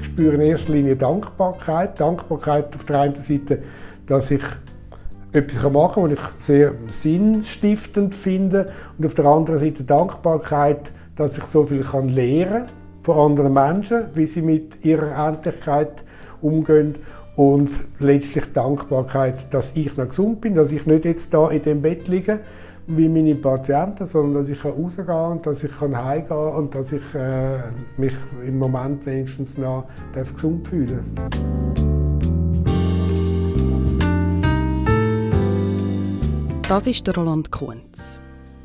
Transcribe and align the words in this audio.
ich 0.00 0.06
spüre 0.06 0.34
in 0.34 0.40
erster 0.40 0.72
Linie 0.72 0.96
Dankbarkeit. 0.96 1.98
Dankbarkeit 1.98 2.74
auf 2.74 2.84
der 2.84 3.00
einen 3.00 3.14
Seite, 3.16 3.60
dass 4.06 4.30
ich 4.30 4.42
etwas 5.32 5.72
machen 5.72 6.04
kann, 6.04 6.12
was 6.12 6.12
ich 6.12 6.44
sehr 6.44 6.74
sinnstiftend 6.86 8.14
finde. 8.14 8.66
Und 8.98 9.06
auf 9.06 9.14
der 9.14 9.26
anderen 9.26 9.58
Seite 9.58 9.84
Dankbarkeit, 9.84 10.92
dass 11.16 11.38
ich 11.38 11.44
so 11.44 11.64
viel 11.64 11.82
kann 11.82 12.08
lernen 12.08 12.66
von 13.02 13.32
anderen 13.32 13.52
Menschen, 13.52 14.04
wie 14.14 14.26
sie 14.26 14.42
mit 14.42 14.84
ihrer 14.84 15.28
Endlichkeit 15.28 16.04
umgehen. 16.40 16.96
Und 17.36 17.70
letztlich 17.98 18.52
Dankbarkeit, 18.52 19.52
dass 19.52 19.76
ich 19.76 19.96
noch 19.96 20.08
gesund 20.08 20.40
bin, 20.40 20.54
dass 20.54 20.70
ich 20.70 20.86
nicht 20.86 21.04
jetzt 21.04 21.34
da 21.34 21.48
in 21.48 21.62
dem 21.62 21.82
Bett 21.82 22.06
liege 22.06 22.40
wie 22.86 23.08
meine 23.08 23.34
Patienten, 23.34 24.04
sondern 24.06 24.34
dass 24.34 24.48
ich 24.48 24.64
rausgehen 24.64 25.06
kann 25.06 25.42
dass 25.42 25.64
ich 25.64 25.80
heimgehen 25.80 26.28
kann 26.28 26.54
und 26.54 26.74
dass 26.74 26.92
ich 26.92 27.14
äh, 27.14 27.58
mich 27.96 28.14
im 28.46 28.58
Moment 28.58 29.06
wenigstens 29.06 29.58
noch 29.58 29.86
gesund 30.12 30.68
fühlen 30.68 31.14
Das 36.66 36.86
ist 36.86 37.06
der 37.06 37.14
Roland 37.14 37.50
Kunz. 37.50 38.18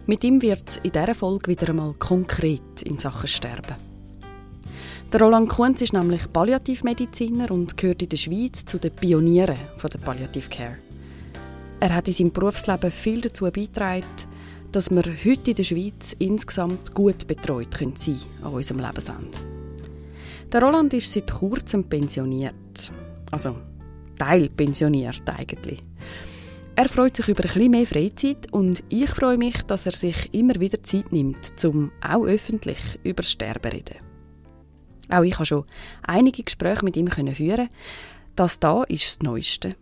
Mit 0.07 0.23
ihm 0.23 0.41
wird 0.41 0.63
es 0.67 0.77
in 0.77 0.91
dieser 0.93 1.13
Folge 1.13 1.51
wieder 1.51 1.69
einmal 1.69 1.93
konkret 1.99 2.81
in 2.83 2.97
Sachen 2.97 3.27
Sterben. 3.27 3.75
Der 5.11 5.21
Roland 5.21 5.49
Kunz 5.49 5.81
ist 5.81 5.91
nämlich 5.91 6.31
Palliativmediziner 6.31 7.51
und 7.51 7.75
gehört 7.75 8.01
in 8.01 8.09
der 8.09 8.17
Schweiz 8.17 8.63
zu 8.63 8.77
den 8.79 8.91
Pionieren 8.91 9.57
der 9.83 9.99
Palliative 9.99 10.49
Care. 10.49 10.77
Er 11.81 11.95
hat 11.95 12.07
in 12.07 12.13
seinem 12.13 12.31
Berufsleben 12.31 12.91
viel 12.91 13.21
dazu 13.21 13.45
beigetragen, 13.45 14.03
dass 14.71 14.91
wir 14.91 15.03
heute 15.03 15.51
in 15.51 15.55
der 15.55 15.63
Schweiz 15.63 16.15
insgesamt 16.19 16.93
gut 16.93 17.25
betreut 17.25 17.73
sein 17.73 17.95
können 17.95 18.21
an 18.43 18.53
unserem 18.53 18.81
Lebensende. 18.81 19.37
Der 20.51 20.61
Roland 20.61 20.93
ist 20.93 21.11
seit 21.11 21.31
kurzem 21.31 21.85
pensioniert. 21.85 22.91
Also 23.31 23.55
teilpensioniert 24.17 25.23
eigentlich. 25.27 25.81
Er 26.75 26.89
freut 26.89 27.17
sich 27.17 27.27
über 27.27 27.43
ein 27.43 27.53
bisschen 27.53 27.71
mehr 27.71 27.85
Freizeit 27.85 28.51
und 28.51 28.83
ich 28.89 29.09
freue 29.09 29.37
mich, 29.37 29.61
dass 29.63 29.85
er 29.85 29.91
sich 29.91 30.33
immer 30.33 30.55
wieder 30.59 30.81
Zeit 30.83 31.11
nimmt, 31.11 31.53
um 31.65 31.91
auch 32.01 32.25
öffentlich 32.25 32.79
über 33.03 33.21
das 33.21 33.31
Sterben 33.31 33.71
zu 33.71 33.77
reden. 33.77 33.95
Auch 35.09 35.23
ich 35.23 35.33
habe 35.35 35.45
schon 35.45 35.65
einige 36.03 36.43
Gespräche 36.43 36.85
mit 36.85 36.95
ihm 36.95 37.07
führen. 37.07 37.69
Das 38.35 38.59
da 38.59 38.83
ist 38.83 39.05
das 39.05 39.19
Neueste. 39.23 39.75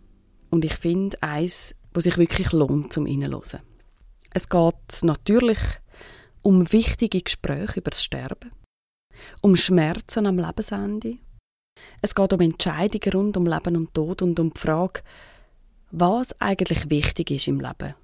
Und 0.50 0.64
ich 0.64 0.74
finde 0.74 1.22
eins 1.22 1.74
wo 1.92 2.00
sich 2.00 2.18
wirklich 2.18 2.52
lohnt 2.52 2.92
zum 2.92 3.06
Reinhören. 3.06 3.60
Es 4.30 4.48
geht 4.48 5.02
natürlich 5.02 5.58
um 6.42 6.70
wichtige 6.72 7.20
Gespräche 7.20 7.80
über 7.80 7.90
das 7.90 8.02
Sterben, 8.02 8.52
um 9.40 9.56
Schmerzen 9.56 10.26
am 10.26 10.38
Lebensende. 10.38 11.18
Es 12.02 12.14
geht 12.14 12.32
um 12.32 12.40
Entscheidungen 12.40 13.12
rund 13.12 13.36
um 13.36 13.46
Leben 13.46 13.76
und 13.76 13.94
Tod 13.94 14.22
und 14.22 14.38
um 14.38 14.52
die 14.52 14.60
Frage, 14.60 15.02
was 15.90 16.38
eigentlich 16.40 16.90
wichtig 16.90 17.30
ist 17.30 17.48
im 17.48 17.60
Leben 17.60 17.94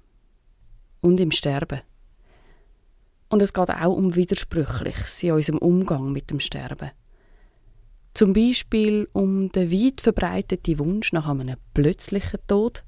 und 1.01 1.19
im 1.19 1.31
Sterben. 1.31 1.81
Und 3.29 3.41
es 3.41 3.53
geht 3.53 3.69
auch 3.69 3.95
um 3.95 4.15
Widersprüchliches 4.15 5.23
in 5.23 5.31
unserem 5.31 5.59
Umgang 5.59 6.11
mit 6.11 6.29
dem 6.29 6.39
Sterben. 6.39 6.91
Zum 8.13 8.33
Beispiel 8.33 9.09
um 9.13 9.51
den 9.51 9.71
weit 9.71 10.01
verbreiteten 10.01 10.79
Wunsch 10.79 11.11
nach 11.11 11.27
einem 11.27 11.57
plötzlichen 11.73 12.39
Tod 12.47 12.83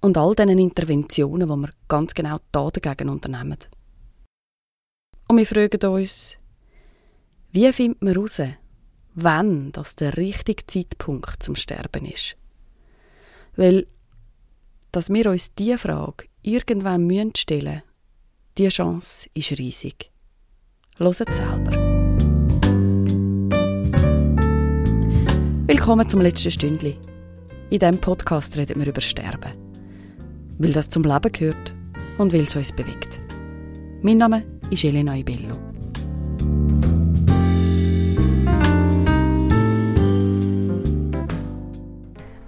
und 0.00 0.16
all 0.16 0.34
diesen 0.34 0.58
Interventionen, 0.58 1.48
die 1.48 1.56
wir 1.56 1.70
ganz 1.88 2.14
genau 2.14 2.38
da 2.52 2.70
dagegen 2.70 3.08
unternehmen. 3.08 3.58
Und 5.28 5.38
wir 5.38 5.46
fragen 5.46 5.84
uns, 5.88 6.36
wie 7.52 7.72
findet 7.72 8.02
man 8.02 8.14
heraus, 8.14 8.40
wann 9.14 9.72
das 9.72 9.96
der 9.96 10.16
richtige 10.16 10.66
Zeitpunkt 10.66 11.42
zum 11.42 11.56
Sterben 11.56 12.04
ist? 12.04 12.36
Weil, 13.56 13.86
dass 14.92 15.10
wir 15.10 15.30
uns 15.30 15.54
diese 15.54 15.78
Frage 15.78 16.28
irgendwann 16.42 17.06
müssen 17.06 17.34
stellen 17.36 17.82
diese 18.58 18.70
Chance 18.70 19.28
ist 19.34 19.58
riesig. 19.58 20.10
Hört 20.96 21.14
selber. 21.14 21.72
Willkommen 25.66 26.08
zum 26.08 26.22
letzten 26.22 26.50
Stündli. 26.50 26.98
In 27.68 27.80
diesem 27.80 28.00
Podcast 28.00 28.56
reden 28.56 28.80
wir 28.80 28.86
über 28.86 29.02
Sterben 29.02 29.65
weil 30.58 30.72
das 30.72 30.88
zum 30.88 31.02
Leben 31.02 31.32
gehört 31.32 31.74
und 32.18 32.32
weil 32.32 32.42
es 32.42 32.56
uns 32.56 32.72
bewegt. 32.72 33.20
Mein 34.02 34.16
Name 34.16 34.44
ist 34.70 34.84
Elena 34.84 35.16
Ibello. 35.16 35.54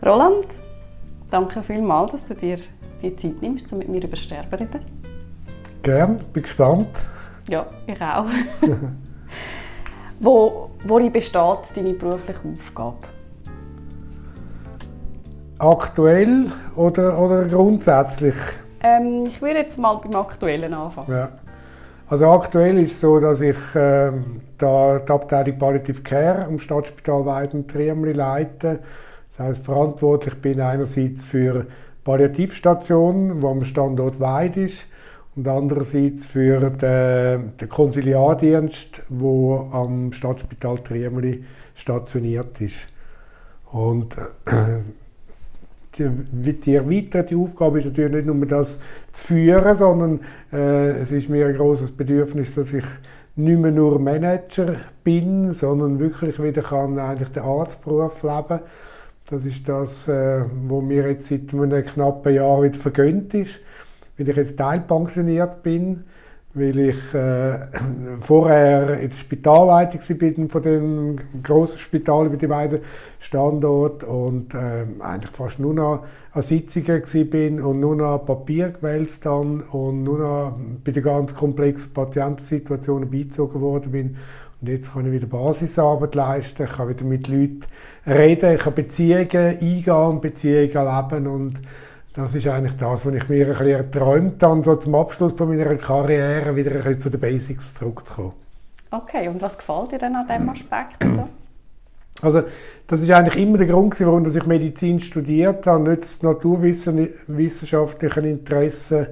Roland, 0.04 0.46
danke 1.30 1.62
vielmals, 1.62 2.12
dass 2.12 2.28
du 2.28 2.34
dir 2.34 2.58
die 3.02 3.14
Zeit 3.16 3.42
nimmst, 3.42 3.72
um 3.72 3.78
mit 3.78 3.88
mir 3.88 4.02
über 4.02 4.16
Sterben 4.16 4.58
zu 4.58 4.64
reden. 4.64 4.80
Gern, 5.82 6.16
bin 6.32 6.42
gespannt. 6.42 6.88
Ja, 7.48 7.66
ich 7.86 8.00
auch. 8.00 8.26
Wo, 10.20 10.70
worin 10.84 11.12
besteht 11.12 11.58
deine 11.76 11.92
berufliche 11.92 12.40
Aufgabe? 12.52 13.17
Aktuell 15.58 16.52
oder, 16.76 17.18
oder 17.18 17.44
grundsätzlich? 17.44 18.36
Ähm, 18.80 19.24
ich 19.26 19.42
würde 19.42 19.58
jetzt 19.58 19.78
mal 19.78 19.94
beim 19.94 20.14
Aktuellen 20.14 20.72
anfangen. 20.72 21.10
Ja. 21.10 21.30
Also 22.08 22.26
aktuell 22.30 22.78
ist 22.78 22.92
es 22.92 23.00
so, 23.00 23.20
dass 23.20 23.40
ich 23.40 23.56
äh, 23.74 24.12
da 24.56 24.98
die 24.98 25.12
Abteilung 25.12 25.58
Palliative 25.58 26.02
Care 26.02 26.46
am 26.46 26.58
Stadtspital 26.58 27.26
Weiden-Triemli 27.26 28.12
leite. 28.12 28.78
Das 29.28 29.40
heißt, 29.40 29.64
verantwortlich 29.64 30.40
bin 30.40 30.60
einerseits 30.60 31.24
für 31.24 31.66
Palliativstationen, 32.04 33.42
wo 33.42 33.50
am 33.50 33.64
Standort 33.64 34.20
Weid 34.20 34.56
ist, 34.56 34.86
und 35.36 35.46
andererseits 35.46 36.26
für 36.26 36.70
den, 36.70 37.56
den 37.56 37.68
Konsiliardienst, 37.68 39.02
wo 39.08 39.68
am 39.72 40.12
Stadtspital 40.12 40.78
Triemli 40.78 41.44
stationiert 41.74 42.60
ist. 42.60 42.88
Und 43.70 44.16
äh, 44.46 44.80
die, 45.98 46.52
die 46.60 46.74
erweiterte 46.74 47.36
Aufgabe 47.36 47.78
ist 47.78 47.86
natürlich 47.86 48.12
nicht 48.12 48.26
nur 48.26 48.46
das 48.46 48.78
zu 49.12 49.24
führen, 49.24 49.74
sondern 49.74 50.20
äh, 50.52 50.90
es 51.00 51.12
ist 51.12 51.28
mir 51.28 51.46
ein 51.46 51.56
großes 51.56 51.92
Bedürfnis, 51.92 52.54
dass 52.54 52.72
ich 52.72 52.84
nicht 53.36 53.60
mehr 53.60 53.70
nur 53.70 53.98
Manager 53.98 54.76
bin, 55.04 55.52
sondern 55.52 56.00
wirklich 56.00 56.42
wieder 56.42 56.62
kann 56.62 56.98
eigentlich 56.98 57.28
den 57.28 57.42
Arztberuf 57.42 58.22
leben. 58.22 58.60
Das 59.30 59.44
ist 59.44 59.68
das, 59.68 60.08
äh, 60.08 60.44
wo 60.66 60.80
mir 60.80 61.08
jetzt 61.08 61.26
seit 61.26 61.52
einem 61.52 61.84
knappen 61.84 62.34
Jahr 62.34 62.62
wieder 62.62 62.78
vergönnt 62.78 63.34
ist, 63.34 63.60
weil 64.16 64.28
ich 64.28 64.36
jetzt 64.36 64.56
teilpensioniert 64.56 65.62
bin 65.62 66.04
weil 66.58 66.78
ich 66.78 67.14
äh, 67.14 67.58
vorher 68.18 69.00
in 69.00 69.10
der 69.10 69.16
Spitalleitung 69.16 70.00
war 70.00 70.48
von 70.48 70.62
dem 70.62 71.16
grossen 71.42 71.78
Spital 71.78 72.26
über 72.26 72.36
die 72.36 72.46
beiden 72.46 72.80
Standorte 73.18 74.06
und 74.06 74.54
äh, 74.54 74.86
eigentlich 75.00 75.32
fast 75.32 75.58
nur 75.58 75.74
noch 75.74 76.04
an 76.32 76.42
Sitzungen 76.42 77.02
bin 77.30 77.60
und 77.60 77.80
nur 77.80 77.96
noch 77.96 78.24
Papier 78.24 78.70
gewälzt 78.70 79.26
habe 79.26 79.64
und 79.72 80.02
nur 80.04 80.18
noch 80.18 80.58
bei 80.84 80.92
den 80.92 81.02
ganz 81.02 81.34
komplexen 81.34 81.92
Patientensituationen 81.92 83.10
beizogen 83.10 83.60
worden 83.60 83.92
bin. 83.92 84.16
Und 84.60 84.68
jetzt 84.68 84.92
kann 84.92 85.06
ich 85.06 85.12
wieder 85.12 85.26
Basisarbeit 85.26 86.14
leisten, 86.14 86.64
ich 86.64 86.76
kann 86.76 86.88
wieder 86.88 87.04
mit 87.04 87.28
Leuten 87.28 87.60
reden, 88.06 88.54
ich 88.54 88.60
kann 88.60 88.74
Beziehungen 88.74 89.28
eingehen, 89.30 90.20
Beziehungen 90.20 90.68
leben 90.68 91.26
und 91.28 91.60
das 92.18 92.34
ist 92.34 92.46
eigentlich 92.48 92.76
das, 92.76 93.06
was 93.06 93.14
ich 93.14 93.28
mir 93.28 93.46
ein 93.46 93.52
bisschen 93.52 93.68
erträumt 93.68 94.42
habe, 94.42 94.64
so 94.64 94.74
zum 94.74 94.96
Abschluss 94.96 95.34
von 95.34 95.48
meiner 95.48 95.76
Karriere 95.76 96.56
wieder 96.56 96.72
ein 96.72 96.78
bisschen 96.78 96.98
zu 96.98 97.10
den 97.10 97.20
Basics 97.20 97.74
zurückzukommen. 97.74 98.32
Okay, 98.90 99.28
und 99.28 99.40
was 99.40 99.56
gefällt 99.56 99.92
dir 99.92 99.98
denn 99.98 100.16
an 100.16 100.26
diesem 100.26 100.48
Aspekt 100.48 100.96
so? 101.02 101.28
Also, 102.20 102.42
das 102.88 103.00
ist 103.00 103.12
eigentlich 103.12 103.40
immer 103.40 103.58
der 103.58 103.68
Grund, 103.68 104.00
warum 104.00 104.26
ich 104.26 104.46
Medizin 104.46 104.98
studiert 104.98 105.68
habe, 105.68 105.88
nicht 105.88 106.02
das 106.02 106.20
naturwissenschaftliche 106.20 108.20
Interesse 108.22 109.10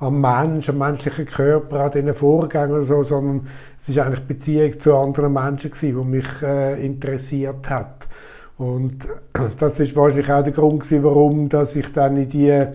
am 0.00 0.20
Mensch, 0.20 0.68
am 0.68 0.78
menschlichen 0.78 1.26
Körper, 1.26 1.84
an 1.84 1.92
diesen 1.92 2.14
Vorgängen 2.14 2.72
oder 2.72 2.82
so, 2.82 3.04
sondern 3.04 3.46
es 3.78 3.88
ist 3.88 3.98
eigentlich 3.98 4.26
die 4.26 4.34
Beziehung 4.34 4.76
zu 4.80 4.96
anderen 4.96 5.32
Menschen 5.32 5.70
gewesen, 5.70 6.02
die 6.02 6.08
mich 6.08 6.42
äh, 6.42 6.84
interessiert 6.84 7.70
hat. 7.70 8.08
Und 8.58 9.06
das 9.58 9.78
ist 9.78 9.94
wahrscheinlich 9.94 10.30
auch 10.30 10.42
der 10.42 10.52
Grund 10.52 10.80
gewesen, 10.80 11.04
warum 11.04 11.48
dass 11.48 11.76
ich 11.76 11.92
dann 11.92 12.16
in 12.16 12.28
die 12.28 12.66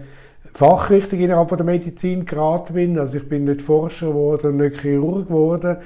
Fachrichtung 0.54 1.20
innerhalb 1.20 1.50
der 1.50 1.64
Medizin 1.64 2.26
geraten 2.26 2.74
bin. 2.74 2.98
Also 2.98 3.18
ich 3.18 3.28
bin 3.28 3.44
nicht 3.44 3.62
Forscher 3.62 4.08
geworden, 4.08 4.58
nicht 4.58 4.82
Chirurg 4.82 5.28
geworden, 5.28 5.78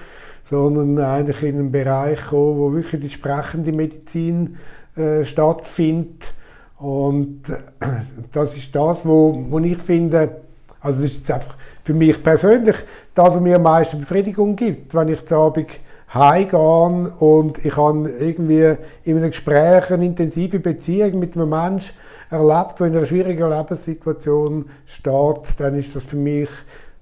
sondern 0.44 1.00
eigentlich 1.00 1.42
in 1.44 1.58
einen 1.58 1.72
Bereich 1.72 2.22
gekommen, 2.22 2.60
wo 2.60 2.74
wirklich 2.74 3.02
die 3.02 3.10
sprechende 3.10 3.72
Medizin 3.72 4.58
äh, 4.96 5.26
stattfindet. 5.26 6.34
Und 6.78 7.50
äh, 7.50 7.88
das 8.32 8.56
ist 8.56 8.76
das, 8.76 9.06
wo, 9.06 9.46
wo 9.50 9.60
ich 9.60 9.78
finde, 9.78 10.42
also 10.80 11.06
es 11.06 11.12
ist 11.12 11.18
jetzt 11.18 11.32
einfach 11.32 11.56
für 11.84 11.94
mich 11.94 12.22
persönlich 12.22 12.76
das, 13.16 13.34
was 13.34 13.42
mir 13.42 13.56
am 13.56 13.64
meisten 13.64 14.02
Befriedigung 14.02 14.56
gibt, 14.56 14.94
wenn 14.94 15.08
ich 15.08 15.26
zu 15.26 15.36
Abend 15.38 15.70
heimgehen 16.18 17.08
und 17.08 17.64
ich 17.66 17.76
habe 17.78 18.10
irgendwie 18.10 18.78
in 19.04 19.18
einem 19.18 19.32
Gespräch 19.32 19.92
eine 19.92 20.06
intensive 20.06 20.60
Beziehung 20.60 21.20
mit 21.20 21.36
einem 21.36 21.50
Menschen 21.50 21.96
erlebt, 22.30 22.80
der 22.80 22.88
in 22.88 22.96
einer 22.96 23.06
schwierigen 23.06 23.50
Lebenssituation 23.50 24.70
steht, 24.86 25.60
dann 25.60 25.76
ist 25.76 25.96
das 25.96 26.04
für 26.04 26.18
mich 26.18 26.50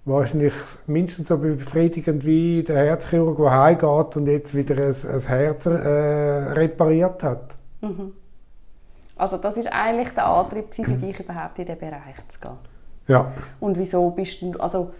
wahrscheinlich 0.05 0.53
mindestens 0.85 1.29
so 1.29 1.37
befriedigend 1.37 2.25
wie 2.25 2.63
der 2.63 2.77
Herzchirurg, 2.85 3.37
der 3.37 3.51
heimgeht 3.51 4.17
und 4.17 4.27
jetzt 4.27 4.53
wieder 4.53 4.75
ein, 4.75 4.93
ein 4.93 5.19
Herz 5.19 5.65
äh, 5.65 5.69
repariert 5.69 7.23
hat. 7.23 7.55
Mhm. 7.81 8.13
Also 9.15 9.37
das 9.37 9.57
ist 9.57 9.71
eigentlich 9.71 10.09
der 10.09 10.27
Antrieb 10.27 10.73
für 10.73 10.83
dich, 10.83 11.19
überhaupt 11.19 11.57
in 11.57 11.65
diesen 11.65 11.79
Bereich 11.79 12.27
zu 12.27 12.39
gehen? 12.39 12.57
Ja. 13.07 13.31
Und 13.59 13.77
wieso 13.77 14.09
bist 14.11 14.41
du, 14.41 14.53
also 14.59 14.91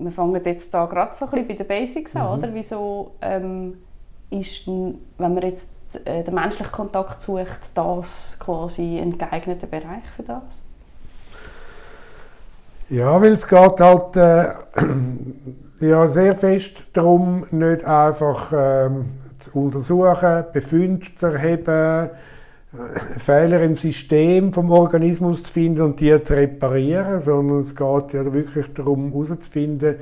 wir 0.00 0.10
fangen 0.10 0.42
jetzt 0.44 0.72
da 0.72 0.86
gerade 0.86 1.14
so 1.14 1.26
ein 1.26 1.30
bisschen 1.30 1.48
bei 1.48 1.54
den 1.54 1.66
Basics 1.66 2.16
an, 2.16 2.26
mhm. 2.26 2.38
oder? 2.38 2.54
Wieso 2.54 3.12
ähm, 3.20 3.78
ist, 4.30 4.66
wenn 4.66 4.98
man 5.18 5.42
jetzt 5.42 5.70
äh, 6.04 6.22
den 6.22 6.34
menschlichen 6.34 6.72
Kontakt 6.72 7.20
sucht, 7.22 7.70
das 7.74 8.38
quasi 8.40 8.98
ein 8.98 9.18
geeigneter 9.18 9.66
Bereich 9.66 10.04
für 10.16 10.22
das? 10.22 10.62
Ja, 12.88 13.20
weil 13.20 13.32
es 13.32 13.46
geht 13.46 13.80
halt 13.80 14.16
äh, 14.16 14.54
ja, 15.86 16.08
sehr 16.08 16.34
fest 16.34 16.84
darum, 16.92 17.46
nicht 17.50 17.84
einfach 17.84 18.52
ähm, 18.52 19.10
zu 19.38 19.58
untersuchen, 19.58 20.44
Befunde 20.52 21.14
zu 21.14 21.26
erheben, 21.26 21.68
äh, 21.68 22.08
Fehler 23.18 23.62
im 23.62 23.74
System 23.76 24.52
vom 24.52 24.70
Organismus 24.70 25.42
zu 25.42 25.52
finden 25.52 25.82
und 25.82 26.00
die 26.00 26.22
zu 26.22 26.34
reparieren, 26.34 27.18
sondern 27.18 27.60
es 27.60 27.74
geht 27.74 28.12
ja 28.12 28.32
wirklich 28.32 28.72
darum, 28.72 29.10
herauszufinden, 29.12 29.96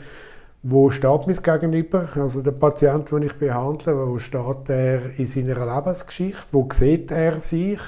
wo 0.62 0.90
steht 0.90 1.26
mein 1.26 1.42
Gegenüber, 1.42 2.08
also 2.16 2.42
der 2.42 2.50
Patient, 2.50 3.10
den 3.10 3.22
ich 3.22 3.34
behandle, 3.34 3.96
wo 3.96 4.18
steht 4.18 4.68
er 4.68 5.18
in 5.18 5.24
seiner 5.24 5.76
Lebensgeschichte, 5.76 6.48
wo 6.52 6.68
sieht 6.70 7.10
er 7.10 7.40
sich, 7.40 7.80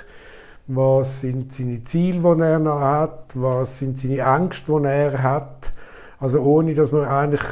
was 0.66 1.20
sind 1.20 1.52
seine 1.52 1.84
Ziele, 1.84 2.20
die 2.36 2.42
er 2.42 2.58
noch 2.58 2.80
hat, 2.80 3.32
was 3.34 3.80
sind 3.80 3.98
seine 3.98 4.20
Ängste, 4.20 4.80
die 4.80 4.86
er 4.86 5.22
hat. 5.22 5.72
Also 6.20 6.40
ohne, 6.40 6.74
dass 6.74 6.92
man 6.92 7.04
eigentlich 7.04 7.42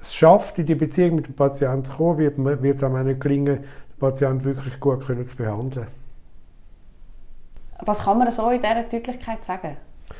es 0.00 0.14
schafft, 0.14 0.58
in 0.58 0.66
die 0.66 0.74
Beziehung 0.74 1.16
mit 1.16 1.26
dem 1.26 1.34
Patienten 1.34 1.84
zu 1.84 1.92
kommen, 1.92 2.18
wird, 2.18 2.62
wird 2.62 2.76
es 2.76 2.82
einem 2.82 3.04
nicht 3.04 3.20
gelingen, 3.20 3.56
den 3.56 3.98
Patienten 3.98 4.44
wirklich 4.44 4.78
gut 4.80 5.02
zu 5.02 5.36
behandeln. 5.36 5.88
Was 7.84 8.04
kann 8.04 8.18
man 8.18 8.30
so 8.30 8.50
in 8.50 8.60
dieser 8.60 8.82
Deutlichkeit 8.82 9.44
sagen? 9.44 9.76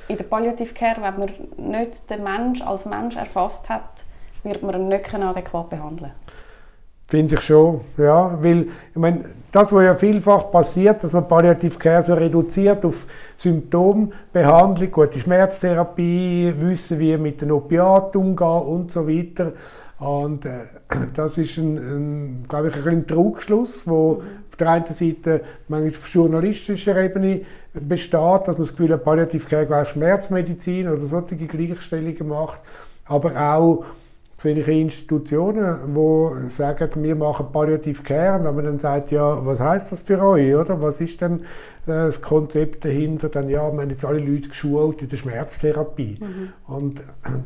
In 0.09 0.17
der 0.17 0.25
Palliative 0.25 0.75
Care, 0.75 1.01
wenn 1.01 1.19
man 1.19 1.31
nicht 1.71 2.11
den 2.11 2.23
Mensch 2.23 2.63
als 2.63 2.87
Mensch 2.87 3.17
erfasst 3.17 3.69
hat, 3.69 4.05
wird 4.43 4.63
man 4.63 4.75
ihn 4.75 4.89
nicht 4.89 5.15
adäquat 5.15 5.71
behandeln 5.71 6.13
Finde 7.09 7.37
ich 7.37 7.41
schon, 7.41 7.83
ja, 7.99 8.37
weil, 8.43 8.63
ich 8.63 8.97
meine, 8.97 9.27
das, 9.53 9.73
was 9.73 9.85
ja 9.85 9.95
vielfach 9.95 10.51
passiert, 10.51 11.05
dass 11.05 11.13
man 11.13 11.29
Palliative 11.29 11.79
Care 11.79 12.03
so 12.03 12.15
reduziert 12.15 12.85
auf 12.85 13.07
Symptombehandlung, 13.37 14.91
gute 14.91 15.21
Schmerztherapie, 15.21 16.53
wissen, 16.59 16.99
wie 16.99 17.17
mit 17.17 17.41
den 17.41 17.53
Opiaten 17.53 18.19
umgehen 18.19 18.63
und 18.63 18.91
so 18.91 19.07
weiter. 19.07 19.53
Und 19.99 20.45
äh, 20.45 20.65
das 21.15 21.39
ist 21.39 21.57
ein, 21.57 21.77
ein, 21.77 22.45
glaube 22.49 22.69
ich, 22.69 22.87
ein, 22.87 23.07
Trugschluss, 23.07 23.87
wo 23.87 24.15
mhm. 24.15 24.21
auf 24.49 24.57
der 24.59 24.71
einen 24.71 24.87
Seite 24.87 25.41
manchmal 25.69 25.91
auf 25.91 26.09
journalistischer 26.09 26.97
Ebene 27.03 27.43
besteht, 27.73 28.13
dass 28.21 28.47
man 28.47 28.57
das 28.57 28.71
Gefühl 28.71 28.93
hat, 28.93 29.05
Palliative 29.05 29.47
Care 29.47 29.67
gleich 29.67 29.89
Schmerzmedizin 29.89 30.89
oder 30.89 31.07
solche 31.07 31.37
Gleichstellungen 31.37 32.29
macht, 32.29 32.61
aber 33.07 33.37
auch 33.37 33.85
solche 34.37 34.71
Institutionen, 34.71 35.95
die 35.95 36.51
sagen, 36.51 36.91
wir 37.03 37.17
machen 37.17 37.47
Palliative 37.53 38.03
Care, 38.03 38.39
und 38.39 38.45
wenn 38.45 38.55
man 38.55 38.65
dann 38.67 38.79
sagt, 38.79 39.11
ja, 39.11 39.45
was 39.45 39.61
heißt 39.61 39.93
das 39.93 40.01
für 40.01 40.23
euch, 40.23 40.55
oder? 40.55 40.83
Was 40.83 41.01
ist 41.01 41.23
denn 41.23 41.41
äh, 41.41 41.45
das 41.87 42.21
Konzept 42.21 42.85
dahinter? 42.85 43.31
Dann, 43.31 43.49
ja, 43.49 43.73
wir 43.73 43.81
haben 43.81 43.91
jetzt 43.91 44.05
alle 44.05 44.19
Leute 44.19 44.49
geschult 44.49 45.01
in 45.01 45.09
der 45.09 45.17
Schmerztherapie. 45.17 46.19
Mhm. 46.21 46.53
Und 46.67 47.03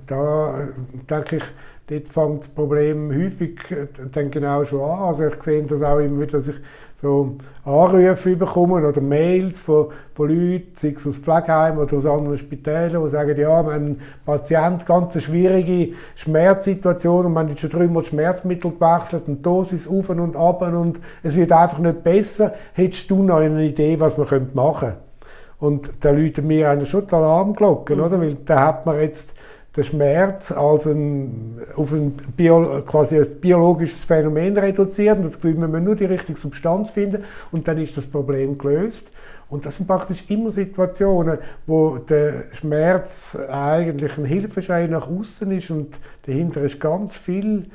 da 0.07 0.69
denke 1.09 1.37
ich, 1.37 1.45
dort 1.91 2.09
fängt 2.09 2.41
das 2.41 2.49
Problem 2.49 3.11
häufig 3.11 3.59
äh, 3.71 3.87
dann 4.13 4.31
genau 4.31 4.65
schon 4.65 4.81
an. 4.81 5.01
Also 5.01 5.27
ich 5.27 5.43
sehe 5.43 5.63
das 5.63 5.83
auch 5.83 5.99
immer 5.99 6.21
wieder, 6.21 6.33
dass 6.33 6.49
ich 6.49 6.57
so 6.95 7.37
Anrufe 7.65 8.37
bekomme 8.37 8.87
oder 8.87 9.01
Mails 9.01 9.61
von, 9.61 9.87
von 10.15 10.29
Leuten, 10.29 10.73
sei 10.75 10.91
es 10.91 11.07
aus 11.07 11.17
Pflegeheimen 11.17 11.79
oder 11.79 11.97
aus 11.97 12.07
anderen 12.07 12.37
Spitälern, 12.37 13.03
die 13.03 13.09
sagen, 13.09 13.39
ja, 13.39 13.49
haben 13.49 13.71
einen 13.71 14.01
Patient, 14.25 14.85
ganz 14.87 15.15
eine 15.15 15.23
schwierige 15.23 15.95
Schmerzsituation 16.15 17.27
und 17.27 17.33
man 17.33 17.51
hat 17.51 17.59
schon 17.59 17.71
dreimal 17.71 18.05
Schmerzmittel 18.05 18.73
gewechselt 18.73 19.29
und 19.29 19.45
Dosis 19.45 19.89
auf 19.89 20.11
und 20.11 20.37
ab 20.37 20.63
und 20.63 21.01
es 21.23 21.37
wird 21.37 21.53
einfach 21.53 21.79
nicht 21.79 22.05
besser. 22.05 22.55
Hättest 22.75 23.11
du 23.11 23.23
noch 23.23 23.37
eine 23.37 23.65
Idee, 23.65 23.99
was 23.99 24.19
man 24.19 24.27
machen 24.55 24.89
könnte? 24.91 25.11
Und 25.59 25.91
da 26.01 26.11
läuten 26.11 26.47
mir 26.47 26.71
eine 26.71 26.87
schon 26.87 27.07
die 27.07 27.15
Alarmglocken, 27.15 27.99
mhm. 27.99 28.05
oder? 28.05 28.21
Weil 28.21 28.35
da 28.35 28.67
hat 28.67 28.87
man 28.87 28.99
jetzt 29.01 29.35
den 29.77 29.85
Schmerz 29.85 30.51
als 30.51 30.87
ein, 30.87 31.61
auf 31.77 31.93
ein, 31.93 32.13
Bio, 32.37 32.83
quasi 32.83 33.19
ein 33.19 33.41
biologisches 33.41 34.05
Phänomen 34.05 34.57
reduziert 34.57 35.19
und 35.19 35.27
das 35.27 35.35
Gefühl, 35.35 35.55
man 35.55 35.71
muss 35.71 35.81
nur 35.81 35.97
die 35.97 36.07
richtige 36.07 36.39
Substanz 36.39 36.91
finden 36.91 37.25
und 37.53 37.69
dann 37.69 37.79
ist 37.79 37.97
das 37.97 38.07
Problem 38.07 38.59
gelöst. 38.59 39.07
Und 39.49 39.67
das 39.67 39.77
sind 39.77 39.87
praktisch 39.87 40.25
immer 40.31 40.51
Situationen, 40.51 41.39
wo 41.67 41.99
der 41.99 42.45
Schmerz 42.53 43.37
eigentlich 43.37 44.17
ein 44.17 44.25
Hilfeschrei 44.25 44.87
nach 44.87 45.09
außen 45.09 45.51
ist 45.51 45.71
und 45.71 45.99
dahinter 46.27 46.63
ist 46.63 46.81
ganz 46.81 47.17
viel 47.17 47.67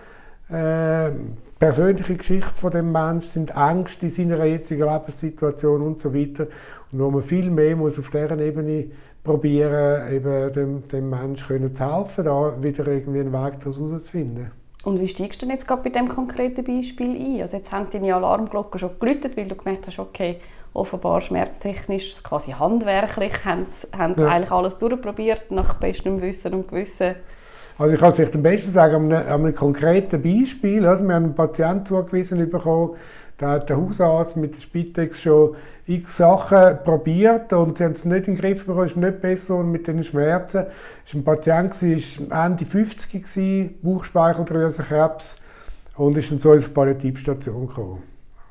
äh, 0.49 1.11
persönliche 1.59 2.15
Geschichte 2.15 2.55
von 2.55 2.71
dem 2.71 2.91
Menschen, 2.91 3.21
sind 3.21 3.55
Ängste 3.55 4.05
in 4.05 4.11
seiner 4.11 4.45
jetzigen 4.45 4.87
Lebenssituation 4.87 5.81
und 5.81 6.01
so 6.01 6.13
weiter. 6.13 6.47
Und 6.91 6.99
wo 6.99 7.11
man 7.11 7.23
viel 7.23 7.49
mehr 7.49 7.75
muss 7.75 7.99
auf 7.99 8.09
dieser 8.09 8.39
Ebene 8.39 8.85
probieren, 9.25 10.13
eben 10.13 10.53
dem, 10.53 10.87
dem 10.87 11.09
Menschen 11.09 11.75
zu 11.75 11.83
helfen, 11.83 12.23
da 12.23 12.63
wieder 12.63 12.87
irgendwie 12.87 13.19
einen 13.19 13.33
Weg 13.33 13.59
daraus 13.59 13.77
herauszufinden. 13.77 14.51
Und 14.85 15.01
wie 15.01 15.07
steigst 15.07 15.41
du 15.41 15.47
denn 15.47 15.55
jetzt 15.55 15.67
gerade 15.67 15.81
bei 15.81 15.89
diesem 15.89 16.07
konkreten 16.07 16.63
Beispiel 16.63 17.09
ein? 17.09 17.41
Also 17.41 17.57
jetzt 17.57 17.71
haben 17.73 17.87
deine 17.91 18.15
Alarmglocken 18.15 18.79
schon 18.79 18.91
geläutet, 18.99 19.35
weil 19.35 19.47
du 19.47 19.55
gemerkt 19.55 19.87
hast, 19.87 19.97
okay, 19.99 20.39
offenbar 20.73 21.21
schmerztechnisch, 21.21 22.21
quasi 22.21 22.51
handwerklich, 22.51 23.43
haben 23.43 23.65
sie, 23.67 23.87
haben 23.97 24.13
sie 24.13 24.21
ja. 24.21 24.27
eigentlich 24.27 24.51
alles 24.51 24.77
durchprobiert, 24.77 25.49
nach 25.49 25.73
bestem 25.75 26.21
Wissen 26.21 26.53
und 26.53 26.67
Gewissen. 26.67 27.15
Also 27.77 27.93
ich 27.93 27.99
kann 27.99 28.09
es 28.09 28.15
vielleicht 28.15 28.35
am 28.35 28.43
besten 28.43 28.71
sagen, 28.71 28.95
an 28.95 29.11
einem, 29.11 29.27
an 29.27 29.45
einem 29.45 29.55
konkreten 29.55 30.21
Beispiel. 30.21 30.79
Oder? 30.79 30.99
Wir 30.99 31.15
haben 31.15 31.25
einen 31.25 31.35
Patienten 31.35 31.87
zugewiesen 31.87 32.49
bekommen, 32.49 32.95
da 33.37 33.51
hat 33.51 33.69
der 33.69 33.77
Hausarzt 33.77 34.37
mit 34.37 34.55
der 34.55 34.61
Spitex 34.61 35.21
schon 35.21 35.55
x 35.87 36.17
Sachen 36.17 36.77
probiert 36.83 37.53
und 37.53 37.77
sie 37.77 37.83
haben 37.83 37.91
es 37.91 38.05
nicht 38.05 38.27
in 38.27 38.35
den 38.35 38.41
Griff 38.41 38.65
bekommen, 38.65 38.87
ist 38.87 38.97
nicht 38.97 39.21
besser 39.21 39.55
und 39.55 39.71
mit 39.71 39.87
den 39.87 40.03
Schmerzen. 40.03 40.65
Es 41.05 41.13
war 41.13 41.21
ein 41.21 41.23
Patient, 41.23 42.29
war 42.29 42.45
Ende 42.45 42.65
50 42.65 43.11
gewesen, 43.11 43.75
Bauchspeicheldrüsenkrebs 43.81 45.35
und 45.97 46.17
ist 46.17 46.31
dann 46.31 46.39
so 46.39 46.53
auf 46.53 46.73
Palliativstation 46.73 47.67
gekommen. 47.67 48.03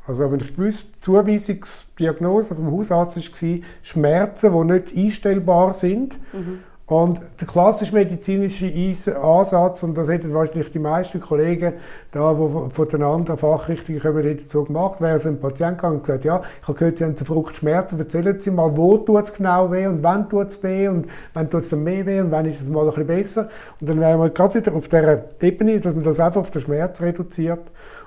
Also 0.06 0.30
wenn 0.30 0.40
ich 0.40 0.54
gewusst, 0.54 0.88
die 0.96 1.00
Zuweisungsdiagnose 1.00 2.54
vom 2.54 2.70
Hausarzt 2.70 3.16
war 3.16 3.58
Schmerzen, 3.82 4.52
die 4.52 4.72
nicht 4.72 4.96
einstellbar 4.96 5.72
sind. 5.72 6.16
Mhm. 6.32 6.58
Und 6.86 7.18
der 7.40 7.46
klassische 7.46 7.94
medizinische 7.94 9.18
Ansatz, 9.18 9.82
und 9.82 9.96
das 9.96 10.06
hätten 10.06 10.34
wahrscheinlich 10.34 10.70
die 10.70 10.78
meisten 10.78 11.18
Kollegen 11.18 11.72
da, 12.10 12.34
die 12.34 12.70
von 12.70 12.88
den 12.88 13.02
anderen 13.02 13.38
Fachrichtungen 13.38 14.02
kommen, 14.02 14.22
hätten 14.22 14.46
so 14.46 14.64
gemacht, 14.64 15.00
wäre 15.00 15.18
so 15.18 15.30
ein 15.30 15.40
Patient 15.40 15.78
gegangen 15.78 15.96
und 15.96 16.02
gesagt, 16.02 16.26
ja, 16.26 16.42
ich 16.60 16.68
habe 16.68 16.78
gehört, 16.78 16.98
Sie 16.98 17.04
haben 17.04 17.16
Fruchtschmerzen, 17.16 17.98
erzählen 17.98 18.38
Sie 18.38 18.50
mal, 18.50 18.76
wo 18.76 18.98
tut 18.98 19.24
es 19.24 19.32
genau 19.32 19.72
weh 19.72 19.86
und 19.86 20.02
wann 20.02 20.28
tut 20.28 20.48
es 20.48 20.62
weh 20.62 20.88
und 20.88 21.06
wann 21.32 21.48
tut 21.48 21.62
es 21.62 21.70
dann 21.70 21.84
mehr 21.84 22.04
weh 22.04 22.20
und 22.20 22.30
wann 22.30 22.44
ist 22.44 22.60
es 22.60 22.68
mal 22.68 22.80
ein 22.80 22.88
bisschen 22.88 23.06
besser. 23.06 23.48
Und 23.80 23.88
dann 23.88 23.98
wären 24.00 24.20
wir 24.20 24.28
gerade 24.28 24.54
wieder 24.54 24.74
auf 24.74 24.86
dieser 24.86 25.22
Ebene, 25.40 25.80
dass 25.80 25.94
man 25.94 26.04
das 26.04 26.20
einfach 26.20 26.42
auf 26.42 26.50
den 26.50 26.60
Schmerz 26.60 27.00
reduziert. 27.00 27.62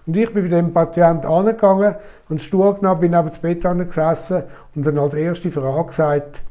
Und 0.05 0.15
ich 0.15 0.31
bin 0.31 0.47
bei 0.47 0.55
dem 0.55 0.71
Patienten 0.71 1.25
angegangen 1.25 1.95
und 2.29 2.41
Stuhl 2.41 2.75
genommen, 2.75 2.99
bin 2.99 3.11
neben 3.11 3.27
das 3.27 3.39
Bett 3.39 3.63
gesessen 3.63 4.43
und 4.75 4.85
dann 4.85 4.99
als 4.99 5.15
erste 5.15 5.49
Frage 5.49 5.87
gesagt, 5.87 6.41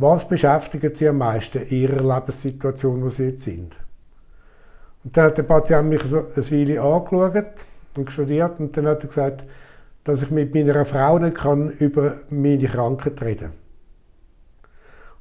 was 0.00 0.26
beschäftigt 0.26 0.96
Sie 0.96 1.08
am 1.08 1.18
meisten 1.18 1.62
in 1.62 1.82
Ihrer 1.82 2.14
Lebenssituation, 2.14 3.02
wo 3.02 3.10
Sie 3.10 3.24
jetzt 3.24 3.42
sind? 3.42 3.76
Und 5.04 5.16
dann 5.16 5.26
hat 5.26 5.38
der 5.38 5.42
Patient 5.42 5.88
mich 5.88 6.02
so 6.02 6.18
eine 6.18 6.50
Weile 6.50 6.80
angeschaut 6.80 7.66
und 7.96 8.10
studiert 8.10 8.60
und 8.60 8.76
dann 8.76 8.86
hat 8.86 9.02
er 9.02 9.08
gesagt, 9.08 9.44
dass 10.04 10.22
ich 10.22 10.30
mit 10.30 10.54
meiner 10.54 10.84
Frau 10.84 11.18
nicht 11.18 11.36
kann 11.36 11.68
über 11.68 12.14
meine 12.30 12.66
Krankheit 12.66 13.20
reden 13.22 13.52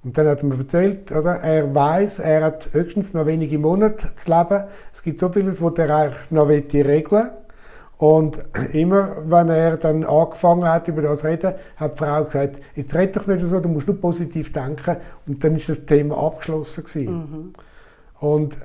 Und 0.03 0.17
dann 0.17 0.27
hat 0.27 0.39
er 0.39 0.45
mir 0.45 0.57
erzählt, 0.57 1.11
oder, 1.11 1.35
er 1.41 1.73
weiß, 1.73 2.19
er 2.19 2.45
hat 2.45 2.73
höchstens 2.73 3.13
noch 3.13 3.25
wenige 3.25 3.59
Monate 3.59 4.13
zu 4.15 4.31
leben. 4.31 4.63
Es 4.93 5.03
gibt 5.03 5.19
so 5.19 5.29
vieles, 5.29 5.61
was 5.61 5.77
er 5.77 5.89
eigentlich 5.89 6.31
noch 6.31 6.47
regeln 6.47 7.11
will. 7.11 7.31
Und 7.99 8.39
immer, 8.71 9.17
wenn 9.25 9.49
er 9.49 9.75
dann 9.75 10.05
angefangen 10.05 10.63
hat, 10.63 10.87
über 10.87 11.01
das 11.01 11.19
zu 11.19 11.27
reden, 11.27 11.53
hat 11.75 11.95
die 11.95 11.97
Frau 11.97 12.23
gesagt, 12.23 12.61
jetzt 12.73 12.95
red 12.95 13.13
doch 13.13 13.27
nicht 13.27 13.45
so, 13.45 13.59
du 13.59 13.67
musst 13.67 13.87
nur 13.87 13.99
positiv 13.99 14.53
denken. 14.53 14.95
Und 15.27 15.43
dann 15.43 15.55
ist 15.55 15.67
das 15.67 15.85
Thema 15.85 16.17
abgeschlossen 16.17 16.85
gewesen. 16.85 17.13
Mhm. 17.13 17.53
Und 18.21 18.55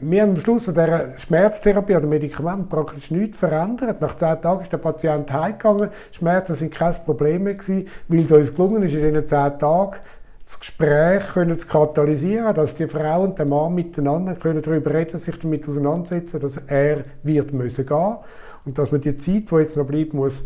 wir 0.00 0.22
haben 0.22 0.30
am 0.30 0.36
Schluss 0.36 0.66
an 0.68 0.74
dieser 0.74 1.18
Schmerztherapie 1.18 1.94
oder 1.94 2.06
Medikament 2.06 2.70
praktisch 2.70 3.10
nichts 3.10 3.36
verändert. 3.36 4.00
Nach 4.00 4.16
zehn 4.16 4.40
Tagen 4.40 4.62
ist 4.62 4.72
der 4.72 4.78
Patient 4.78 5.30
heimgegangen. 5.30 5.90
Schmerzen 6.12 6.54
sind 6.54 6.72
kein 6.72 6.94
Problem 7.04 7.42
mehr 7.42 7.54
gewesen, 7.54 7.86
weil 8.08 8.20
es 8.20 8.32
uns 8.32 8.54
gelungen 8.54 8.82
ist, 8.82 8.94
in 8.94 9.02
diesen 9.02 9.26
zehn 9.26 9.58
Tagen 9.58 9.96
das 10.42 10.58
Gespräch 10.58 11.28
können 11.34 11.56
zu 11.56 11.66
katalysieren, 11.66 12.54
dass 12.54 12.74
die 12.74 12.88
Frau 12.88 13.24
und 13.24 13.38
der 13.38 13.46
Mann 13.46 13.74
miteinander 13.74 14.34
können 14.34 14.62
darüber 14.62 14.94
reden, 14.94 15.18
sich 15.18 15.38
damit 15.38 15.68
auseinandersetzen, 15.68 16.40
dass 16.40 16.56
er 16.56 17.04
wird 17.22 17.52
müssen 17.52 17.84
gehen 17.84 18.16
und 18.64 18.78
dass 18.78 18.92
man 18.92 19.00
die 19.00 19.16
Zeit, 19.16 19.50
die 19.50 19.54
jetzt 19.56 19.76
noch 19.76 19.86
bleibt, 19.86 20.14
muss 20.14 20.44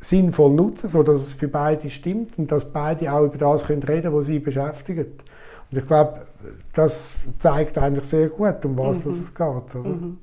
sinnvoll 0.00 0.52
nutzen, 0.52 0.88
sodass 0.88 1.18
es 1.18 1.32
für 1.34 1.48
beide 1.48 1.88
stimmt 1.88 2.38
und 2.38 2.50
dass 2.52 2.64
beide 2.64 3.12
auch 3.12 3.24
über 3.24 3.38
das 3.38 3.64
können 3.64 3.82
reden, 3.82 4.12
was 4.12 4.26
sie 4.26 4.38
beschäftigt. 4.38 5.24
Und 5.70 5.78
ich 5.78 5.86
glaube, 5.86 6.26
das 6.74 7.26
zeigt 7.38 7.76
eigentlich 7.78 8.04
sehr 8.04 8.28
gut, 8.28 8.64
um 8.64 8.78
was 8.78 9.04
mhm. 9.04 9.10
es 9.10 9.34
geht. 9.34 9.74
Mhm. 9.74 10.18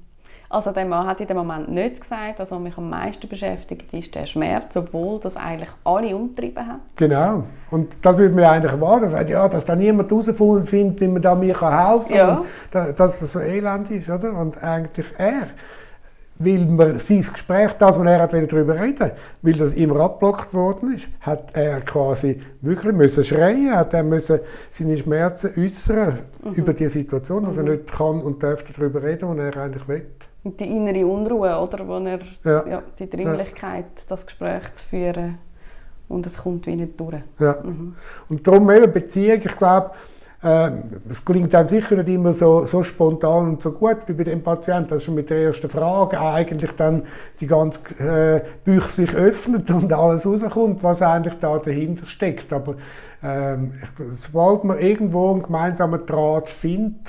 Also 0.53 0.71
der 0.71 0.85
Mann 0.85 1.07
hat 1.07 1.19
in 1.19 1.25
dem 1.25 1.37
Moment 1.37 1.69
nicht 1.69 1.99
gesagt, 1.99 2.39
dass 2.39 2.51
was 2.51 2.59
mich 2.59 2.77
am 2.77 2.87
meisten 2.87 3.27
beschäftigt, 3.27 3.91
ist 3.91 4.13
der 4.13 4.27
Schmerz, 4.27 4.77
obwohl 4.77 5.19
das 5.19 5.35
eigentlich 5.35 5.69
alle 5.83 6.15
umtrieben 6.15 6.67
haben. 6.67 6.81
Genau. 6.95 7.45
Und 7.71 7.97
das 8.03 8.19
würde 8.19 8.35
mir 8.35 8.47
eigentlich 8.47 8.71
erwarten, 8.71 9.11
dass, 9.11 9.29
ja, 9.29 9.49
dass 9.49 9.65
da 9.65 9.75
niemand 9.75 10.11
herausfinden 10.11 10.63
findet, 10.67 11.01
wie 11.01 11.07
man 11.07 11.23
da 11.23 11.33
mir 11.33 11.59
helfen 11.59 12.15
kann. 12.15 12.45
Ja. 12.71 12.91
dass 12.91 13.19
das 13.19 13.33
so 13.33 13.39
elend 13.39 13.89
ist, 13.89 14.07
oder? 14.11 14.31
Und 14.33 14.63
eigentlich 14.63 15.07
er 15.17 15.47
weil 16.39 16.65
man 16.65 16.99
sein 16.99 17.21
Gespräch, 17.21 17.73
das, 17.73 17.99
was 17.99 18.05
er 18.05 18.27
darüber 18.27 18.79
reden 18.79 19.11
weil 19.41 19.53
das 19.53 19.73
immer 19.73 19.99
abblockt 19.99 20.53
worden 20.53 20.93
ist, 20.95 21.07
hat 21.21 21.55
er 21.55 21.81
quasi 21.81 22.41
wirklich 22.61 22.93
müssen 22.93 23.23
schreien, 23.23 23.75
hat 23.75 23.93
er 23.93 24.03
müssen 24.03 24.39
seine 24.69 24.97
Schmerzen 24.97 25.51
äußern 25.57 26.19
mhm. 26.43 26.53
über 26.53 26.73
die 26.73 26.87
Situation, 26.87 27.45
dass 27.45 27.57
mhm. 27.57 27.67
er 27.67 27.73
nicht 27.73 27.91
kann 27.91 28.21
und 28.21 28.41
darf 28.41 28.63
darüber 28.63 29.03
reden, 29.03 29.29
was 29.29 29.37
er 29.37 29.57
eigentlich 29.61 29.87
will. 29.87 30.05
Und 30.43 30.59
die 30.59 30.65
innere 30.65 31.05
Unruhe, 31.05 31.57
oder, 31.57 31.87
wo 31.87 31.97
er 31.99 32.19
ja. 32.43 32.67
Ja, 32.67 32.83
die 32.99 33.09
Dringlichkeit, 33.09 33.85
ja. 33.85 34.03
das 34.09 34.25
Gespräch 34.25 34.73
zu 34.73 34.87
führen 34.87 35.37
und 36.09 36.25
es 36.25 36.37
kommt 36.37 36.67
wie 36.67 36.75
nicht 36.75 36.99
durch. 36.99 37.21
Ja. 37.39 37.57
Mhm. 37.63 37.95
Und 38.27 38.45
darum 38.45 38.69
eben 38.71 38.91
Beziehung, 38.91 39.39
ich 39.43 39.57
glaube, 39.57 39.91
es 40.43 41.23
klingt 41.23 41.55
einem 41.55 41.69
sicher 41.69 41.95
nicht 41.95 42.09
immer 42.09 42.33
so, 42.33 42.65
so 42.65 42.83
spontan 42.83 43.47
und 43.47 43.61
so 43.61 43.71
gut 43.71 43.97
wie 44.07 44.13
bei 44.13 44.25
dem 44.25 44.43
Patienten, 44.43 44.89
dass 44.89 45.03
schon 45.03 45.15
mit 45.15 45.29
der 45.29 45.37
ersten 45.37 45.69
Frage 45.69 46.19
eigentlich 46.19 46.71
dann 46.73 47.03
die 47.39 47.47
ganze 47.47 47.79
äh, 47.99 48.41
Bücher 48.65 48.89
sich 48.89 49.15
öffnet 49.15 49.71
und 49.71 49.93
alles 49.93 50.25
rauskommt, 50.25 50.83
was 50.83 51.01
eigentlich 51.01 51.35
da 51.39 51.57
dahinter 51.59 52.05
steckt. 52.05 52.51
Aber 52.51 52.75
ähm, 53.23 53.71
sobald 54.09 54.65
man 54.65 54.79
irgendwo 54.79 55.31
einen 55.31 55.43
gemeinsamen 55.43 56.05
Draht 56.05 56.49
findet, 56.49 57.07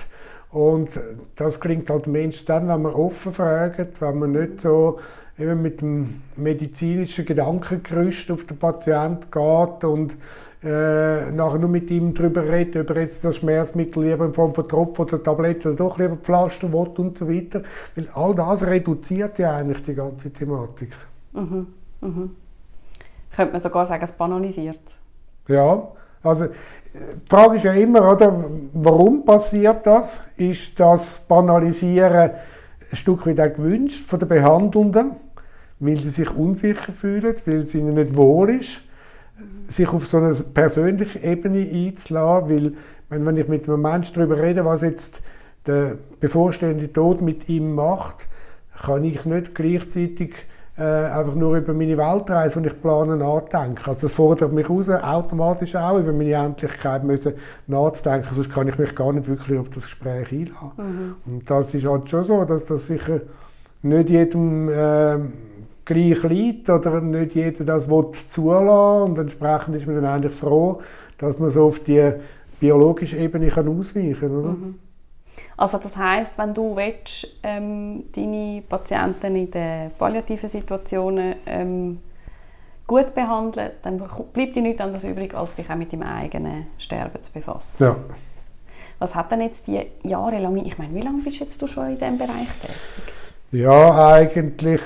und 0.52 0.90
das 1.34 1.58
klingt 1.58 1.90
halt 1.90 2.06
Mensch 2.06 2.44
dann, 2.44 2.68
wenn 2.68 2.82
man 2.82 2.94
offen 2.94 3.32
fragt, 3.32 4.00
wenn 4.00 4.18
man 4.20 4.30
nicht 4.30 4.60
so 4.60 5.00
eben 5.36 5.62
mit 5.62 5.80
dem 5.80 6.22
medizinischen 6.36 7.24
Gedankengerüst 7.24 8.30
auf 8.30 8.44
den 8.44 8.58
Patienten 8.58 9.32
geht 9.32 9.82
und 9.82 10.14
äh, 10.64 11.30
nachher 11.30 11.58
nur 11.58 11.68
mit 11.68 11.90
ihm 11.90 12.14
darüber 12.14 12.48
reden, 12.48 12.80
ob 12.80 12.90
er 12.90 13.02
jetzt 13.02 13.22
das 13.24 13.36
Schmerzmittel 13.36 14.04
lieber 14.04 14.24
in 14.24 14.32
Form 14.32 14.54
von 14.54 14.66
Tropfen 14.66 15.04
oder 15.04 15.22
Tabletten 15.22 15.68
oder 15.68 15.76
doch 15.76 15.98
lieber 15.98 16.16
Pflaster 16.16 16.72
will 16.72 16.88
und 16.96 17.18
so 17.18 17.28
weiter. 17.28 17.62
Weil 17.94 18.08
all 18.14 18.34
das 18.34 18.66
reduziert 18.66 19.38
ja 19.38 19.56
eigentlich 19.56 19.82
die 19.82 19.94
ganze 19.94 20.32
Thematik. 20.32 20.90
Mhm. 21.32 21.66
Mhm. 22.00 22.30
Könnte 23.36 23.52
man 23.52 23.60
sogar 23.60 23.84
sagen, 23.84 24.04
es 24.04 24.12
banalisiert 24.12 24.80
Ja, 25.48 25.88
also 26.22 26.46
die 26.46 27.28
Frage 27.28 27.56
ist 27.56 27.64
ja 27.64 27.72
immer, 27.74 28.10
oder, 28.12 28.44
warum 28.72 29.24
passiert 29.24 29.84
das? 29.84 30.22
Ist 30.36 30.78
das 30.80 31.18
Banalisieren 31.18 32.30
ein 32.90 32.96
Stück 32.96 33.26
weit 33.26 33.40
auch 33.40 33.54
gewünscht 33.54 34.08
von 34.08 34.18
den 34.18 34.28
Behandelnden, 34.28 35.16
weil 35.80 35.96
sie 35.96 36.10
sich 36.10 36.34
unsicher 36.34 36.92
fühlen, 36.92 37.34
weil 37.44 37.62
es 37.62 37.74
ihnen 37.74 37.94
nicht 37.94 38.16
wohl 38.16 38.50
ist? 38.50 38.80
Sich 39.66 39.88
auf 39.88 40.06
so 40.06 40.18
eine 40.18 40.34
persönliche 40.34 41.18
Ebene 41.20 41.68
einzulassen, 41.70 42.48
weil 42.50 42.72
wenn, 43.08 43.26
wenn 43.26 43.36
ich 43.36 43.48
mit 43.48 43.68
einem 43.68 43.82
Menschen 43.82 44.14
darüber 44.14 44.38
rede, 44.38 44.64
was 44.64 44.82
jetzt 44.82 45.20
der 45.66 45.98
bevorstehende 46.20 46.92
Tod 46.92 47.20
mit 47.20 47.48
ihm 47.48 47.74
macht, 47.74 48.28
kann 48.84 49.04
ich 49.04 49.24
nicht 49.24 49.54
gleichzeitig 49.54 50.46
äh, 50.76 50.82
einfach 50.82 51.34
nur 51.34 51.56
über 51.56 51.72
meine 51.72 51.96
Weltreise, 51.96 52.60
die 52.60 52.68
ich 52.68 52.80
plane, 52.82 53.16
nachdenken. 53.16 53.78
Also 53.86 54.02
das 54.02 54.12
fordert 54.12 54.52
mich 54.52 54.68
raus, 54.68 54.88
automatisch 54.88 55.76
auch 55.76 55.98
über 55.98 56.12
meine 56.12 56.32
Endlichkeit 56.32 57.04
müssen 57.04 57.34
nachzudenken, 57.68 58.34
sonst 58.34 58.50
kann 58.50 58.68
ich 58.68 58.78
mich 58.78 58.94
gar 58.94 59.12
nicht 59.12 59.28
wirklich 59.28 59.58
auf 59.58 59.68
das 59.68 59.84
Gespräch 59.84 60.32
einlassen. 60.32 60.72
Mhm. 60.76 61.16
Und 61.26 61.48
das 61.48 61.74
ist 61.74 61.86
halt 61.86 62.10
schon 62.10 62.24
so, 62.24 62.44
dass 62.44 62.66
das 62.66 62.86
sicher 62.86 63.20
nicht 63.82 64.10
jedem 64.10 64.68
äh, 64.68 65.18
gleich 65.84 66.22
liegt 66.22 66.70
oder 66.70 67.00
nicht 67.00 67.34
jeder 67.34 67.64
das 67.64 67.88
will 67.90 68.10
zulassen 68.26 69.10
und 69.10 69.18
entsprechend 69.18 69.76
ist 69.76 69.86
man 69.86 69.96
dann 69.96 70.06
eigentlich 70.06 70.34
froh, 70.34 70.80
dass 71.18 71.38
man 71.38 71.50
so 71.50 71.66
auf 71.66 71.80
die 71.80 72.12
biologische 72.60 73.16
Ebene 73.16 73.48
kann 73.48 73.68
ausweichen 73.68 74.20
kann. 74.20 74.42
Mhm. 74.42 74.78
Also 75.56 75.78
das 75.78 75.96
heißt, 75.96 76.36
wenn 76.38 76.52
du 76.52 76.74
willst, 76.74 77.38
ähm, 77.42 78.04
deine 78.14 78.62
Patienten 78.68 79.36
in 79.36 79.50
den 79.50 79.90
palliativen 79.96 80.48
Situationen 80.48 81.36
ähm, 81.46 82.00
gut 82.86 83.14
behandeln, 83.14 83.72
dann 83.82 84.02
bleibt 84.32 84.56
dir 84.56 84.62
nichts 84.62 84.80
anderes 84.80 85.04
übrig, 85.04 85.34
als 85.34 85.54
dich 85.54 85.70
auch 85.70 85.76
mit 85.76 85.92
deinem 85.92 86.02
eigenen 86.02 86.66
Sterben 86.78 87.22
zu 87.22 87.32
befassen. 87.32 87.84
Ja. 87.84 87.96
Was 88.98 89.14
hat 89.14 89.32
denn 89.32 89.40
jetzt 89.40 89.66
die 89.66 89.80
jahrelange, 90.02 90.64
ich 90.64 90.78
meine, 90.78 90.94
wie 90.94 91.00
lange 91.00 91.22
bist 91.22 91.40
jetzt 91.40 91.60
du 91.60 91.66
schon 91.66 91.90
in 91.90 91.98
diesem 91.98 92.18
Bereich 92.18 92.48
tätig? 92.60 93.14
Ja, 93.54 94.08
eigentlich 94.08 94.80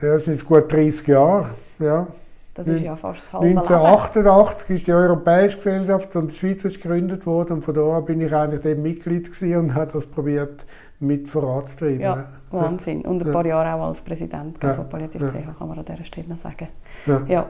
ja, 0.00 0.18
sind 0.20 0.34
es 0.34 0.46
gut 0.46 0.70
30 0.70 1.08
Jahre. 1.08 1.50
Ja. 1.80 2.06
Das 2.54 2.68
ist 2.68 2.82
ja 2.82 2.94
fast 2.96 3.20
das 3.20 3.32
halbe 3.32 3.48
1988 3.48 4.70
ist 4.70 4.86
die 4.86 4.92
Europäische 4.92 5.58
Gesellschaft 5.58 6.14
und 6.16 6.30
die 6.30 6.34
Schweiz 6.34 6.64
ist 6.64 6.80
gegründet 6.80 7.24
worden 7.26 7.54
und 7.54 7.64
von 7.64 7.74
da 7.74 7.98
an 7.98 8.04
bin 8.04 8.20
ich 8.20 8.32
eigentlich 8.32 8.62
dem 8.62 8.82
Mitglied 8.82 9.30
und 9.42 9.74
habe 9.74 9.92
das 9.92 10.06
probiert 10.06 10.64
mit 11.00 11.28
voranzutreiben. 11.28 12.00
Ja, 12.00 12.26
Wahnsinn. 12.50 13.02
Und 13.02 13.24
ein 13.24 13.32
paar 13.32 13.46
ja. 13.46 13.62
Jahre 13.62 13.80
auch 13.80 13.88
als 13.88 14.02
Präsident 14.02 14.62
ja. 14.62 14.74
von 14.74 14.88
Palliativ 14.88 15.22
ja. 15.22 15.54
kann 15.56 15.68
man 15.68 15.78
an 15.78 15.84
dieser 15.84 16.04
Stelle 16.04 16.28
noch 16.28 16.38
sagen. 16.38 16.68
Ja. 17.06 17.22
ja. 17.28 17.46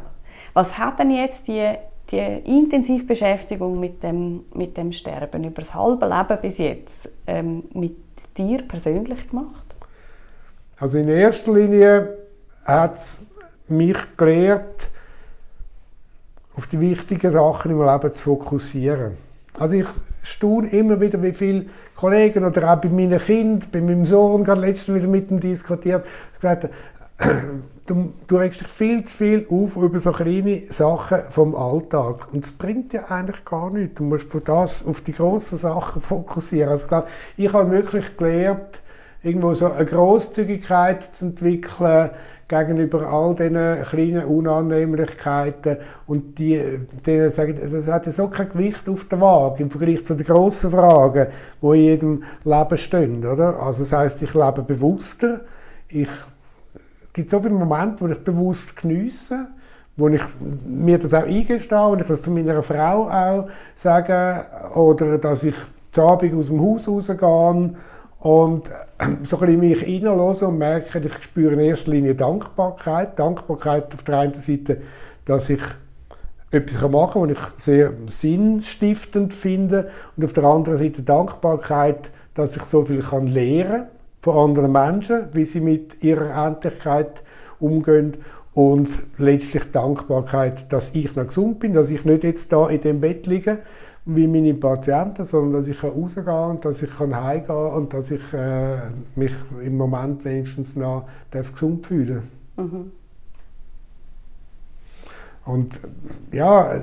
Was 0.53 0.79
hat 0.79 0.99
denn 0.99 1.11
jetzt 1.11 1.49
die, 1.49 1.73
die 2.11 2.43
intensive 2.45 3.07
Beschäftigung 3.07 3.81
mit 3.81 4.03
dem, 4.03 4.45
mit 4.55 4.77
dem 4.77 4.93
Sterben 4.93 5.45
über 5.45 5.61
das 5.63 5.75
halbe 5.75 6.07
Leben 6.07 6.41
bis 6.41 6.59
jetzt 6.59 7.09
ähm, 7.27 7.65
mit 7.73 7.97
dir 8.37 8.63
persönlich 8.69 9.29
gemacht? 9.29 9.68
Also 10.81 10.99
in 10.99 11.09
erster 11.09 11.53
Linie 11.53 12.19
hat 12.65 12.95
es 12.95 13.21
mich 13.67 13.97
gelehrt, 14.17 14.89
auf 16.55 16.67
die 16.67 16.81
wichtigen 16.81 17.31
Sachen 17.31 17.71
im 17.73 17.85
Leben 17.85 18.13
zu 18.13 18.23
fokussieren. 18.23 19.17
Also 19.59 19.75
ich 19.75 19.87
staune 20.23 20.69
immer 20.69 21.01
wieder, 21.01 21.21
wie 21.23 21.33
viele 21.33 21.67
Kollegen 21.97 22.45
oder 22.45 22.73
auch 22.73 22.81
bei 22.81 22.89
meinen 22.89 23.19
Kindern, 23.19 23.69
bei 23.73 23.81
meinem 23.81 24.05
Sohn, 24.05 24.45
gerade 24.45 24.61
letztens 24.61 24.99
wieder 24.99 25.09
mit 25.09 25.31
ihm 25.31 25.41
diskutiert, 25.41 26.07
gesagt 26.35 26.69
du, 27.87 28.13
du 28.29 28.37
regst 28.37 28.61
dich 28.61 28.69
viel 28.69 29.03
zu 29.03 29.17
viel 29.17 29.47
auf 29.51 29.77
über 29.77 29.99
so 29.99 30.13
kleine 30.13 30.63
Sachen 30.71 31.23
vom 31.31 31.57
Alltag. 31.57 32.33
Und 32.33 32.45
es 32.45 32.53
bringt 32.53 32.93
dir 32.93 33.11
eigentlich 33.11 33.45
gar 33.45 33.71
nichts. 33.71 33.97
Du 33.97 34.05
musst 34.05 34.33
auf, 34.33 34.43
das, 34.43 34.87
auf 34.87 35.01
die 35.01 35.13
grossen 35.13 35.59
Sachen 35.59 36.01
fokussieren. 36.01 36.71
Also 36.71 36.87
ich 37.37 37.53
habe 37.53 37.71
wirklich 37.73 38.17
gelernt, 38.17 38.81
irgendwo 39.23 39.55
so 39.55 39.73
eine 39.73 39.85
Großzügigkeit 39.85 41.15
zu 41.15 41.27
entwickeln 41.27 42.11
gegenüber 42.47 43.07
all 43.13 43.35
diesen 43.35 43.83
kleinen 43.85 44.25
Unannehmlichkeiten 44.25 45.77
und 46.07 46.39
die, 46.39 46.81
die 47.05 47.29
sagen, 47.29 47.59
das 47.71 47.87
hat 47.87 48.07
ja 48.07 48.13
so 48.13 48.29
kein 48.29 48.49
Gewicht 48.49 48.89
auf 48.89 49.05
der 49.05 49.21
Waage 49.21 49.63
im 49.63 49.71
Vergleich 49.71 50.07
zu 50.07 50.15
den 50.15 50.25
grossen 50.25 50.71
Fragen, 50.71 51.27
die 51.61 51.67
in 51.67 51.75
jedem 51.75 52.23
Leben 52.45 52.77
stehen, 52.79 53.27
oder? 53.27 53.61
Also 53.61 53.81
das 53.83 53.93
heißt, 53.93 54.23
ich 54.23 54.33
lebe 54.33 54.63
bewusster, 54.63 55.43
ich 55.89 56.09
es 57.09 57.25
gibt 57.25 57.31
so 57.31 57.41
viele 57.41 57.55
Momente, 57.55 58.05
wo 58.05 58.09
ich 58.09 58.23
bewusst 58.23 58.77
geniesse, 58.77 59.49
wo 59.97 60.09
ich 60.09 60.23
mir 60.65 60.99
das 60.99 61.13
auch 61.13 61.25
eingestehe 61.25 61.87
und 61.87 62.01
ich 62.01 62.07
das 62.07 62.23
zu 62.23 62.31
meiner 62.31 62.63
Frau 62.63 63.11
auch 63.11 63.49
sage 63.75 64.45
oder 64.75 65.19
dass 65.19 65.43
ich 65.43 65.57
zu 65.91 66.03
Abend 66.03 66.35
aus 66.35 66.47
dem 66.47 66.61
Haus 66.61 66.87
rausgehe 66.87 67.75
und 68.21 68.69
so 69.23 69.39
ein 69.39 69.47
bisschen 69.47 69.61
mich 69.61 69.83
reinlassen 69.83 70.49
und 70.49 70.59
merke, 70.59 70.99
ich 70.99 71.23
spüre 71.23 71.53
in 71.53 71.61
erster 71.61 71.93
Linie 71.93 72.15
Dankbarkeit. 72.15 73.19
Dankbarkeit 73.19 73.95
auf 73.95 74.03
der 74.03 74.19
einen 74.19 74.35
Seite, 74.35 74.79
dass 75.25 75.49
ich 75.49 75.63
etwas 76.51 76.81
machen 76.91 77.23
kann, 77.23 77.31
was 77.31 77.59
ich 77.59 77.63
sehr 77.63 77.93
sinnstiftend 78.07 79.33
finde. 79.35 79.91
Und 80.17 80.25
auf 80.25 80.33
der 80.33 80.45
anderen 80.45 80.79
Seite 80.79 81.03
Dankbarkeit, 81.03 82.11
dass 82.35 82.57
ich 82.57 82.63
so 82.63 82.85
viel 82.85 83.03
kann 83.03 83.29
lernen 83.29 83.87
von 84.21 84.51
anderen 84.51 84.73
Menschen, 84.73 85.29
wie 85.33 85.45
sie 85.45 85.61
mit 85.61 86.03
ihrer 86.03 86.47
Endlichkeit 86.47 87.23
umgehen. 87.61 88.17
Und 88.53 88.89
letztlich 89.19 89.71
Dankbarkeit, 89.71 90.73
dass 90.73 90.93
ich 90.95 91.15
noch 91.15 91.29
gesund 91.29 91.61
bin, 91.61 91.75
dass 91.75 91.91
ich 91.91 92.05
nicht 92.05 92.25
jetzt 92.25 92.53
da 92.53 92.69
in 92.69 92.81
dem 92.81 93.01
Bett 93.01 93.29
liege, 93.29 93.59
wie 94.11 94.27
meine 94.27 94.55
Patienten, 94.55 95.25
sondern 95.25 95.61
dass 95.61 95.67
ich 95.67 95.83
rausgehen 95.85 96.25
kann 96.25 96.51
und 96.51 96.65
dass 96.65 96.83
ich 96.83 96.99
heimgehen 96.99 97.47
kann 97.47 97.73
und 97.73 97.93
dass 97.93 98.11
ich 98.11 98.33
äh, 98.33 98.79
mich 99.15 99.33
im 99.63 99.77
Moment 99.77 100.25
wenigstens 100.25 100.75
noch 100.77 101.07
darf 101.31 101.53
gesund 101.53 101.87
fühlen 101.87 102.23
mhm. 102.57 102.93
Und 105.45 105.81
ja, 106.31 106.79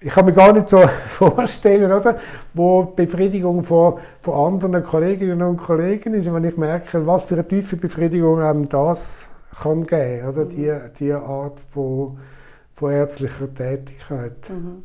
ich 0.00 0.10
kann 0.10 0.26
mir 0.26 0.32
gar 0.32 0.52
nicht 0.52 0.68
so 0.68 0.78
vorstellen, 1.06 1.90
oder, 1.90 2.18
wo 2.54 2.84
die 2.84 3.04
Befriedigung 3.04 3.64
von, 3.64 3.94
von 4.20 4.54
anderen 4.54 4.84
Kolleginnen 4.84 5.42
und 5.42 5.56
Kollegen 5.56 6.14
ist, 6.14 6.32
wenn 6.32 6.44
ich 6.44 6.56
merke, 6.56 7.04
was 7.04 7.24
für 7.24 7.34
eine 7.34 7.48
tiefe 7.48 7.76
Befriedigung 7.76 8.40
einem 8.40 8.68
das 8.68 9.26
kann 9.60 9.86
geben, 9.86 10.28
oder, 10.28 10.44
mhm. 10.44 10.48
die, 10.50 10.72
die 11.00 11.12
Art 11.12 11.58
von, 11.58 12.18
von 12.74 12.92
ärztlicher 12.92 13.52
Tätigkeit. 13.52 14.48
Mhm. 14.48 14.84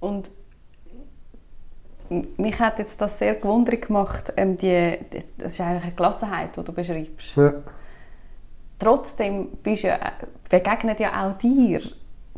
Und 0.00 0.30
mich 2.36 2.58
hat 2.58 2.78
jetzt 2.78 3.00
das 3.00 3.18
sehr 3.18 3.34
gewundert 3.34 3.82
gemacht, 3.82 4.32
ähm, 4.36 4.56
die, 4.56 4.98
das 5.36 5.52
ist 5.52 5.60
eigentlich 5.60 5.84
eine 5.84 5.92
Gelassenheit, 5.92 6.56
die 6.56 6.64
du 6.64 6.72
beschreibst. 6.72 7.36
Ja. 7.36 7.54
Trotzdem 8.78 9.48
bist 9.62 9.82
ja, 9.82 9.98
begegnen 10.48 10.96
ja 10.98 11.28
auch 11.28 11.38
dir 11.38 11.80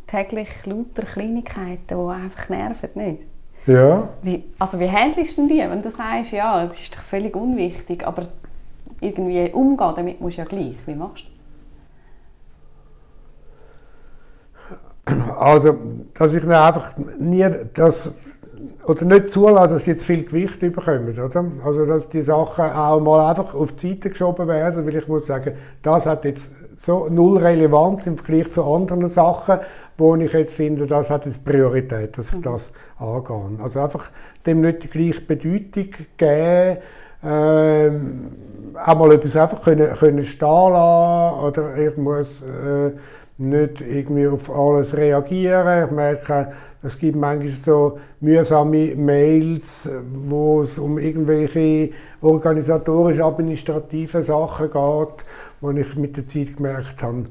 täglich 0.07 0.49
lauter 0.65 1.03
Kleinigkeiten, 1.03 1.87
die 1.87 1.93
einfach 1.93 2.49
nerven, 2.49 2.89
nicht? 2.95 3.25
Ja. 3.67 4.09
Wie, 4.23 4.43
also 4.59 4.79
wie 4.79 4.89
handelst 4.89 5.37
du 5.37 5.47
die, 5.47 5.59
wenn 5.59 5.81
du 5.81 5.91
sagst, 5.91 6.31
ja, 6.31 6.63
es 6.63 6.81
ist 6.81 6.95
doch 6.95 7.01
völlig 7.01 7.35
unwichtig, 7.35 8.05
aber 8.05 8.27
irgendwie 8.99 9.51
umgehen 9.51 9.93
damit 9.95 10.19
musst 10.19 10.37
du 10.37 10.41
ja 10.41 10.47
gleich. 10.47 10.75
Wie 10.85 10.95
machst 10.95 11.25
du 11.25 11.30
Also, 15.37 15.75
dass 16.13 16.33
ich 16.33 16.47
einfach 16.47 16.93
nie 17.19 17.45
das 17.73 18.13
oder 18.87 19.05
nicht 19.05 19.29
zulassen, 19.29 19.73
dass 19.73 19.85
sie 19.85 19.91
jetzt 19.91 20.05
viel 20.05 20.23
Gewicht 20.23 20.59
bekommen, 20.59 21.17
oder? 21.17 21.45
Also, 21.65 21.85
dass 21.85 22.09
die 22.09 22.21
Sachen 22.21 22.65
auch 22.65 22.99
mal 22.99 23.29
einfach 23.29 23.53
auf 23.53 23.73
die 23.73 23.89
Seite 23.89 24.09
geschoben 24.09 24.47
werden, 24.47 24.85
weil 24.85 24.95
ich 24.95 25.07
muss 25.07 25.27
sagen, 25.27 25.53
das 25.83 26.05
hat 26.05 26.25
jetzt 26.25 26.51
so 26.77 27.07
null 27.09 27.37
Relevanz 27.37 28.07
im 28.07 28.17
Vergleich 28.17 28.51
zu 28.51 28.63
anderen 28.63 29.07
Sachen, 29.07 29.59
wo 29.97 30.15
ich 30.15 30.33
jetzt 30.33 30.55
finde, 30.55 30.87
das 30.87 31.09
hat 31.11 31.25
jetzt 31.25 31.45
Priorität, 31.45 32.17
dass 32.17 32.29
ich 32.29 32.37
mhm. 32.37 32.41
das 32.41 32.71
angehe. 32.97 33.63
Also 33.63 33.81
einfach 33.81 34.09
dem 34.45 34.61
nicht 34.61 34.83
die 34.83 34.89
gleiche 34.89 35.21
Bedeutung 35.21 35.89
geben, 36.17 36.77
ähm, 37.23 38.31
auch 38.83 38.97
mal 38.97 39.11
etwas 39.11 39.35
einfach 39.35 39.61
können, 39.61 39.93
können 39.93 40.23
stehen 40.23 40.47
lassen, 40.47 41.39
oder 41.39 41.77
ich 41.77 41.95
muss 41.97 42.41
äh, 42.41 42.91
nicht 43.41 43.81
irgendwie 43.81 44.27
auf 44.27 44.49
alles 44.49 44.95
reagieren. 44.95 45.85
Ich 45.85 45.91
merke, 45.91 46.53
es 46.83 46.97
gibt 46.97 47.15
manchmal 47.15 47.51
so 47.51 47.99
mühsame 48.21 48.95
Mails, 48.95 49.89
wo 50.13 50.61
es 50.61 50.79
um 50.79 50.97
irgendwelche 50.97 51.91
organisatorisch-administrative 52.21 54.23
Sachen 54.23 54.71
geht, 54.71 55.25
wo 55.59 55.71
ich 55.71 55.95
mit 55.95 56.17
der 56.17 56.25
Zeit 56.25 56.57
gemerkt 56.57 57.03
habe, 57.03 57.25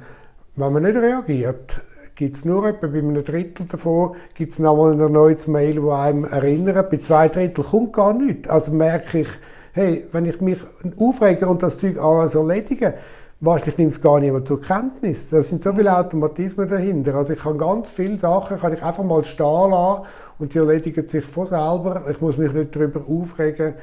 wenn 0.56 0.72
man 0.72 0.82
nicht 0.82 0.96
reagiert, 0.96 1.80
gibt 2.14 2.36
es 2.36 2.44
nur 2.44 2.66
etwa 2.66 2.86
bei 2.86 2.98
einem 2.98 3.24
Drittel 3.24 3.66
davon, 3.66 4.14
gibt 4.34 4.52
es 4.52 4.58
nochmal 4.58 4.92
ein 4.92 5.00
erneutes 5.00 5.46
Mail, 5.46 5.76
das 5.76 5.90
einem 5.90 6.24
erinnert. 6.24 6.90
Bei 6.90 6.98
zwei 6.98 7.28
Drittel 7.28 7.64
kommt 7.64 7.94
gar 7.94 8.12
nichts. 8.12 8.48
Also 8.48 8.72
merke 8.72 9.20
ich, 9.20 9.28
hey, 9.72 10.06
wenn 10.12 10.26
ich 10.26 10.40
mich 10.40 10.58
aufrege 10.98 11.48
und 11.48 11.62
das 11.62 11.78
Zeug 11.78 11.98
alles 11.98 12.34
erledige, 12.34 12.94
wahrscheinlich 13.40 13.78
nimmt 13.78 13.92
es 13.92 14.00
gar 14.00 14.20
niemand 14.20 14.46
zur 14.46 14.60
Kenntnis. 14.60 15.30
Da 15.30 15.42
sind 15.42 15.62
so 15.62 15.72
viele 15.72 15.96
Automatismen 15.96 16.68
dahinter. 16.68 17.14
Also 17.14 17.32
ich 17.32 17.40
kann 17.40 17.58
ganz 17.58 17.90
viele 17.90 18.18
Sachen 18.18 18.58
kann 18.58 18.72
ich 18.72 18.82
einfach 18.82 19.02
mal 19.02 19.24
stehen 19.24 19.70
lassen 19.70 20.02
und 20.38 20.54
die 20.54 20.58
erledigen 20.58 21.08
sich 21.08 21.24
von 21.24 21.46
selber. 21.46 22.04
Ich 22.10 22.20
muss 22.20 22.36
mich 22.36 22.52
nicht 22.52 22.74
darüber 22.76 23.02
aufregen. 23.08 23.74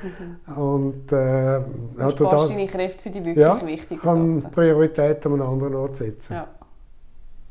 Mhm. 0.48 0.58
Und, 0.58 1.12
äh, 1.12 1.16
du 1.16 1.64
also 1.98 2.26
das, 2.26 2.48
deine 2.50 2.68
Kräfte 2.68 3.02
für 3.02 3.10
die 3.10 3.20
wirklich 3.20 3.38
ja, 3.38 3.66
wichtigen 3.66 4.02
kann 4.02 4.42
Sachen. 4.42 4.52
Priorität 4.52 5.26
an 5.26 5.34
einem 5.34 5.50
anderen 5.50 5.76
Ort 5.76 5.98
setzen. 5.98 6.34
Ja. 6.34 6.48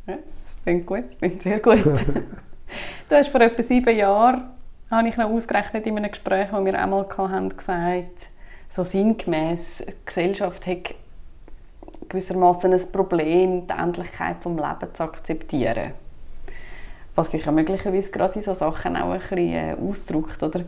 ja 0.07 0.19
das 0.29 0.57
klingt 0.63 0.87
gut, 0.87 1.05
das 1.09 1.19
klingt 1.19 1.43
sehr 1.43 1.61
gut. 1.61 1.85
du 3.09 3.17
hast 3.17 3.29
vor 3.29 3.41
etwa 3.41 3.63
sieben 3.63 3.97
Jahren, 3.97 4.51
habe 4.91 5.09
ich 5.09 5.17
noch 5.17 5.31
ausgerechnet 5.31 5.87
in 5.87 5.97
einem 5.97 6.11
Gespräch, 6.11 6.49
das 6.51 6.65
wir 6.65 6.79
einmal 6.79 7.07
hatten, 7.09 7.57
gesagt, 7.57 8.29
so 8.69 8.85
sinngemäß, 8.85 9.85
Gesellschaft 10.05 10.67
hat 10.67 10.95
gewissermaßen 12.09 12.73
ein 12.73 12.93
Problem, 12.93 13.67
die 13.67 13.73
Endlichkeit 13.73 14.45
des 14.45 14.53
Lebens 14.53 14.93
zu 14.95 15.03
akzeptieren. 15.03 15.93
Was 17.15 17.31
sich 17.31 17.45
ja 17.45 17.53
möglicherweise 17.53 18.11
gerade 18.11 18.35
in 18.35 18.43
solchen 18.43 18.59
Sachen 18.59 18.97
auch 18.97 19.11
ein 19.13 19.21
bisschen 19.21 19.39
äh, 19.39 19.77
ausdrückt, 19.81 20.43
oder? 20.43 20.61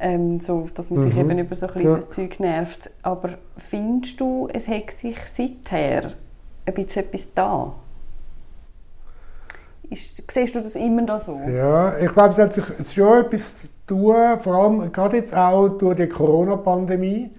Ähm, 0.00 0.40
so, 0.40 0.68
dass 0.74 0.90
man 0.90 0.98
sich 0.98 1.14
mhm. 1.14 1.20
eben 1.20 1.38
über 1.38 1.54
so 1.54 1.66
ein 1.66 1.72
kleines 1.72 2.04
ja. 2.04 2.08
Zeug 2.08 2.40
nervt. 2.40 2.90
Aber 3.02 3.38
findest 3.56 4.20
du, 4.20 4.48
es 4.52 4.66
hat 4.66 4.90
sich 4.90 5.16
seither 5.26 6.12
ein 6.66 6.74
bisschen 6.74 7.04
etwas 7.04 7.32
da? 7.34 7.72
Ist, 9.88 10.24
siehst 10.30 10.54
du 10.54 10.60
das 10.60 10.74
immer 10.74 11.02
noch 11.02 11.20
so? 11.20 11.38
Ja, 11.48 11.96
ich 11.98 12.12
glaube, 12.12 12.30
es 12.30 12.38
hat 12.38 12.54
sich 12.54 12.64
schon 12.92 13.24
etwas 13.24 13.54
tun, 13.86 14.40
vor 14.40 14.54
allem 14.54 14.90
gerade 14.90 15.18
jetzt 15.18 15.34
auch 15.34 15.68
durch 15.68 15.96
die 15.96 16.08
Corona-Pandemie 16.08 17.30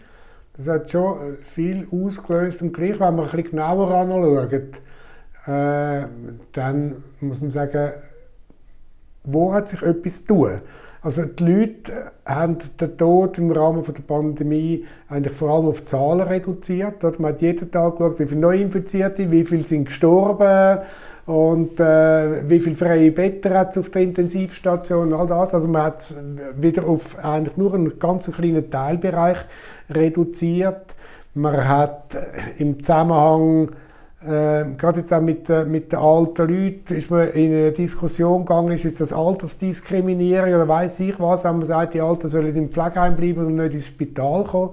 das 0.57 0.67
hat 0.67 0.91
schon 0.91 1.37
viel 1.41 1.87
ausgelöst. 1.91 2.61
Und 2.61 2.73
gleich, 2.73 2.99
wenn 2.99 3.15
man 3.15 3.25
ein 3.25 3.31
bisschen 3.31 3.51
genauer 3.51 3.91
anschaut, 3.91 4.53
äh, 5.45 6.07
dann 6.51 7.03
muss 7.19 7.41
man 7.41 7.51
sagen, 7.51 7.93
wo 9.23 9.53
hat 9.53 9.69
sich 9.69 9.81
etwas 9.81 10.23
tun? 10.25 10.61
Also 11.01 11.25
die 11.25 11.43
Leute 11.43 12.11
haben 12.25 12.57
den 12.79 12.97
Tod 12.97 13.37
im 13.37 13.51
Rahmen 13.51 13.83
der 13.83 14.01
Pandemie 14.03 14.85
eigentlich 15.09 15.35
vor 15.35 15.49
allem 15.49 15.65
auf 15.65 15.83
Zahlen 15.83 16.21
reduziert. 16.21 17.03
Man 17.19 17.33
hat 17.33 17.41
jeden 17.41 17.69
Tag 17.69 17.97
geschaut, 17.97 18.19
wie 18.19 18.27
viele 18.27 18.39
Neuinfizierte, 18.39 19.29
wie 19.29 19.43
viele 19.43 19.63
sind 19.63 19.85
gestorben 19.85 20.79
und 21.25 21.79
äh, 21.79 22.49
wie 22.49 22.59
viele 22.59 22.75
freie 22.75 23.11
Betten 23.11 23.53
hat 23.53 23.71
es 23.71 23.77
auf 23.77 23.89
der 23.89 24.01
Intensivstation 24.01 25.13
und 25.13 25.19
all 25.19 25.27
das. 25.27 25.53
Also 25.53 25.69
man 25.69 25.83
hat 25.83 26.13
wieder 26.57 26.85
auf 26.85 27.17
eigentlich 27.23 27.55
nur 27.55 27.73
einen 27.73 27.97
ganz 27.97 28.29
kleinen 28.29 28.69
Teilbereich 28.69 29.37
reduziert. 29.89 30.93
Man 31.33 31.67
hat 31.67 32.13
äh, 32.13 32.61
im 32.61 32.79
Zusammenhang 32.81 33.69
äh, 34.21 34.65
gerade 34.77 34.99
jetzt 34.99 35.13
auch 35.13 35.21
mit, 35.21 35.49
äh, 35.49 35.63
mit 35.63 35.91
den 35.91 35.99
alten 35.99 36.47
Leuten 36.47 36.93
ist 36.93 37.09
man 37.09 37.29
in 37.29 37.51
eine 37.51 37.71
Diskussion 37.71 38.45
gegangen, 38.45 38.73
ist 38.73 38.83
jetzt 38.83 39.01
das 39.01 39.11
Altersdiskriminierung 39.11 40.53
oder 40.53 40.67
weiß 40.67 40.99
ich 41.01 41.19
was, 41.19 41.43
wenn 41.43 41.57
man 41.57 41.65
sagt, 41.65 41.93
die 41.93 42.01
Alten 42.01 42.29
sollen 42.29 42.55
im 42.55 42.69
Pflegeheim 42.69 43.15
bleiben 43.15 43.45
und 43.45 43.55
nicht 43.55 43.73
ins 43.73 43.87
Spital 43.87 44.43
kommen. 44.43 44.71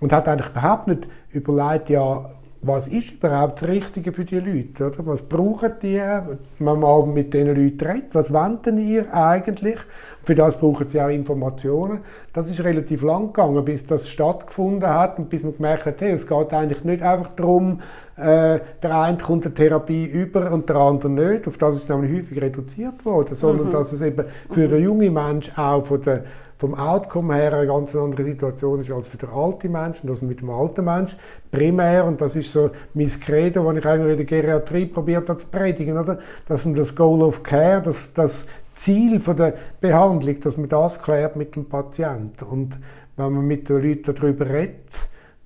Und 0.00 0.12
hat 0.12 0.26
eigentlich 0.26 0.50
überhaupt 0.50 0.88
nicht 0.88 1.06
überlegt, 1.30 1.90
ja, 1.90 2.28
was 2.64 2.86
ist 2.86 3.10
überhaupt 3.10 3.60
das 3.60 3.68
Richtige 3.68 4.12
für 4.12 4.24
die 4.24 4.38
Leute? 4.38 4.86
Oder? 4.86 5.04
Was 5.06 5.22
brauchen 5.22 5.72
die, 5.82 5.98
wenn 5.98 6.38
man 6.60 6.78
mal 6.78 7.04
mit 7.06 7.34
diesen 7.34 7.48
Leuten 7.48 7.84
redet? 7.84 8.14
Was 8.14 8.32
wollen 8.32 8.78
ihr 8.78 9.12
eigentlich? 9.12 9.78
Für 10.22 10.36
das 10.36 10.56
brauchen 10.56 10.88
sie 10.88 11.00
auch 11.00 11.08
Informationen. 11.08 11.98
Das 12.32 12.48
ist 12.48 12.62
relativ 12.62 13.02
lang 13.02 13.26
gegangen, 13.32 13.64
bis 13.64 13.84
das 13.84 14.08
stattgefunden 14.08 14.88
hat 14.88 15.18
und 15.18 15.28
bis 15.28 15.42
man 15.42 15.56
gemerkt 15.56 15.86
hat, 15.86 16.00
hey, 16.00 16.12
es 16.12 16.24
geht 16.24 16.52
eigentlich 16.52 16.84
nicht 16.84 17.02
einfach 17.02 17.30
darum, 17.34 17.80
äh, 18.16 18.60
der 18.80 19.00
eine 19.00 19.18
kommt 19.18 19.44
eine 19.44 19.54
Therapie 19.54 20.04
über 20.04 20.52
und 20.52 20.68
der 20.68 20.76
andere 20.76 21.10
nicht. 21.10 21.48
Auf 21.48 21.58
das 21.58 21.74
ist 21.74 21.88
nämlich 21.88 22.12
häufig 22.16 22.40
reduziert 22.40 23.04
worden, 23.04 23.34
sondern 23.34 23.68
mhm. 23.68 23.72
dass 23.72 23.92
es 23.92 24.02
eben 24.02 24.24
für 24.48 24.68
den 24.68 24.84
jungen 24.84 25.12
Mensch 25.12 25.50
auch 25.56 25.84
von 25.84 26.00
der 26.02 26.22
vom 26.62 26.76
Outcome 26.76 27.34
her 27.34 27.54
eine 27.54 27.66
ganz 27.66 27.92
andere 27.96 28.22
Situation 28.22 28.78
ist 28.80 28.92
als 28.92 29.08
für 29.08 29.16
den 29.16 29.30
alten 29.30 29.72
Menschen, 29.72 30.06
das 30.06 30.22
mit 30.22 30.42
dem 30.42 30.50
alten 30.50 30.84
Mensch 30.84 31.16
primär, 31.50 32.04
und 32.04 32.20
das 32.20 32.36
ist 32.36 32.52
so 32.52 32.70
mein 32.94 33.08
Credo, 33.08 33.64
das 33.64 33.78
ich 33.78 33.84
eigentlich 33.84 34.10
in 34.12 34.16
der 34.18 34.26
Geriatrie 34.26 34.86
probiert 34.86 35.28
habe 35.28 35.40
zu 35.40 35.46
predigen, 35.48 35.98
oder? 35.98 36.20
dass 36.46 36.64
man 36.64 36.76
das 36.76 36.94
Goal 36.94 37.20
of 37.22 37.42
Care, 37.42 37.82
das, 37.82 38.12
das 38.12 38.46
Ziel 38.74 39.18
von 39.18 39.36
der 39.36 39.54
Behandlung, 39.80 40.38
dass 40.38 40.56
man 40.56 40.68
das 40.68 41.02
klärt 41.02 41.34
mit 41.34 41.56
dem 41.56 41.64
Patienten. 41.64 42.44
Und 42.44 42.78
wenn 43.16 43.32
man 43.32 43.44
mit 43.44 43.68
den 43.68 43.82
Leuten 43.82 44.14
darüber 44.14 44.48
redet, 44.48 44.86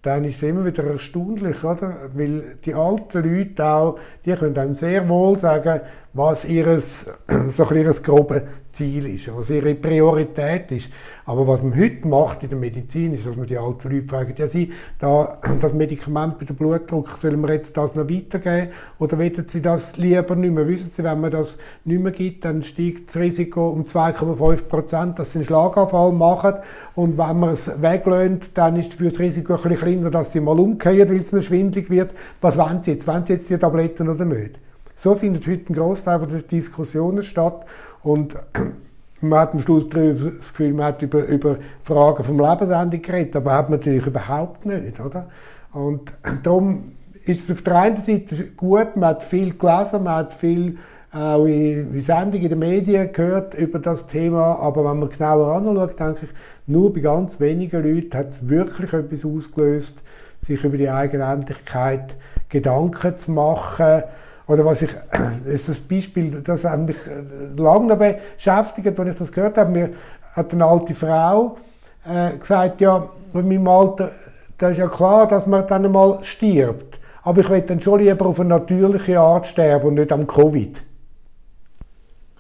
dann 0.03 0.23
ist 0.25 0.37
es 0.37 0.43
immer 0.43 0.67
wieder 0.67 0.85
erstaunlich, 0.85 1.65
oder? 1.65 2.11
Weil 2.13 2.59
die 2.63 2.75
alten 2.75 3.25
Leute 3.25 3.65
auch, 3.65 3.99
die 4.27 4.35
können 4.35 4.59
einem 4.59 4.75
sehr 4.75 5.09
wohl 5.09 5.39
sagen, 5.39 5.81
was 6.13 6.45
ihres, 6.45 7.11
so 7.49 7.67
ein 7.67 7.77
ihres 7.79 8.03
grobe 8.03 8.43
Ziel 8.77 9.07
ist, 9.07 9.35
was 9.35 9.51
ihre 9.51 9.75
Priorität 9.75 10.71
ist. 10.71 10.91
Aber 11.25 11.49
was 11.49 11.63
man 11.63 11.77
heute 11.77 12.07
macht 12.07 12.43
in 12.43 12.51
der 12.51 12.59
Medizin, 12.59 13.15
ist, 13.15 13.27
dass 13.27 13.37
man 13.37 13.47
die 13.47 13.57
alten 13.57 13.91
Leute 13.91 14.07
fragt, 14.07 14.39
ja, 14.39 14.47
sie, 14.47 14.71
da, 14.99 15.39
das 15.61 15.73
Medikament 15.73 16.39
bei 16.39 16.45
dem 16.45 16.57
Blutdruck, 16.57 17.11
sollen 17.13 17.41
wir 17.41 17.55
jetzt 17.55 17.77
das 17.77 17.95
noch 17.95 18.09
weitergeben 18.09 18.73
oder 18.99 19.19
wollen 19.19 19.49
sie 19.49 19.63
das 19.63 19.97
lieber 19.97 20.37
nicht 20.37 20.55
mehr? 20.55 20.69
Wissen 20.69 20.91
Sie, 20.95 21.03
wenn 21.03 21.21
man 21.21 21.31
das 21.31 21.57
nicht 21.85 22.01
mehr 22.01 22.13
gibt, 22.13 22.45
dann 22.45 22.63
steigt 22.63 23.09
das 23.09 23.17
Risiko 23.17 23.71
um 23.71 23.85
2,5 23.85 24.63
Prozent, 24.65 25.19
dass 25.19 25.33
sie 25.33 25.39
einen 25.39 25.47
Schlaganfall 25.47 26.13
machen 26.13 26.55
und 26.95 27.19
wenn 27.19 27.41
man 27.41 27.51
es 27.51 27.81
weglöhnt, 27.81 28.51
dann 28.55 28.77
ist 28.77 28.95
für 28.95 29.09
das 29.09 29.19
Risiko 29.19 29.55
ein 29.55 29.63
bisschen 29.63 29.79
kleiner, 29.79 30.11
dass 30.11 30.33
sie 30.33 30.41
mal 30.41 30.59
umkehren, 30.59 31.09
weil 31.09 31.23
es 31.23 31.33
ihnen 31.33 31.43
schwindlig 31.43 31.91
wird. 31.91 32.15
Was 32.41 32.59
wollen 32.59 32.83
sie 32.83 32.93
jetzt? 32.93 33.07
Wollen 33.09 33.25
sie 33.25 33.33
jetzt 33.33 33.49
die 33.49 33.57
Tabletten 33.57 34.09
oder 34.09 34.25
nicht? 34.25 34.61
So 34.97 35.15
findet 35.15 35.47
heute 35.47 35.73
ein 35.73 35.77
Großteil 35.77 36.19
der 36.27 36.41
Diskussionen 36.41 37.23
statt 37.23 37.67
Und 38.03 38.35
man 39.21 39.39
hat 39.39 39.53
am 39.53 39.61
Schluss 39.61 39.89
das 39.91 40.53
Gefühl, 40.53 40.73
man 40.73 40.87
hat 40.87 41.03
über, 41.03 41.25
über 41.27 41.57
Fragen 41.83 42.25
vom 42.25 42.41
Lebensende 42.41 42.99
geredet, 42.99 43.37
aber 43.37 43.53
hat 43.53 43.69
man 43.69 43.79
natürlich 43.79 44.07
überhaupt 44.07 44.65
nicht, 44.65 44.99
oder? 44.99 45.29
Und 45.73 46.13
darum 46.43 46.93
ist 47.25 47.45
es 47.45 47.57
auf 47.57 47.63
der 47.63 47.77
einen 47.77 47.97
Seite 47.99 48.47
gut, 48.57 48.97
man 48.97 49.11
hat 49.11 49.23
viel 49.23 49.53
gelesen, 49.57 50.05
man 50.05 50.15
hat 50.15 50.33
viel 50.33 50.79
auch 51.13 51.47
in 51.47 52.01
Sendungen 52.01 52.43
in 52.43 52.49
den 52.51 52.59
Medien 52.59 53.13
gehört 53.13 53.55
über 53.55 53.79
das 53.79 54.07
Thema, 54.07 54.59
aber 54.59 54.85
wenn 54.91 54.99
man 54.99 55.09
genauer 55.09 55.57
anschaut, 55.57 55.99
denke 55.99 56.27
ich, 56.27 56.31
nur 56.67 56.93
bei 56.93 57.01
ganz 57.01 57.41
wenigen 57.41 57.83
Leuten 57.83 58.17
hat 58.17 58.31
es 58.31 58.49
wirklich 58.49 58.93
etwas 58.93 59.25
ausgelöst, 59.25 60.03
sich 60.39 60.63
über 60.63 60.77
die 60.77 60.91
Eigenendlichkeit 60.91 62.17
Gedanken 62.49 63.17
zu 63.17 63.33
machen. 63.33 64.03
Oder 64.49 64.65
was 64.65 64.83
ich, 64.83 64.91
das 65.11 65.21
ist 65.47 65.69
das 65.69 65.79
Beispiel, 65.79 66.43
das 66.43 66.65
hat 66.65 66.79
mich 66.81 66.97
äh, 67.07 67.61
lange 67.61 67.87
noch 67.87 67.99
beschäftigt, 67.99 68.99
als 68.99 69.09
ich 69.09 69.17
das 69.17 69.33
gehört 69.33 69.59
habe. 69.59 69.71
Mir 69.71 69.91
hat 70.35 70.53
eine 70.53 70.65
alte 70.65 70.95
Frau 70.95 71.57
äh, 72.05 72.37
gesagt, 72.37 72.81
ja, 72.81 73.09
in 73.35 73.49
meinem 73.49 73.69
Alter, 73.69 74.11
da 74.59 74.69
ist 74.69 74.79
ja 74.79 74.87
klar, 74.87 75.27
dass 75.27 75.47
man 75.47 75.67
dann 75.67 75.85
einmal 75.85 76.23
stirbt. 76.23 76.99
Aber 77.23 77.41
ich 77.41 77.51
will 77.51 77.63
dann 77.63 77.81
schon 77.81 78.01
lieber 78.01 78.27
auf 78.27 78.39
eine 78.39 78.51
natürliche 78.51 79.19
Art 79.19 79.47
sterben 79.47 79.89
und 79.89 79.95
nicht 79.95 80.13
am 80.13 80.27
Covid. 80.27 80.83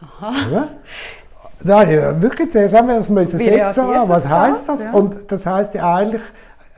Aha. 0.00 0.32
Ja? 0.52 0.68
Ich 1.82 2.22
wirklich 2.22 2.50
zuerst 2.50 2.74
einmal 2.74 2.98
das 2.98 3.08
müssen 3.08 3.38
setzen 3.38 3.86
Was 4.06 4.28
heißt 4.28 4.68
das? 4.68 4.84
Ja. 4.84 4.92
Und 4.92 5.32
das 5.32 5.44
heißt 5.44 5.74
ja 5.74 5.94
eigentlich, 5.96 6.22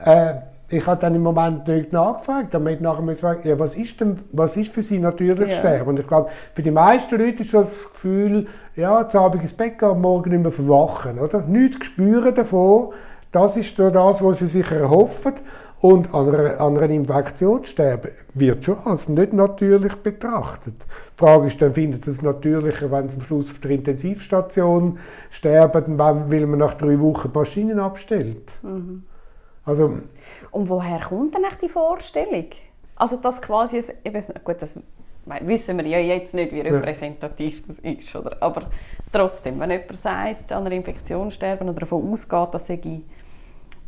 äh, 0.03 0.33
ich 0.69 0.85
habe 0.85 1.01
dann 1.01 1.15
im 1.15 1.23
Moment 1.23 1.67
nicht 1.67 1.91
nachgefragt, 1.91 2.53
damit 2.53 2.81
nachher 2.81 3.01
mich 3.01 3.19
fragen, 3.19 3.47
ja, 3.47 3.57
was 3.57 3.75
ist 3.75 3.99
denn, 3.99 4.17
was 4.31 4.55
ist 4.55 4.71
für 4.71 4.83
sie 4.83 4.99
natürlich 4.99 5.49
ja. 5.49 5.57
Sterben? 5.57 5.89
Und 5.89 5.99
ich 5.99 6.07
glaube, 6.07 6.29
für 6.53 6.61
die 6.61 6.71
meisten 6.71 7.17
Leute 7.17 7.41
ist 7.43 7.53
das 7.53 7.91
Gefühl, 7.91 8.47
ja, 8.75 9.07
zu 9.07 9.19
Abend 9.19 9.41
ins 9.41 9.53
Bett 9.53 9.79
gehen, 9.79 9.99
morgen 9.99 10.29
nicht 10.29 10.41
mehr 10.43 10.51
verwachen, 10.51 11.19
oder? 11.19 11.41
Nichts 11.41 11.87
spüren 11.87 12.33
davon, 12.35 12.93
das 13.31 13.57
ist 13.57 13.77
das, 13.77 14.23
was 14.23 14.39
sie 14.39 14.47
sich 14.47 14.71
erhoffen. 14.71 15.33
Und 15.81 16.13
an 16.13 16.27
einer, 16.27 16.59
an 16.59 16.77
einer 16.77 16.89
Infektion 16.89 17.63
sterben 17.63 18.11
wird 18.33 18.65
schon 18.65 18.79
als 18.83 19.07
nicht 19.07 19.31
natürlich 19.31 19.95
betrachtet. 19.95 20.73
Die 20.81 21.25
Frage 21.25 21.47
ist 21.47 21.61
dann, 21.61 21.73
findet 21.73 22.05
es 22.05 22.21
natürlicher, 22.21 22.91
wenn 22.91 23.07
sie 23.07 23.15
am 23.15 23.21
Schluss 23.21 23.49
auf 23.49 23.59
der 23.59 23.71
Intensivstation 23.71 24.99
sterben, 25.29 25.97
weil 25.97 26.45
man 26.47 26.59
nach 26.59 26.73
drei 26.73 26.99
Wochen 26.99 27.31
Maschinen 27.33 27.79
abstellt? 27.79 28.51
Mhm. 28.61 29.03
Also, 29.65 29.97
Und 30.51 30.69
woher 30.69 30.99
kommt 30.99 31.35
denn 31.35 31.43
die 31.61 31.69
Vorstellung? 31.69 32.47
Also 32.95 33.17
das 33.17 33.41
quasi, 33.41 33.81
eben, 34.03 34.21
gut, 34.43 34.61
das 34.61 34.79
wissen 35.41 35.77
wir 35.77 35.85
ja 35.85 35.99
jetzt 35.99 36.33
nicht, 36.33 36.51
wie 36.51 36.61
repräsentativ 36.61 37.65
das 37.67 37.79
ist, 37.79 38.15
oder? 38.15 38.37
aber 38.41 38.63
trotzdem, 39.11 39.59
wenn 39.59 39.71
jemand 39.71 39.95
sagt, 39.95 40.51
an 40.51 40.65
einer 40.65 40.75
Infektion 40.75 41.31
sterben 41.31 41.69
oder 41.69 41.81
davon 41.81 42.11
ausgeht, 42.11 42.53
dass 42.53 42.67
sei 42.67 43.01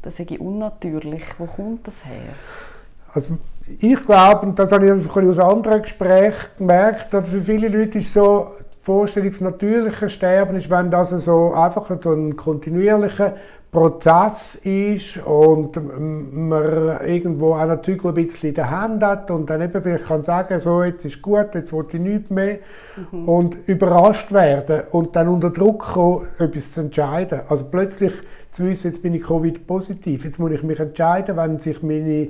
das 0.01 0.19
ist 0.19 0.31
unnatürlich. 0.39 1.23
Wo 1.38 1.45
kommt 1.45 1.88
das 1.88 2.05
her? 2.05 2.34
Also 3.13 3.38
ich 3.79 4.03
glaube, 4.03 4.47
und 4.47 4.57
das 4.57 4.71
habe 4.71 4.86
ich 4.86 5.29
aus 5.29 5.39
anderen 5.39 5.81
Gesprächen 5.81 6.49
gemerkt, 6.57 7.13
dass 7.13 7.27
für 7.27 7.41
viele 7.41 7.67
Leute 7.67 7.99
ist 7.99 8.13
so, 8.13 8.51
die 8.73 8.86
Vorstellung, 8.86 9.29
das 9.29 9.41
natürliche 9.41 10.10
Sterben 10.10 10.55
ist, 10.55 10.69
wenn 10.69 10.89
das 10.89 11.10
so 11.12 11.53
einfach 11.53 11.91
so 12.01 12.13
ein 12.13 12.36
kontinuierlicher 12.36 13.36
Prozess 13.71 14.55
ist 14.55 15.17
und 15.25 15.77
man 15.93 16.99
irgendwo 17.05 17.53
auch 17.53 17.81
Zügel 17.81 18.12
ein 18.12 18.15
bisschen 18.15 18.49
in 18.49 18.55
der 18.55 18.69
Hand 18.69 19.01
hat 19.01 19.31
und 19.31 19.49
dann 19.49 19.62
eben 19.62 19.81
vielleicht 19.81 20.05
kann 20.07 20.25
sagen, 20.25 20.60
so, 20.60 20.84
jetzt 20.84 21.05
ist 21.05 21.21
gut, 21.21 21.55
jetzt 21.55 21.71
will 21.71 21.86
ich 21.89 21.99
nichts 21.99 22.29
mehr 22.29 22.60
mhm. 23.12 23.29
und 23.29 23.57
überrascht 23.69 24.34
werden 24.34 24.81
und 24.91 25.15
dann 25.15 25.29
unter 25.29 25.51
Druck 25.51 25.79
kommen, 25.93 26.27
etwas 26.38 26.73
zu 26.73 26.81
entscheiden. 26.81 27.41
Also 27.47 27.63
plötzlich 27.63 28.12
zu 28.51 28.65
wissen, 28.65 28.91
jetzt 28.91 29.01
bin 29.01 29.13
ich 29.13 29.23
Covid-positiv, 29.23 30.25
jetzt 30.25 30.38
muss 30.38 30.51
ich 30.51 30.63
mich 30.63 30.79
entscheiden, 30.79 31.38
wenn 31.38 31.57
sich 31.57 31.81
meine 31.81 32.27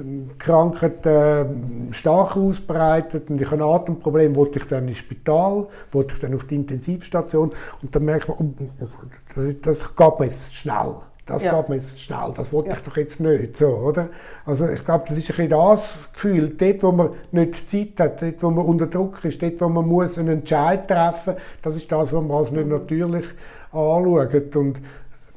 ähm, 0.00 0.30
Krankheit 0.38 1.04
äh, 1.06 1.44
stark 1.90 2.36
ausbreitet 2.36 3.30
und 3.30 3.40
ich 3.40 3.50
habe 3.50 3.62
ein 3.62 3.68
Atemproblem, 3.68 4.34
wollte 4.36 4.58
ich 4.58 4.66
dann 4.66 4.88
ins 4.88 4.98
Spital, 4.98 5.66
wollte 5.92 6.14
ich 6.14 6.20
dann 6.20 6.34
auf 6.34 6.44
die 6.44 6.56
Intensivstation 6.56 7.52
und 7.82 7.94
dann 7.94 8.04
merkt 8.04 8.28
man, 8.28 8.38
oh, 8.38 8.86
das, 9.34 9.60
das 9.60 9.96
geht 9.96 10.18
mir 10.18 10.26
jetzt 10.26 10.54
schnell. 10.54 10.96
Das 11.26 11.44
ja. 11.44 11.60
geht 11.60 11.68
mir 11.68 11.76
jetzt 11.76 12.00
schnell, 12.00 12.32
das 12.34 12.52
wollte 12.52 12.70
ja. 12.70 12.76
ich 12.76 12.82
doch 12.82 12.96
jetzt 12.96 13.20
nicht, 13.20 13.56
so, 13.56 13.68
oder? 13.68 14.08
Also 14.44 14.66
ich 14.68 14.84
glaube, 14.84 15.04
das 15.06 15.16
ist 15.16 15.30
ein 15.30 15.36
bisschen 15.36 15.50
das 15.50 16.10
Gefühl, 16.12 16.48
dort, 16.56 16.82
wo 16.82 16.92
man 16.92 17.10
nicht 17.30 17.70
Zeit 17.70 18.00
hat, 18.00 18.20
dort, 18.20 18.42
wo 18.42 18.50
man 18.50 18.64
unter 18.64 18.86
Druck 18.86 19.24
ist, 19.24 19.40
dort, 19.40 19.60
wo 19.60 19.68
man 19.68 19.86
muss 19.86 20.18
einen 20.18 20.40
Entscheid 20.40 20.88
treffen 20.88 21.34
muss, 21.34 21.42
das 21.62 21.76
ist 21.76 21.92
das, 21.92 22.12
was 22.12 22.22
man 22.22 22.32
als 22.32 22.50
nicht 22.50 22.66
natürlich 22.66 23.26
anschaut. 23.70 24.56
Und 24.56 24.80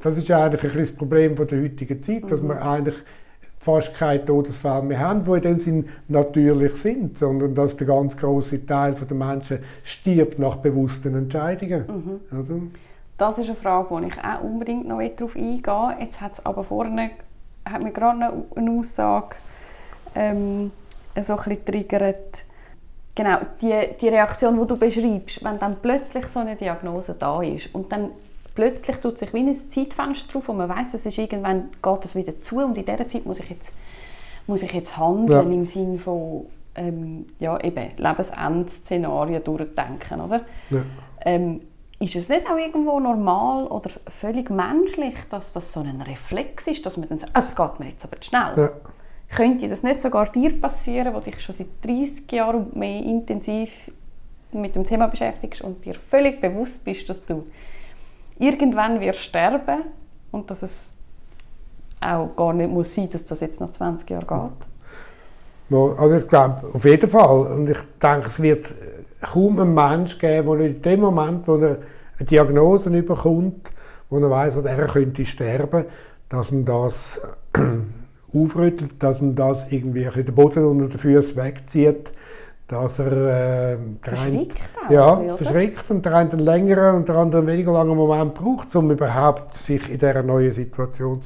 das 0.01 0.17
ist 0.17 0.31
eigentlich 0.31 0.63
ein 0.63 0.69
bisschen 0.69 0.79
das 0.79 0.91
Problem 0.95 1.35
der 1.35 1.61
heutigen 1.61 2.01
Zeit, 2.01 2.31
dass 2.31 2.41
wir 2.41 2.59
eigentlich 2.59 2.95
fast 3.63 3.93
keine 3.95 4.25
Todesfälle 4.25 4.81
mehr 4.81 4.99
haben, 4.99 5.23
die 5.23 5.31
in 5.31 5.41
dem 5.41 5.59
Sinn 5.59 5.89
natürlich 6.09 6.75
sind, 6.75 7.17
sondern 7.17 7.55
dass 7.55 7.77
der 7.77 7.87
ganz 7.87 8.17
große 8.17 8.65
Teil 8.65 8.93
der 8.93 9.15
Menschen 9.15 9.59
stirbt 9.83 10.37
nach 10.37 10.57
bewussten 10.57 11.15
Entscheidungen. 11.15 12.19
Mhm. 12.29 12.71
Das 13.17 13.37
ist 13.37 13.47
eine 13.47 13.55
Frage, 13.55 13.89
wo 13.89 13.99
ich 13.99 14.17
auch 14.19 14.43
unbedingt 14.43 14.87
noch 14.87 15.01
darauf 15.01 15.35
eingehe. 15.35 15.95
Jetzt 15.99 16.19
hat 16.19 16.33
es 16.33 16.45
aber 16.45 16.63
vorne 16.63 17.11
hat 17.65 17.81
mir 17.81 17.91
gerade 17.91 18.43
eine 18.55 18.71
Aussage 18.71 19.35
ähm, 20.15 20.71
so 21.19 21.33
ein 21.33 21.43
bisschen 21.43 21.65
triggert. 21.65 22.45
Genau, 23.15 23.37
die, 23.61 23.73
die 24.01 24.09
Reaktion, 24.09 24.59
die 24.59 24.67
du 24.67 24.75
beschreibst, 24.75 25.43
wenn 25.43 25.59
dann 25.59 25.77
plötzlich 25.81 26.25
so 26.27 26.39
eine 26.39 26.55
Diagnose 26.55 27.15
da 27.17 27.41
ist 27.41 27.73
und 27.73 27.91
dann 27.91 28.09
plötzlich 28.55 28.97
tut 28.97 29.17
sich 29.17 29.33
wie 29.33 29.39
ein 29.39 29.53
Zeitfenster 29.53 30.37
auf, 30.37 30.47
wo 30.47 30.53
man 30.53 30.69
weiß, 30.69 30.93
es 30.93 31.05
ist 31.05 31.17
irgendwann 31.17 31.69
geht 31.81 32.05
es 32.05 32.15
wieder 32.15 32.39
zu 32.39 32.57
und 32.57 32.77
in 32.77 32.85
dieser 32.85 33.07
Zeit 33.07 33.25
muss 33.25 33.39
ich 33.39 33.49
jetzt, 33.49 33.75
muss 34.47 34.63
ich 34.63 34.73
jetzt 34.73 34.97
handeln 34.97 35.51
ja. 35.51 35.57
im 35.57 35.65
Sinne 35.65 35.97
von 35.97 36.45
ähm, 36.75 37.25
ja, 37.39 37.59
eben 37.59 37.89
Lebensendszenarien 37.97 39.43
durchdenken, 39.43 40.21
oder? 40.21 40.41
Ja. 40.69 40.81
Ähm, 41.25 41.61
ist 41.99 42.15
es 42.15 42.27
nicht 42.27 42.49
auch 42.49 42.57
irgendwo 42.57 42.99
normal 42.99 43.65
oder 43.67 43.89
völlig 44.07 44.49
menschlich, 44.49 45.15
dass 45.29 45.53
das 45.53 45.71
so 45.71 45.79
ein 45.79 46.01
Reflex 46.01 46.67
ist, 46.67 46.85
dass 46.85 46.97
man 46.97 47.07
dann 47.07 47.17
sagt, 47.17 47.31
ah, 47.33 47.39
es 47.39 47.55
geht 47.55 47.79
mir 47.79 47.89
jetzt 47.89 48.03
aber 48.03 48.19
zu 48.19 48.29
schnell? 48.29 48.53
Ja. 48.57 48.71
Könnte 49.29 49.67
das 49.67 49.83
nicht 49.83 50.01
sogar 50.01 50.29
dir 50.29 50.59
passieren, 50.59 51.13
wo 51.13 51.19
dich 51.19 51.39
schon 51.39 51.55
seit 51.55 51.67
30 51.83 52.31
Jahren 52.31 52.65
und 52.65 52.75
mehr 52.75 53.01
intensiv 53.01 53.89
mit 54.51 54.75
dem 54.75 54.85
Thema 54.85 55.07
beschäftigst 55.07 55.61
und 55.61 55.85
dir 55.85 55.95
völlig 55.95 56.41
bewusst 56.41 56.83
bist, 56.83 57.09
dass 57.09 57.25
du 57.25 57.43
irgendwann 58.39 58.99
wirst 58.99 59.21
sterben 59.21 59.83
und 60.31 60.49
dass 60.49 60.61
es 60.63 60.93
auch 62.01 62.35
gar 62.35 62.53
nicht 62.53 62.69
muss 62.69 62.93
sein, 62.93 63.09
dass 63.11 63.25
das 63.25 63.39
jetzt 63.39 63.61
nach 63.61 63.71
20 63.71 64.09
Jahren 64.09 64.27
geht? 64.27 64.67
Also 65.99 66.15
ich 66.15 66.27
glaube, 66.27 66.61
auf 66.73 66.85
jeden 66.85 67.09
Fall. 67.09 67.47
Und 67.47 67.69
ich 67.69 67.77
denke, 68.01 68.27
es 68.27 68.41
wird 68.41 68.73
kaum 69.21 69.59
einen 69.59 69.73
Menschen 69.73 70.19
geben, 70.19 70.57
der 70.57 70.67
in 70.67 70.81
dem 70.81 70.99
Moment, 70.99 71.47
wo 71.47 71.55
er 71.55 71.77
eine 72.19 72.25
Diagnose 72.27 72.89
bekommt, 72.89 73.71
wo 74.09 74.19
er 74.19 74.29
weiß, 74.29 74.55
dass 74.55 74.65
er 74.65 74.85
könnte 74.87 75.25
sterben, 75.25 75.85
dass 76.29 76.51
er 76.51 76.61
das 76.61 77.21
aufrüttelt, 78.33 79.01
dass 79.01 79.21
er 79.21 79.31
das 79.31 79.71
irgendwie 79.71 80.03
den 80.03 80.35
Boden 80.35 80.65
unter 80.65 80.89
den 80.89 80.99
Füßen 80.99 81.41
wegzieht 81.41 82.11
dass 82.73 82.99
er 82.99 83.11
äh, 83.11 83.77
verschrickt 84.01 84.57
einen, 84.81 84.93
ja, 84.93 85.17
oder? 85.17 85.37
verschrickt 85.37 85.89
und 85.89 86.03
der 86.05 86.15
eine 86.15 86.31
einen 86.31 86.39
längeren 86.39 86.95
und 86.95 87.07
der 87.07 87.15
andere 87.15 87.41
einen 87.41 87.47
weniger 87.47 87.71
langen 87.71 87.95
Moment 87.95 88.33
braucht, 88.33 88.75
um 88.75 88.91
überhaupt 88.91 89.53
sich 89.53 89.89
in 89.89 89.99
dieser 89.99 90.23
neuen 90.23 90.51
Situation 90.51 91.19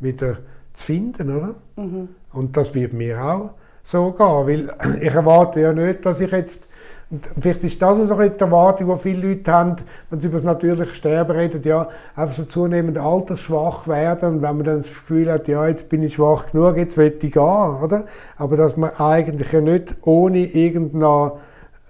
wieder 0.00 0.38
zu 0.72 0.86
finden, 0.86 1.36
oder? 1.36 1.54
Mhm. 1.76 2.08
Und 2.32 2.56
das 2.56 2.74
wird 2.74 2.92
mir 2.92 3.22
auch 3.22 3.50
so 3.82 4.12
gehen, 4.12 4.46
weil 4.46 5.00
ich 5.00 5.14
erwarte 5.14 5.60
ja 5.60 5.72
nicht, 5.72 6.04
dass 6.04 6.20
ich 6.20 6.30
jetzt 6.30 6.68
und 7.10 7.26
vielleicht 7.40 7.64
ist 7.64 7.80
das 7.80 7.96
so 7.98 8.14
die 8.14 8.38
Erwartung, 8.38 8.88
die 8.88 8.98
viele 8.98 9.28
Leute 9.28 9.50
haben, 9.50 9.76
wenn 10.10 10.20
sie 10.20 10.26
über 10.26 10.36
das 10.36 10.44
natürliche 10.44 10.94
Sterben 10.94 11.32
reden, 11.32 11.62
ja, 11.62 11.88
einfach 12.14 12.34
so 12.34 12.44
zunehmend 12.44 12.98
altersschwach 12.98 13.88
werden 13.88 14.34
und 14.34 14.42
wenn 14.42 14.56
man 14.56 14.64
dann 14.64 14.76
das 14.78 14.88
Gefühl 14.88 15.32
hat, 15.32 15.48
ja, 15.48 15.66
jetzt 15.66 15.88
bin 15.88 16.02
ich 16.02 16.14
schwach 16.14 16.50
genug, 16.50 16.76
jetzt 16.76 16.98
will 16.98 17.14
ich 17.18 17.32
gehen, 17.32 17.42
oder? 17.42 18.04
Aber 18.36 18.56
dass 18.58 18.76
man 18.76 18.90
eigentlich 18.98 19.50
ja 19.52 19.62
nicht 19.62 19.96
ohne 20.02 20.40
irgendeinen 20.40 21.32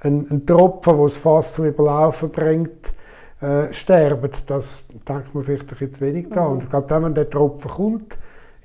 einen 0.00 0.46
Tropfen, 0.46 0.96
der 0.96 1.06
es 1.06 1.16
fast 1.16 1.54
zum 1.54 1.64
Überlaufen 1.64 2.30
bringt, 2.30 2.92
äh, 3.40 3.72
sterben, 3.72 4.30
das 4.46 4.84
denkt 5.08 5.34
man 5.34 5.42
vielleicht 5.44 5.80
ein 5.80 5.92
zu 5.92 6.00
wenig 6.00 6.28
da. 6.30 6.44
Mhm. 6.44 6.52
Und 6.52 6.62
ich 6.64 6.70
glaube, 6.70 7.02
wenn 7.02 7.14
der 7.14 7.28
Tropfen 7.28 7.70
kommt, 7.70 8.18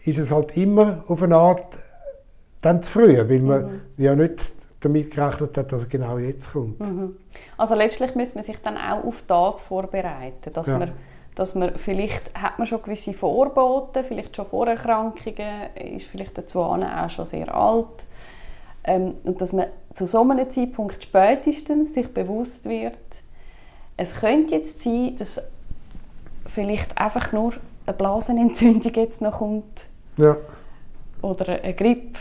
ist 0.03 0.19
es 0.19 0.31
halt 0.31 0.55
immer 0.57 1.03
auf 1.07 1.23
eine 1.23 1.35
Art 1.35 1.77
dann 2.61 2.81
zu 2.81 2.91
früh, 2.91 3.17
weil 3.17 3.39
man 3.39 3.63
mhm. 3.63 3.81
ja 3.97 4.15
nicht 4.15 4.53
damit 4.84 5.12
gerechnet 5.12 5.58
hat, 5.58 5.72
dass 5.72 5.84
er 5.84 5.89
genau 5.89 6.17
jetzt 6.17 6.52
kommt. 6.52 6.80
Mhm. 6.80 7.15
Also 7.58 7.76
letztlich 7.76 8.15
müsste 8.15 8.36
man 8.36 8.43
sich 8.43 8.58
dann 8.62 8.78
auch 8.78 9.04
auf 9.04 9.24
das 9.28 9.62
vorbereiten, 9.62 10.52
dass 10.54 10.67
ja. 10.67 10.80
man 10.80 10.91
dass 11.36 11.56
man 11.56 11.80
vielleicht 11.80 12.32
hat 12.39 12.60
man 12.60 12.67
schon 12.67 12.84
gewisse 12.84 13.12
Vorboten, 13.12 14.04
vielleicht 14.04 14.36
schon 14.36 14.46
Vorerkrankungen, 14.46 15.74
ist 15.96 16.06
vielleicht 16.06 16.38
dazu 16.38 16.60
auch 16.60 17.10
schon 17.10 17.26
sehr 17.26 17.52
alt 17.56 18.06
ähm, 18.84 19.15
und 19.24 19.41
dass 19.41 19.54
man 19.54 19.65
zu 19.93 20.06
so 20.06 20.22
einem 20.22 20.50
Zeitpunkt 20.50 21.02
spätestens 21.04 21.93
sich 21.93 22.13
bewusst 22.13 22.65
wird, 22.65 23.00
Es 23.96 24.15
könnte 24.15 24.56
jetzt 24.56 24.82
sein, 24.82 25.15
dass 25.17 25.41
vielleicht 26.46 26.98
einfach 26.98 27.32
nur 27.32 27.54
eine 27.86 27.96
Blasenentzündung 27.96 28.93
jetzt 28.96 29.22
noch 29.22 29.38
kommt. 29.38 29.86
Ja. 30.17 30.38
Oder 31.22 31.63
eine 31.63 31.74
Grippe. 31.74 32.19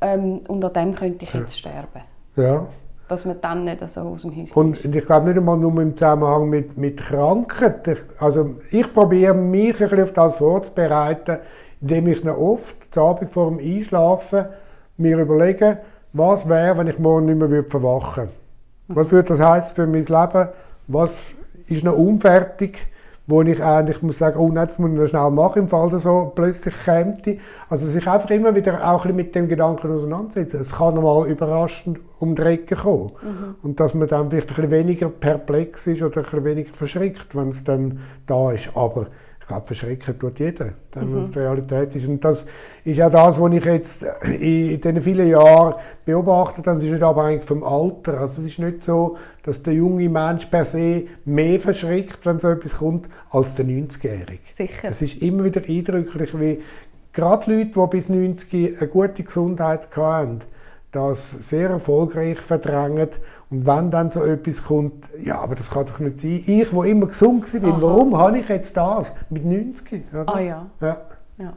Ähm, 0.00 0.40
und 0.48 0.64
an 0.64 0.72
dem 0.72 0.94
könnte 0.94 1.24
ich 1.24 1.34
jetzt 1.34 1.58
sterben. 1.58 2.02
Ja. 2.36 2.66
Dass 3.08 3.24
man 3.24 3.40
dann 3.40 3.64
nicht 3.64 3.86
so 3.88 4.00
aus 4.02 4.22
dem 4.22 4.36
Haus 4.36 4.52
Und 4.52 4.84
ich 4.84 5.04
glaube 5.04 5.26
nicht 5.26 5.36
einmal 5.36 5.56
nur 5.56 5.80
im 5.80 5.96
Zusammenhang 5.96 6.48
mit, 6.48 6.78
mit 6.78 7.00
Krankheit. 7.00 7.86
Ich, 7.88 7.98
also 8.18 8.54
ich 8.70 8.92
probiere 8.92 9.34
mich 9.34 9.74
ein 9.74 9.88
bisschen 9.88 10.02
auf 10.02 10.12
das 10.12 10.36
vorzubereiten, 10.36 11.38
indem 11.80 12.06
ich 12.08 12.24
noch 12.24 12.38
oft, 12.38 12.76
zu 12.92 13.02
Abend 13.02 13.32
vor 13.32 13.50
dem 13.50 13.58
Einschlafen, 13.58 14.46
mir 14.96 15.18
überlege, 15.18 15.78
was 16.12 16.48
wäre, 16.48 16.78
wenn 16.78 16.86
ich 16.86 16.98
morgen 16.98 17.26
nicht 17.26 17.50
mehr 17.50 17.64
verwachen 17.64 18.28
würde. 18.86 19.00
Was 19.00 19.10
würde 19.10 19.28
das 19.28 19.40
heißen 19.40 19.74
für 19.76 19.86
mein 19.86 20.04
Leben? 20.04 20.48
Was 20.88 21.34
ist 21.66 21.84
noch 21.84 21.96
unfertig? 21.96 22.86
Wo 23.30 23.42
ich 23.42 23.62
eigentlich 23.62 24.02
muss 24.02 24.18
sagen, 24.18 24.38
oh 24.38 24.48
nein, 24.48 24.66
das 24.66 24.78
muss 24.78 24.90
ich 24.90 24.98
noch 24.98 25.06
schnell 25.06 25.30
machen, 25.30 25.60
im 25.60 25.68
Fall 25.68 25.88
das 25.88 26.02
so 26.02 26.32
plötzlich 26.34 26.74
käme. 26.84 27.14
Also 27.68 27.86
sich 27.86 28.06
einfach 28.08 28.30
immer 28.30 28.54
wieder 28.54 28.86
auch 28.86 29.04
ein 29.04 29.14
bisschen 29.14 29.16
mit 29.16 29.34
dem 29.34 29.48
Gedanken 29.48 29.92
auseinandersetzen. 29.92 30.60
Es 30.60 30.72
kann 30.72 31.00
mal 31.00 31.28
überraschend 31.28 32.00
um 32.18 32.34
die 32.34 32.42
Ecke 32.42 32.74
kommen. 32.74 33.12
Mhm. 33.22 33.54
Und 33.62 33.80
dass 33.80 33.94
man 33.94 34.08
dann 34.08 34.30
vielleicht 34.30 34.50
ein 34.50 34.56
bisschen 34.56 34.70
weniger 34.70 35.08
perplex 35.08 35.86
ist 35.86 36.02
oder 36.02 36.18
ein 36.18 36.22
bisschen 36.24 36.44
weniger 36.44 36.74
verschreckt, 36.74 37.36
wenn 37.36 37.48
es 37.48 37.62
dann 37.62 38.00
da 38.26 38.50
ist. 38.50 38.70
Aber 38.74 39.06
glaube, 39.50 39.66
verschrecken 39.66 40.18
tut 40.18 40.38
jeder, 40.38 40.74
wenn 40.92 41.22
es 41.22 41.28
mhm. 41.28 41.32
die 41.32 41.38
Realität 41.40 41.94
ist. 41.96 42.06
Und 42.06 42.24
das 42.24 42.46
ist 42.84 43.00
auch 43.00 43.10
das, 43.10 43.40
was 43.40 43.52
ich 43.52 43.64
jetzt 43.64 44.02
in 44.22 44.80
diesen 44.80 45.00
vielen 45.00 45.28
Jahren 45.28 45.74
beobachtet 46.04 46.66
habe. 46.66 46.76
Das 46.76 46.84
ist 46.84 46.92
nicht 46.92 47.02
abhängig 47.02 47.42
vom 47.42 47.64
Alter. 47.64 48.20
Also 48.20 48.40
es 48.40 48.46
ist 48.46 48.58
nicht 48.60 48.84
so, 48.84 49.16
dass 49.42 49.62
der 49.62 49.74
junge 49.74 50.08
Mensch 50.08 50.46
per 50.46 50.64
se 50.64 51.04
mehr 51.24 51.58
verschreckt, 51.58 52.24
wenn 52.24 52.38
so 52.38 52.48
etwas 52.48 52.78
kommt, 52.78 53.08
als 53.30 53.56
der 53.56 53.66
90-Jährige. 53.66 54.38
Sicher. 54.54 54.88
Es 54.88 55.02
ist 55.02 55.20
immer 55.20 55.44
wieder 55.44 55.62
eindrücklich, 55.68 56.38
wie 56.38 56.60
gerade 57.12 57.52
Leute, 57.52 57.80
die 57.80 57.86
bis 57.90 58.08
90 58.08 58.78
eine 58.78 58.88
gute 58.88 59.24
Gesundheit 59.24 59.88
hatten, 59.96 60.40
das 60.92 61.30
sehr 61.30 61.70
erfolgreich 61.70 62.38
verdrängt. 62.38 63.20
Und 63.50 63.66
wenn 63.66 63.90
dann 63.90 64.10
so 64.12 64.24
etwas 64.24 64.64
kommt, 64.64 65.06
ja, 65.20 65.40
aber 65.40 65.56
das 65.56 65.70
kann 65.70 65.84
doch 65.84 65.98
nicht 65.98 66.20
sein. 66.20 66.42
Ich, 66.46 66.72
wo 66.72 66.84
immer 66.84 67.06
gesund 67.06 67.52
war, 67.62 67.70
Aha. 67.72 67.82
warum 67.82 68.16
habe 68.16 68.38
ich 68.38 68.48
jetzt 68.48 68.76
das 68.76 69.12
mit 69.28 69.44
90? 69.44 70.04
Oder? 70.12 70.32
Ah 70.32 70.40
ja. 70.40 70.66
ja. 70.80 70.96
ja. 71.38 71.52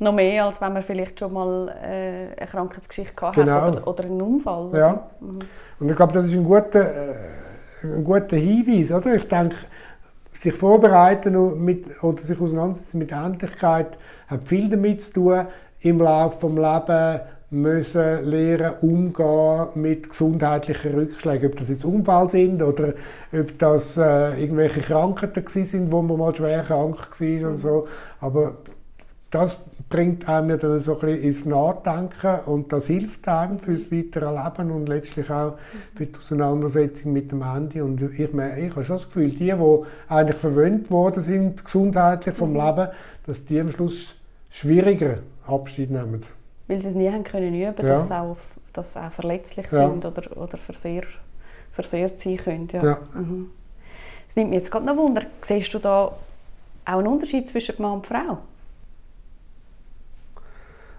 Noch 0.00 0.12
mehr, 0.12 0.46
als 0.46 0.60
wenn 0.60 0.72
man 0.72 0.82
vielleicht 0.82 1.20
schon 1.20 1.32
mal 1.32 1.68
äh, 1.68 2.36
eine 2.36 2.46
Krankheitsgeschichte 2.50 3.14
gehabt 3.14 3.36
genau. 3.36 3.60
hat 3.60 3.76
oder, 3.76 3.86
oder 3.86 4.04
einen 4.04 4.20
Unfall. 4.20 4.66
Oder? 4.66 4.78
Ja. 4.78 5.06
Mhm. 5.20 5.38
Und 5.78 5.90
ich 5.90 5.96
glaube, 5.96 6.12
das 6.12 6.26
ist 6.26 6.34
ein 6.34 6.42
guter, 6.42 7.12
äh, 7.12 7.14
ein 7.84 8.02
guter 8.02 8.36
Hinweis. 8.36 8.90
Oder? 8.90 9.14
Ich 9.14 9.28
denke, 9.28 9.54
sich 10.32 10.54
vorbereiten 10.54 11.64
mit, 11.64 12.02
oder 12.02 12.20
sich 12.20 12.40
auseinandersetzen 12.40 12.98
mit 12.98 13.12
Endlichkeit 13.12 13.96
hat 14.26 14.48
viel 14.48 14.68
damit 14.68 15.02
zu 15.02 15.12
tun, 15.12 15.46
im 15.80 16.00
Laufe 16.00 16.48
des 16.48 16.56
Lebens 16.56 17.20
müssen 17.52 18.24
lernen, 18.24 18.74
umgehen 18.80 19.68
mit 19.74 20.08
gesundheitlichen 20.08 20.94
Rückschlägen. 20.94 21.50
Ob 21.50 21.58
das 21.58 21.68
jetzt 21.68 21.84
Unfall 21.84 22.30
sind 22.30 22.62
oder 22.62 22.94
ob 23.32 23.58
das 23.58 23.96
äh, 23.98 24.42
irgendwelche 24.42 24.80
Krankheiten 24.80 25.46
sind, 25.46 25.92
wo 25.92 26.02
man 26.02 26.18
mal 26.18 26.34
schwer 26.34 26.62
krank 26.62 26.96
war 26.96 27.48
oder 27.48 27.56
so. 27.56 27.88
Aber 28.20 28.56
das 29.30 29.58
bringt 29.88 30.26
einem 30.26 30.58
dann 30.58 30.80
so 30.80 30.94
ein 30.94 31.00
bisschen 31.00 31.22
ins 31.22 31.44
Nachdenken 31.44 32.40
und 32.46 32.72
das 32.72 32.86
hilft 32.86 33.28
einem 33.28 33.58
fürs 33.58 33.92
weitere 33.92 34.30
Leben 34.30 34.70
und 34.70 34.88
letztlich 34.88 35.30
auch 35.30 35.58
für 35.94 36.06
die 36.06 36.18
Auseinandersetzung 36.18 37.12
mit 37.12 37.30
dem 37.30 37.52
Handy. 37.52 37.82
Und 37.82 38.00
ich, 38.00 38.18
ich 38.18 38.30
habe 38.30 38.84
schon 38.84 38.96
das 38.96 39.04
Gefühl, 39.04 39.28
die, 39.28 39.52
die 39.52 39.82
eigentlich 40.08 40.38
verwöhnt 40.38 40.90
worden 40.90 41.22
sind, 41.22 41.62
gesundheitlich 41.62 42.34
vom 42.34 42.54
mhm. 42.54 42.60
Leben, 42.60 42.88
dass 43.26 43.44
die 43.44 43.60
am 43.60 43.70
Schluss 43.70 44.14
schwieriger 44.48 45.18
Abschied 45.46 45.90
nehmen. 45.90 46.22
Weil 46.72 46.80
sie 46.80 46.88
es 46.88 46.94
nie 46.94 47.10
haben 47.10 47.22
können 47.22 47.54
üben, 47.54 47.86
ja. 47.86 47.94
dass, 47.94 48.08
sie 48.08 48.18
auch, 48.18 48.36
dass 48.72 48.94
sie 48.94 49.00
auch 49.00 49.12
verletzlich 49.12 49.70
ja. 49.70 49.88
sind 49.88 50.06
oder, 50.06 50.36
oder 50.38 50.56
versehrt, 50.56 51.08
versehrt 51.70 52.18
sein 52.18 52.38
können. 52.38 52.68
Ja. 52.72 52.82
ja. 52.82 52.98
Mhm. 53.14 53.50
Es 54.26 54.36
nimmt 54.36 54.50
mich 54.50 54.60
jetzt 54.60 54.70
gerade 54.70 54.86
noch 54.86 54.96
Wunder, 54.96 55.22
siehst 55.42 55.74
du 55.74 55.78
da 55.78 56.04
auch 56.04 56.18
einen 56.86 57.08
Unterschied 57.08 57.46
zwischen 57.46 57.74
Mann 57.82 57.96
und 57.96 58.06
Frau? 58.06 58.38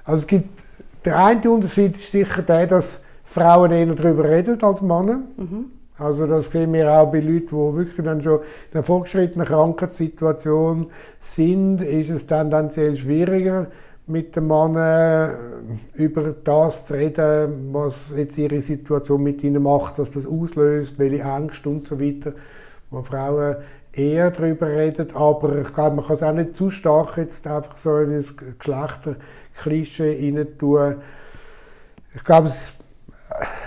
Also 0.06 0.22
es 0.22 0.28
gibt, 0.28 0.62
der 1.06 1.18
eine 1.18 1.50
Unterschied 1.50 1.96
ist 1.96 2.12
sicher 2.12 2.44
der, 2.44 2.68
dass 2.68 3.02
Frauen 3.24 3.72
eher 3.72 3.88
darüber 3.88 4.26
reden 4.26 4.62
als 4.62 4.84
Männer. 4.84 5.22
Mhm. 5.38 5.72
Also 5.98 6.28
das 6.28 6.52
sehen 6.52 6.74
wir 6.74 6.92
auch 6.92 7.12
bei 7.12 7.22
Leuten, 7.22 7.48
die 7.48 7.76
wirklich 7.78 8.06
dann 8.06 8.22
schon 8.22 8.42
in 8.42 8.74
einer 8.74 8.84
fortgeschrittenen 8.84 9.48
Krankheitssituation 9.48 10.92
sind, 11.20 11.82
ist 11.82 12.12
es 12.12 12.28
tendenziell 12.28 12.96
schwieriger, 12.96 13.68
mit 14.06 14.36
dem 14.36 14.48
Mann 14.48 14.76
äh, 14.76 15.36
über 15.94 16.36
das 16.44 16.86
zu 16.86 16.94
reden, 16.96 17.74
was 17.74 18.13
jetzt 18.16 18.38
ihre 18.38 18.60
Situation 18.60 19.24
mit 19.24 19.44
ihnen 19.44 19.63
macht, 19.63 19.98
was 20.00 20.12
das 20.12 20.28
auslöst, 20.28 21.00
welche 21.00 21.24
Ängste 21.24 21.70
und 21.70 21.88
so 21.88 22.00
weiter, 22.00 22.34
wo 22.89 23.02
Frauen 23.02 23.58
eher 23.94 24.32
darüber 24.32 24.68
reden, 24.68 25.16
aber 25.16 25.60
ich 25.60 25.74
glaube, 25.74 25.98
man 25.98 26.06
kann 26.06 26.16
es 26.16 26.24
auch 26.24 26.34
nicht 26.34 26.56
zu 26.56 26.70
stark 26.70 27.18
jetzt 27.18 27.46
einfach 27.46 27.78
so 27.78 28.00
in 28.00 28.12
ein 28.12 28.26
Geschlechterklischee 28.58 30.34
rein 30.36 30.58
tun. 30.58 30.96
Ich 32.16 32.24
glaube, 32.24 32.48
es 32.48 32.74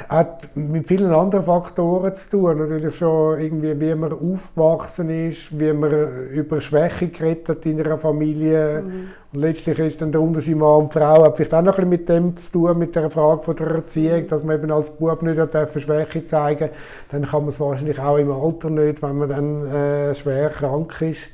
hat 0.08 0.48
mit 0.54 0.86
vielen 0.86 1.12
anderen 1.12 1.44
Faktoren 1.44 2.14
zu 2.14 2.30
tun. 2.30 2.58
Natürlich 2.58 2.96
schon 2.96 3.40
irgendwie, 3.40 3.78
wie 3.80 3.94
man 3.94 4.12
aufgewachsen 4.12 5.10
ist, 5.10 5.58
wie 5.58 5.72
man 5.72 6.28
über 6.28 6.60
Schwäche 6.60 7.08
geredet 7.08 7.48
hat 7.48 7.66
in 7.66 7.80
einer 7.80 7.98
Familie. 7.98 8.82
Mhm. 8.82 9.08
Und 9.32 9.40
letztlich 9.40 9.78
ist 9.78 10.00
dann 10.00 10.12
der 10.12 10.20
Unterschied 10.20 10.56
Mann 10.56 10.82
und 10.82 10.92
Frau 10.92 11.24
hat 11.24 11.36
vielleicht 11.36 11.54
auch 11.54 11.62
noch 11.62 11.78
ein 11.78 11.90
bisschen 11.90 12.00
mit 12.00 12.08
dem 12.08 12.36
zu 12.36 12.52
tun, 12.52 12.78
mit 12.78 12.94
der 12.94 13.10
Frage 13.10 13.42
von 13.42 13.56
der 13.56 13.66
Erziehung, 13.68 14.22
mhm. 14.22 14.28
dass 14.28 14.44
man 14.44 14.56
eben 14.56 14.70
als 14.70 14.90
Bub 14.90 15.22
nicht 15.22 15.54
dürfen 15.54 15.80
Schwäche 15.80 16.24
zeigen 16.24 16.70
Dann 17.10 17.22
kann 17.22 17.40
man 17.40 17.48
es 17.48 17.60
wahrscheinlich 17.60 17.98
auch 17.98 18.16
im 18.16 18.30
Alter 18.30 18.70
nicht, 18.70 19.02
wenn 19.02 19.18
man 19.18 19.28
dann 19.28 19.66
äh, 19.66 20.14
schwer 20.14 20.50
krank 20.50 21.00
ist. 21.02 21.28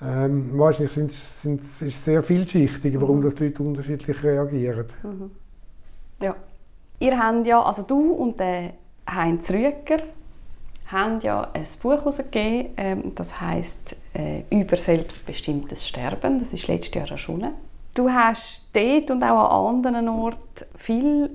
Ähm, 0.00 0.50
wahrscheinlich 0.54 0.92
sind, 0.92 1.12
sind, 1.12 1.60
ist 1.60 1.82
es 1.82 2.04
sehr 2.04 2.22
vielschichtig, 2.22 3.00
warum 3.00 3.18
mhm. 3.18 3.22
das 3.22 3.34
die 3.34 3.44
Leute 3.44 3.62
unterschiedlich 3.62 4.22
reagieren. 4.22 4.86
Mhm. 5.02 5.30
Ja. 6.22 6.34
Ihr 7.00 7.18
habt 7.18 7.46
ja, 7.46 7.62
also 7.62 7.82
du 7.82 8.12
und 8.12 8.40
der 8.40 8.72
Heinz 9.08 9.50
Rüeger, 9.50 10.02
haben 10.90 11.20
ja 11.20 11.50
ein 11.52 11.66
Buch 11.82 11.92
herausgegeben, 11.92 12.72
ähm, 12.76 13.12
das 13.14 13.40
heißt 13.40 13.96
äh, 14.14 14.42
«Über 14.50 14.76
selbstbestimmtes 14.76 15.86
Sterben». 15.86 16.38
Das 16.38 16.52
ist 16.52 16.66
letztes 16.66 16.94
Jahr 16.94 17.10
erschienen. 17.10 17.52
Du 17.94 18.10
hast 18.10 18.68
dort 18.72 19.10
und 19.10 19.22
auch 19.22 19.68
an 19.68 19.76
anderen 19.76 20.08
Orten 20.08 20.64
viel 20.74 21.30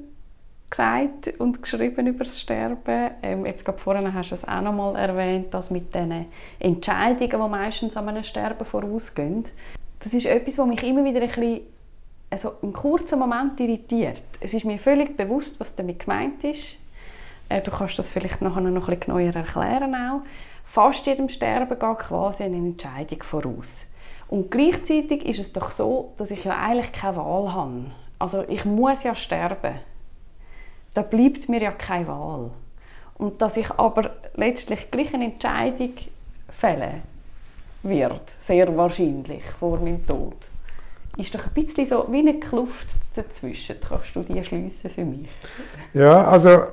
gesagt 0.69 1.33
und 1.37 1.61
geschrieben 1.61 2.07
über 2.07 2.23
das 2.23 2.39
Sterben. 2.39 3.11
Ähm, 3.21 3.45
jetzt 3.45 3.63
gerade 3.63 3.77
vorhin 3.77 4.11
hast 4.13 4.31
du 4.31 4.35
es 4.35 4.47
auch 4.47 4.61
noch 4.61 4.73
mal 4.73 4.95
erwähnt, 4.95 5.53
dass 5.53 5.69
mit 5.69 5.93
den 5.93 6.25
Entscheidungen, 6.59 7.29
die 7.29 7.49
meistens 7.49 7.95
an 7.95 8.09
einem 8.09 8.23
Sterben 8.23 8.65
vorausgehen. 8.65 9.43
Das 9.99 10.13
ist 10.13 10.25
etwas, 10.25 10.57
was 10.57 10.67
mich 10.67 10.83
immer 10.83 11.05
wieder 11.05 11.21
ein 11.21 11.27
bisschen 11.27 11.61
also 12.33 12.53
einen 12.63 12.73
kurzen 12.73 13.19
Moment 13.19 13.59
irritiert. 13.59 14.23
Es 14.39 14.55
ist 14.55 14.65
mir 14.65 14.79
völlig 14.79 15.15
bewusst, 15.15 15.59
was 15.59 15.75
damit 15.75 15.99
gemeint 15.99 16.43
ist. 16.43 16.79
Äh, 17.47 17.61
du 17.61 17.69
kannst 17.69 17.99
das 17.99 18.09
vielleicht 18.09 18.41
nachher 18.41 18.61
noch 18.61 18.87
bisschen 18.87 19.01
genauer 19.01 19.35
erklären 19.35 19.93
auch. 19.93 20.21
Fast 20.63 21.05
jedem 21.05 21.29
Sterben 21.29 21.77
geht 21.77 21.99
quasi 21.99 22.41
eine 22.41 22.57
Entscheidung 22.57 23.21
voraus. 23.21 23.81
Und 24.29 24.49
gleichzeitig 24.49 25.27
ist 25.27 25.39
es 25.39 25.53
doch 25.53 25.69
so, 25.69 26.13
dass 26.17 26.31
ich 26.31 26.43
ja 26.43 26.57
eigentlich 26.59 26.91
keine 26.91 27.17
Wahl 27.17 27.53
habe. 27.53 27.85
Also 28.17 28.43
ich 28.47 28.65
muss 28.65 29.03
ja 29.03 29.13
sterben. 29.13 29.75
Da 30.95 31.03
bleibt 31.03 31.49
mir 31.49 31.61
ja 31.61 31.71
keine 31.71 32.07
Wahl. 32.07 32.49
Und 33.15 33.43
dass 33.43 33.57
ich 33.57 33.69
aber 33.69 34.09
letztlich 34.33 34.89
gleich 34.89 35.13
eine 35.13 35.25
Entscheidung 35.25 35.93
fällen 36.49 37.03
wird, 37.83 38.27
sehr 38.27 38.75
wahrscheinlich 38.75 39.43
vor 39.59 39.77
meinem 39.77 40.07
Tod 40.07 40.37
ist 41.17 41.35
doch 41.35 41.45
ein 41.45 41.53
bisschen 41.53 41.85
so 41.85 42.07
wie 42.09 42.19
eine 42.19 42.39
Kluft 42.39 42.87
dazwischen. 43.15 43.75
Kannst 43.87 44.15
du 44.15 44.21
die 44.21 44.43
schliessen 44.43 44.89
für 44.89 45.05
mich? 45.05 45.29
Ja, 45.93 46.25
also 46.27 46.63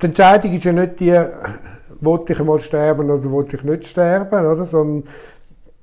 die 0.00 0.06
Entscheidung 0.06 0.52
ist 0.52 0.64
ja 0.64 0.72
nicht 0.72 1.00
die, 1.00 1.20
wollte 2.00 2.32
ich 2.32 2.40
einmal 2.40 2.60
sterben 2.60 3.10
oder 3.10 3.30
wollte 3.30 3.56
ich 3.56 3.64
nicht 3.64 3.86
sterben, 3.86 4.46
oder? 4.46 4.64
sondern 4.64 5.08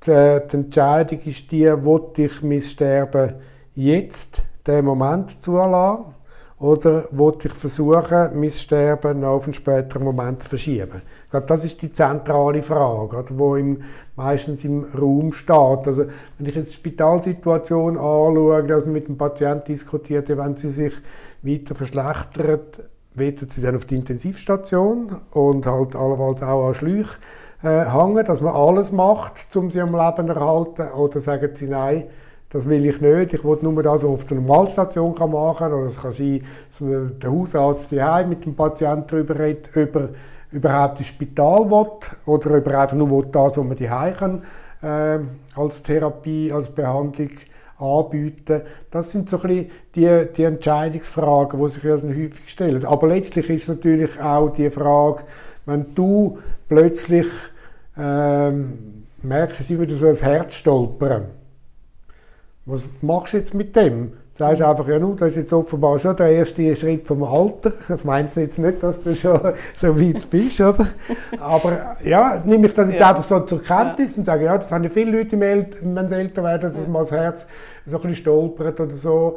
die, 0.06 0.40
die 0.50 0.56
Entscheidung 0.56 1.20
ist 1.24 1.52
die, 1.52 1.84
wollte 1.84 2.22
ich 2.24 2.42
mein 2.42 2.62
Sterben 2.62 3.34
jetzt, 3.74 4.42
den 4.66 4.84
Moment 4.84 5.42
zulassen, 5.42 6.15
oder 6.58 7.04
wollte 7.10 7.48
ich 7.48 7.54
versuchen, 7.54 8.40
mein 8.40 8.50
Sterben 8.50 9.24
auf 9.24 9.44
einen 9.44 9.54
späteren 9.54 10.04
Moment 10.04 10.42
zu 10.42 10.48
verschieben. 10.48 11.02
Ich 11.24 11.30
glaube, 11.30 11.46
das 11.46 11.64
ist 11.64 11.82
die 11.82 11.92
zentrale 11.92 12.62
Frage, 12.62 13.24
wo 13.34 13.56
im, 13.56 13.82
meistens 14.16 14.64
im 14.64 14.84
Raum 14.84 15.32
steht. 15.32 15.86
Also, 15.86 16.06
wenn 16.38 16.46
ich 16.46 16.54
jetzt 16.54 16.70
die 16.70 16.74
Spitalsituation 16.74 17.98
anschaue, 17.98 18.64
dass 18.64 18.84
man 18.84 18.94
mit 18.94 19.08
dem 19.08 19.18
Patienten 19.18 19.66
diskutiert, 19.66 20.28
wenn 20.30 20.56
sie 20.56 20.70
sich 20.70 20.94
weiter 21.42 21.74
verschlechtert, 21.74 22.80
werden 23.14 23.48
sie 23.48 23.62
dann 23.62 23.76
auf 23.76 23.84
die 23.84 23.96
Intensivstation 23.96 25.20
und 25.32 25.66
halt 25.66 25.94
allenfalls 25.94 26.42
auch 26.42 26.68
an 26.68 26.74
Schläuchen 26.74 27.16
äh, 27.62 27.84
hängen, 27.84 28.24
dass 28.24 28.40
man 28.40 28.54
alles 28.54 28.92
macht, 28.92 29.54
um 29.56 29.70
sie 29.70 29.80
am 29.80 29.94
Leben 29.94 30.26
zu 30.26 30.32
erhalten? 30.32 30.92
Oder 30.92 31.20
sagen 31.20 31.50
sie, 31.54 31.66
nein, 31.66 32.04
das 32.50 32.68
will 32.68 32.86
ich 32.86 33.00
nicht, 33.00 33.32
ich 33.32 33.44
will 33.44 33.58
nur 33.62 33.82
das, 33.82 34.02
was 34.02 34.04
auf 34.04 34.24
der 34.24 34.36
Normalstation 34.36 35.14
machen 35.30 35.58
kann. 35.58 35.72
Oder 35.72 35.86
es 35.86 36.00
kann 36.00 36.12
sein, 36.12 36.44
dass 36.70 37.18
der 37.18 37.30
Hausarzt 37.30 37.90
die 37.90 38.28
mit 38.28 38.44
dem 38.44 38.54
Patienten 38.54 39.06
darüber 39.08 39.38
redet, 39.38 39.74
über 39.74 40.08
überhaupt 40.52 40.98
ins 40.98 41.08
Spital 41.08 41.70
will 41.70 41.86
oder 42.24 42.58
ob 42.58 42.66
er 42.66 42.80
einfach 42.80 42.96
nur 42.96 43.26
das, 43.26 43.56
was 43.56 43.64
man 43.64 43.76
die 43.76 43.86
kann, 43.86 44.42
äh, 44.82 45.18
als 45.58 45.82
Therapie, 45.82 46.52
als 46.52 46.68
Behandlung 46.68 47.30
anbieten. 47.78 48.62
Das 48.90 49.12
sind 49.12 49.28
so 49.28 49.40
ein 49.42 49.48
bisschen 49.48 49.70
die, 49.94 50.32
die 50.34 50.44
Entscheidungsfragen, 50.44 51.60
die 51.60 51.68
sich 51.68 51.82
dann 51.82 52.08
häufig 52.08 52.48
stellen. 52.48 52.84
Aber 52.84 53.08
letztlich 53.08 53.50
ist 53.50 53.68
natürlich 53.68 54.20
auch 54.20 54.50
die 54.50 54.70
Frage, 54.70 55.24
wenn 55.66 55.94
du 55.94 56.38
plötzlich 56.68 57.26
ähm, 57.98 59.04
merkst, 59.22 59.60
es 59.60 59.70
ist 59.70 59.80
wieder 59.80 59.94
so 59.94 60.06
ein 60.06 60.14
Herz 60.14 60.54
stolpern. 60.54 61.26
Was 62.68 62.82
machst 63.00 63.32
du 63.32 63.38
jetzt 63.38 63.54
mit 63.54 63.76
dem? 63.76 64.10
Du 64.10 64.38
sagst 64.38 64.60
einfach, 64.60 64.88
ja, 64.88 64.98
nun, 64.98 65.16
das 65.16 65.28
ist 65.28 65.36
jetzt 65.36 65.52
offenbar 65.52 66.00
schon 66.00 66.16
der 66.16 66.30
erste 66.30 66.74
Schritt 66.74 67.06
vom 67.06 67.22
Alter. 67.22 67.72
Ich 67.96 68.04
meine 68.04 68.28
jetzt 68.28 68.58
nicht, 68.58 68.82
dass 68.82 69.00
du 69.00 69.14
schon 69.14 69.40
so 69.76 70.00
weit 70.00 70.28
bist, 70.28 70.60
oder? 70.60 70.88
Aber 71.38 71.96
ja, 72.04 72.42
nehme 72.44 72.66
ich 72.66 72.74
das 72.74 72.90
jetzt 72.90 72.98
ja. 72.98 73.10
einfach 73.10 73.22
so 73.22 73.38
zur 73.40 73.62
Kenntnis 73.62 74.16
ja. 74.16 74.18
und 74.18 74.24
sage, 74.24 74.44
ja, 74.46 74.58
das 74.58 74.72
haben 74.72 74.82
ja 74.82 74.90
viele 74.90 75.16
Leute, 75.16 75.38
wenn 75.38 76.08
sie 76.08 76.14
älter 76.16 76.42
werden, 76.42 76.72
dass 76.72 76.88
mal 76.88 77.00
das 77.00 77.12
Herz 77.12 77.46
so 77.86 77.96
ein 77.96 78.02
bisschen 78.02 78.16
stolpert 78.16 78.80
oder 78.80 78.94
so. 78.94 79.36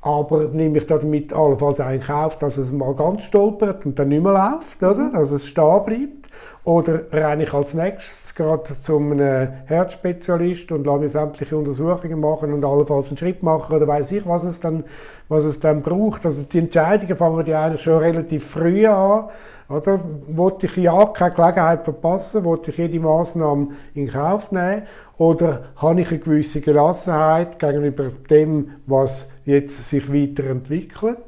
Aber 0.00 0.44
nehme 0.44 0.78
ich 0.78 0.86
damit 0.86 1.30
allenfalls 1.32 1.78
eigentlich 1.78 2.10
auf, 2.10 2.38
dass 2.38 2.56
es 2.56 2.72
mal 2.72 2.94
ganz 2.94 3.24
stolpert 3.24 3.84
und 3.84 3.98
dann 3.98 4.08
nicht 4.08 4.22
mehr 4.22 4.32
läuft, 4.32 4.82
oder? 4.82 5.10
Dass 5.12 5.30
es 5.30 5.46
stehen 5.46 5.84
bleibt. 5.84 6.21
Oder 6.64 7.12
renne 7.12 7.42
ich 7.42 7.52
als 7.52 7.74
nächstes 7.74 8.34
gerade 8.36 8.62
zum 8.62 9.18
Herzspezialist 9.18 10.70
und 10.70 10.86
lasse 10.86 11.00
mir 11.00 11.08
sämtliche 11.08 11.56
Untersuchungen 11.56 12.20
machen 12.20 12.52
und 12.52 12.64
allenfalls 12.64 13.08
einen 13.08 13.16
Schritt 13.16 13.42
machen 13.42 13.74
oder 13.74 13.88
weiß 13.88 14.12
ich, 14.12 14.26
was 14.26 14.44
es 14.44 14.60
dann, 14.60 14.84
was 15.28 15.44
es 15.44 15.58
dann 15.58 15.82
braucht. 15.82 16.24
Also 16.24 16.42
die 16.42 16.60
Entscheidungen 16.60 17.16
fangen 17.16 17.44
ja 17.46 17.64
eigentlich 17.64 17.82
schon 17.82 17.98
relativ 17.98 18.46
früh 18.46 18.86
an. 18.86 19.24
Oder? 19.68 20.00
Wollte 20.28 20.66
ich 20.66 20.76
ja 20.76 21.06
keine 21.06 21.34
Gelegenheit 21.34 21.84
verpassen? 21.84 22.44
Wollte 22.44 22.70
ich 22.70 22.78
jede 22.78 23.00
Maßnahme 23.00 23.68
in 23.94 24.08
Kauf 24.08 24.52
nehmen? 24.52 24.82
Oder 25.18 25.64
habe 25.76 26.00
ich 26.00 26.10
eine 26.10 26.18
gewisse 26.18 26.60
Gelassenheit 26.60 27.58
gegenüber 27.58 28.10
dem, 28.28 28.72
was 28.86 29.30
jetzt 29.44 29.88
sich 29.88 30.12
weiterentwickelt? 30.12 31.18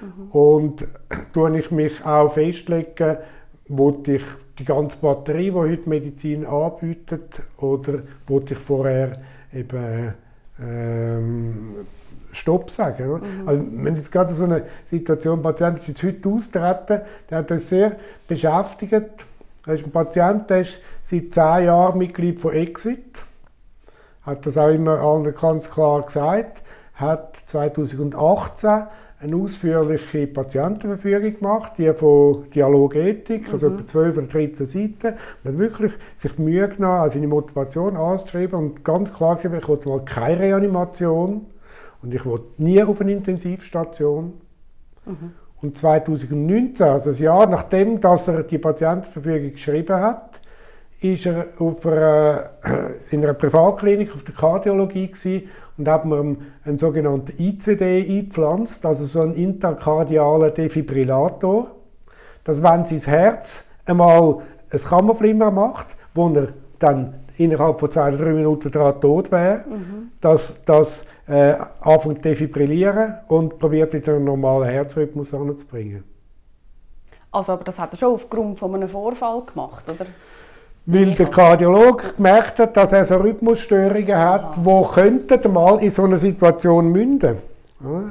Mhm. 0.00 0.30
Und 0.30 0.86
tue 1.32 1.58
ich 1.58 1.70
mich 1.70 2.04
auch 2.04 2.32
festlegen, 2.32 3.16
wollte 3.68 4.16
ich 4.16 4.22
die 4.58 4.64
ganze 4.64 4.98
Batterie, 4.98 5.50
die 5.50 5.52
heute 5.52 5.88
Medizin 5.88 6.46
anbietet, 6.46 7.42
oder 7.58 8.00
wollte 8.26 8.54
ich 8.54 8.60
vorher 8.60 9.20
eben 9.52 10.14
ähm, 10.60 11.74
Stopp 12.32 12.70
sagen? 12.70 13.12
Mhm. 13.12 13.48
Also, 13.48 13.66
wenn 13.70 13.96
jetzt 13.96 14.12
gerade 14.12 14.34
so 14.34 14.44
eine 14.44 14.64
Situation, 14.84 15.38
ein 15.38 15.42
Patient 15.42 15.78
ist 15.78 15.88
jetzt 15.88 16.02
heute 16.02 16.28
austreten, 16.28 17.00
der 17.30 17.38
hat 17.38 17.50
das 17.50 17.68
sehr 17.68 17.96
beschäftigt. 18.28 19.26
Das 19.64 19.80
ist 19.80 19.86
ein 19.86 19.92
Patient, 19.92 20.50
der 20.50 20.60
ist 20.60 20.78
seit 21.00 21.32
zehn 21.32 21.66
Jahren 21.66 21.98
Mitglied 21.98 22.40
von 22.40 22.52
Exit, 22.52 23.18
hat 24.22 24.44
das 24.44 24.58
auch 24.58 24.68
immer 24.68 25.00
allen 25.00 25.32
ganz 25.34 25.70
klar 25.70 26.02
gesagt, 26.02 26.62
hat 26.94 27.36
2018 27.36 28.86
eine 29.24 29.36
ausführliche 29.36 30.26
Patientenverfügung 30.26 31.38
gemacht, 31.38 31.72
die 31.78 31.92
von 31.94 32.48
Dialogethik, 32.50 33.50
also 33.50 33.70
mhm. 33.70 33.76
etwa 33.76 33.86
12 33.86 34.18
oder 34.18 34.26
13 34.26 34.66
Seiten. 34.66 35.18
Und 35.42 35.50
hat 35.50 35.58
wirklich 35.58 35.92
sich 36.14 36.38
Mühe 36.38 36.68
genommen, 36.68 37.08
seine 37.08 37.26
Motivation 37.26 37.96
anzuschreiben 37.96 38.58
und 38.58 38.84
ganz 38.84 39.12
klar 39.12 39.36
geschrieben, 39.36 39.58
ich 39.60 39.68
wollte 39.68 39.88
mal 39.88 40.04
keine 40.04 40.40
Reanimation 40.40 41.46
und 42.02 42.14
ich 42.14 42.24
wollte 42.26 42.62
nie 42.62 42.82
auf 42.82 43.00
eine 43.00 43.12
Intensivstation. 43.12 44.34
Mhm. 45.06 45.32
Und 45.62 45.78
2019, 45.78 46.86
also 46.86 47.10
ein 47.10 47.16
Jahr 47.16 47.46
nachdem 47.46 48.00
dass 48.00 48.28
er 48.28 48.42
die 48.42 48.58
Patientenverfügung 48.58 49.52
geschrieben 49.52 49.96
hat, 49.96 50.40
ist 51.00 51.26
er 51.26 51.46
einer, 51.58 52.50
in 53.10 53.22
einer 53.22 53.34
Privatklinik 53.34 54.14
auf 54.14 54.24
der 54.24 54.34
Kardiologie 54.34 55.08
gewesen 55.08 55.48
und 55.76 55.88
haben 55.88 56.10
wir 56.10 56.36
einen 56.64 56.78
sogenannten 56.78 57.34
ICD 57.38 58.06
eingepflanzt, 58.08 58.86
also 58.86 59.04
so 59.04 59.20
einen 59.20 59.34
interkardialen 59.34 60.54
Defibrillator, 60.54 61.70
dass 62.44 62.62
wenn 62.62 62.84
sein 62.84 63.00
Herz 63.00 63.64
einmal 63.84 64.42
ein 64.70 64.78
Kammerflimmer 64.78 65.50
macht, 65.50 65.96
wo 66.14 66.28
er 66.28 66.48
dann 66.78 67.14
innerhalb 67.36 67.80
von 67.80 67.90
zwei 67.90 68.08
oder 68.08 68.18
drei 68.18 68.32
Minuten 68.32 68.70
daran 68.70 69.00
tot 69.00 69.32
wäre, 69.32 69.64
mhm. 69.68 70.12
dass 70.20 70.54
das 70.64 71.04
äh, 71.26 71.54
anfängt 71.80 72.18
zu 72.18 72.22
defibrillieren 72.22 73.14
und 73.28 73.58
probiert 73.58 73.92
wieder 73.92 74.14
einen 74.14 74.24
normalen 74.24 74.68
Herzrhythmus 74.68 75.34
anzubringen. 75.34 76.04
Also, 77.32 77.52
aber 77.52 77.64
das 77.64 77.78
hat 77.78 77.92
er 77.92 77.96
schon 77.96 78.12
aufgrund 78.12 78.58
von 78.58 78.74
einem 78.74 78.88
Vorfall 78.88 79.42
gemacht, 79.42 79.88
oder? 79.88 80.06
Weil 80.86 81.14
der 81.14 81.26
Kardiologe 81.26 82.12
gemerkt 82.16 82.58
hat, 82.58 82.76
dass 82.76 82.92
er 82.92 83.04
so 83.04 83.16
Rhythmusstörungen 83.16 84.18
hat, 84.18 84.56
die 84.56 84.94
könnten 84.94 85.52
mal 85.52 85.82
in 85.82 85.90
so 85.90 86.04
einer 86.04 86.18
Situation 86.18 86.92
münden. 86.92 87.38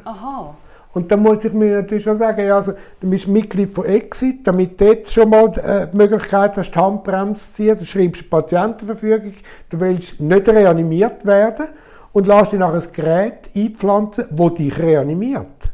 Aha. 0.03 0.55
Und 0.93 1.11
dann 1.11 1.21
muss 1.21 1.43
ich 1.43 1.53
mir 1.53 1.81
natürlich 1.81 2.03
schon 2.03 2.15
sagen, 2.15 2.45
ja, 2.45 2.55
also, 2.55 2.73
du 2.99 3.09
bist 3.09 3.27
Mitglied 3.27 3.73
von 3.73 3.85
Exit, 3.85 4.45
damit 4.45 4.79
du 4.79 4.85
dort 4.85 5.09
schon 5.09 5.29
mal 5.29 5.47
äh, 5.57 5.87
die 5.91 5.97
Möglichkeit 5.97 6.55
hast, 6.55 6.71
die 6.71 6.79
Handbremse 6.79 7.47
zu 7.47 7.53
ziehen. 7.53 7.77
Du 7.77 7.85
schreibst 7.85 8.29
Patientenverfügung, 8.29 9.33
du 9.69 9.79
willst 9.79 10.19
nicht 10.19 10.47
reanimiert 10.47 11.25
werden 11.25 11.67
und 12.11 12.27
lässt 12.27 12.51
dich 12.51 12.59
nach 12.59 12.73
ein 12.73 12.91
Gerät 12.93 13.49
einpflanzen, 13.55 14.25
das 14.29 14.53
dich 14.53 14.77
reanimiert. 14.77 15.71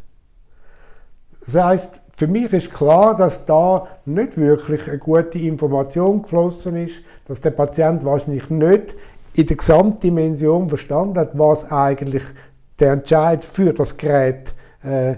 Das 1.45 1.55
heisst, 1.63 2.01
für 2.19 2.27
mich 2.27 2.51
ist 2.51 2.73
klar, 2.73 3.15
dass 3.15 3.45
da 3.45 3.87
nicht 4.03 4.37
wirklich 4.37 4.89
eine 4.89 4.97
gute 4.97 5.39
Information 5.39 6.21
geflossen 6.21 6.75
ist, 6.75 7.01
dass 7.29 7.39
der 7.39 7.51
Patient 7.51 8.03
wahrscheinlich 8.03 8.49
nicht 8.49 8.93
in 9.35 9.45
der 9.45 9.55
Gesamtdimension 9.55 10.67
verstanden 10.67 11.17
hat, 11.17 11.39
was 11.39 11.71
eigentlich 11.71 12.23
der 12.77 12.91
Entscheid 12.91 13.45
für 13.45 13.71
das 13.71 13.95
Gerät 13.95 14.53
äh, 14.83 15.15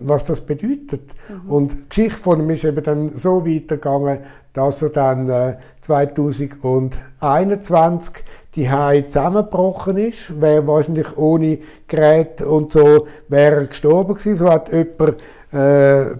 was 0.00 0.26
das 0.26 0.42
bedeutet. 0.42 1.14
Mhm. 1.28 1.50
Und 1.50 1.72
die 1.72 1.88
Geschichte 1.88 2.22
von 2.22 2.40
ihm 2.40 2.50
ist 2.50 2.64
eben 2.64 2.84
dann 2.84 3.08
so 3.08 3.46
weitergegangen, 3.46 4.18
dass 4.52 4.82
er 4.82 4.90
dann 4.90 5.30
äh, 5.30 5.56
2021 5.80 8.22
die 8.54 8.70
Hai 8.70 9.00
zusammengebrochen 9.02 9.96
ist. 9.96 10.40
Wäre 10.40 10.64
wahrscheinlich 10.66 11.16
ohne 11.16 11.58
Gerät 11.88 12.42
und 12.42 12.72
so 12.72 13.06
wäre 13.28 13.62
er 13.62 13.66
gestorben 13.66 14.14
gewesen. 14.14 14.36
So 14.36 14.50
hat 14.50 14.70
jemand 14.72 15.16
äh, 15.54 15.58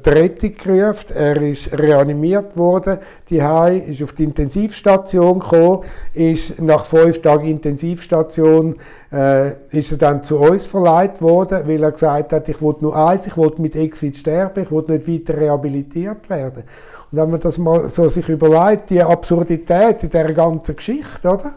Rettung 0.08 0.54
gerufen. 0.54 1.14
Er 1.14 1.42
ist 1.42 1.72
reanimiert 1.72 2.56
worden. 2.56 2.98
Die 3.28 3.42
Hai 3.42 3.78
ist 3.78 4.02
auf 4.02 4.12
die 4.12 4.24
Intensivstation 4.24 5.40
gekommen, 5.40 5.82
ist 6.12 6.62
nach 6.62 6.84
fünf 6.84 7.20
Tagen 7.20 7.48
Intensivstation 7.48 8.76
äh, 9.12 9.54
ist 9.76 9.90
er 9.90 9.98
dann 9.98 10.22
zu 10.22 10.38
uns 10.38 10.66
verleiht 10.66 11.20
worden, 11.20 11.66
weil 11.66 11.82
er 11.82 11.90
gesagt 11.90 12.32
hat, 12.32 12.48
ich 12.48 12.62
wollte 12.62 12.84
nur 12.84 12.96
eins, 12.96 13.26
ich 13.26 13.36
wollte 13.36 13.60
mit 13.60 13.74
Exit 13.74 14.16
sterben, 14.16 14.62
ich 14.62 14.70
wollte 14.70 14.92
nicht 14.92 15.08
weiter 15.08 15.40
rehabilitiert 15.40 16.30
werden. 16.30 16.62
Und 17.10 17.18
wenn 17.18 17.30
man 17.30 17.40
das 17.40 17.58
mal 17.58 17.88
so 17.88 18.06
sich 18.06 18.28
überlegt, 18.28 18.90
die 18.90 19.02
Absurdität 19.02 20.04
in 20.04 20.10
dieser 20.10 20.32
ganzen 20.32 20.76
Geschichte, 20.76 21.28
oder? 21.28 21.54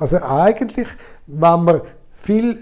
Also 0.00 0.16
eigentlich, 0.18 0.88
wenn 1.26 1.64
man 1.64 1.80
viel 2.14 2.58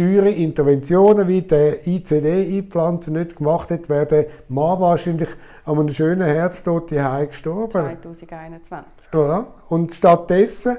teure 0.00 0.30
Interventionen 0.30 1.28
wie 1.28 1.42
der 1.42 1.86
ICD 1.86 2.56
einpflanzen 2.56 3.12
nicht 3.12 3.36
gemacht 3.36 3.70
hat, 3.70 3.90
wäre 3.90 4.06
der 4.06 4.26
Mann 4.48 4.80
wahrscheinlich 4.80 5.28
an 5.66 5.78
einem 5.78 5.92
schönen 5.92 6.26
Herztod 6.26 6.88
hier 6.88 7.26
gestorben. 7.26 7.98
2021. 8.00 8.92
Ja. 9.12 9.46
Und 9.68 9.92
stattdessen 9.92 10.78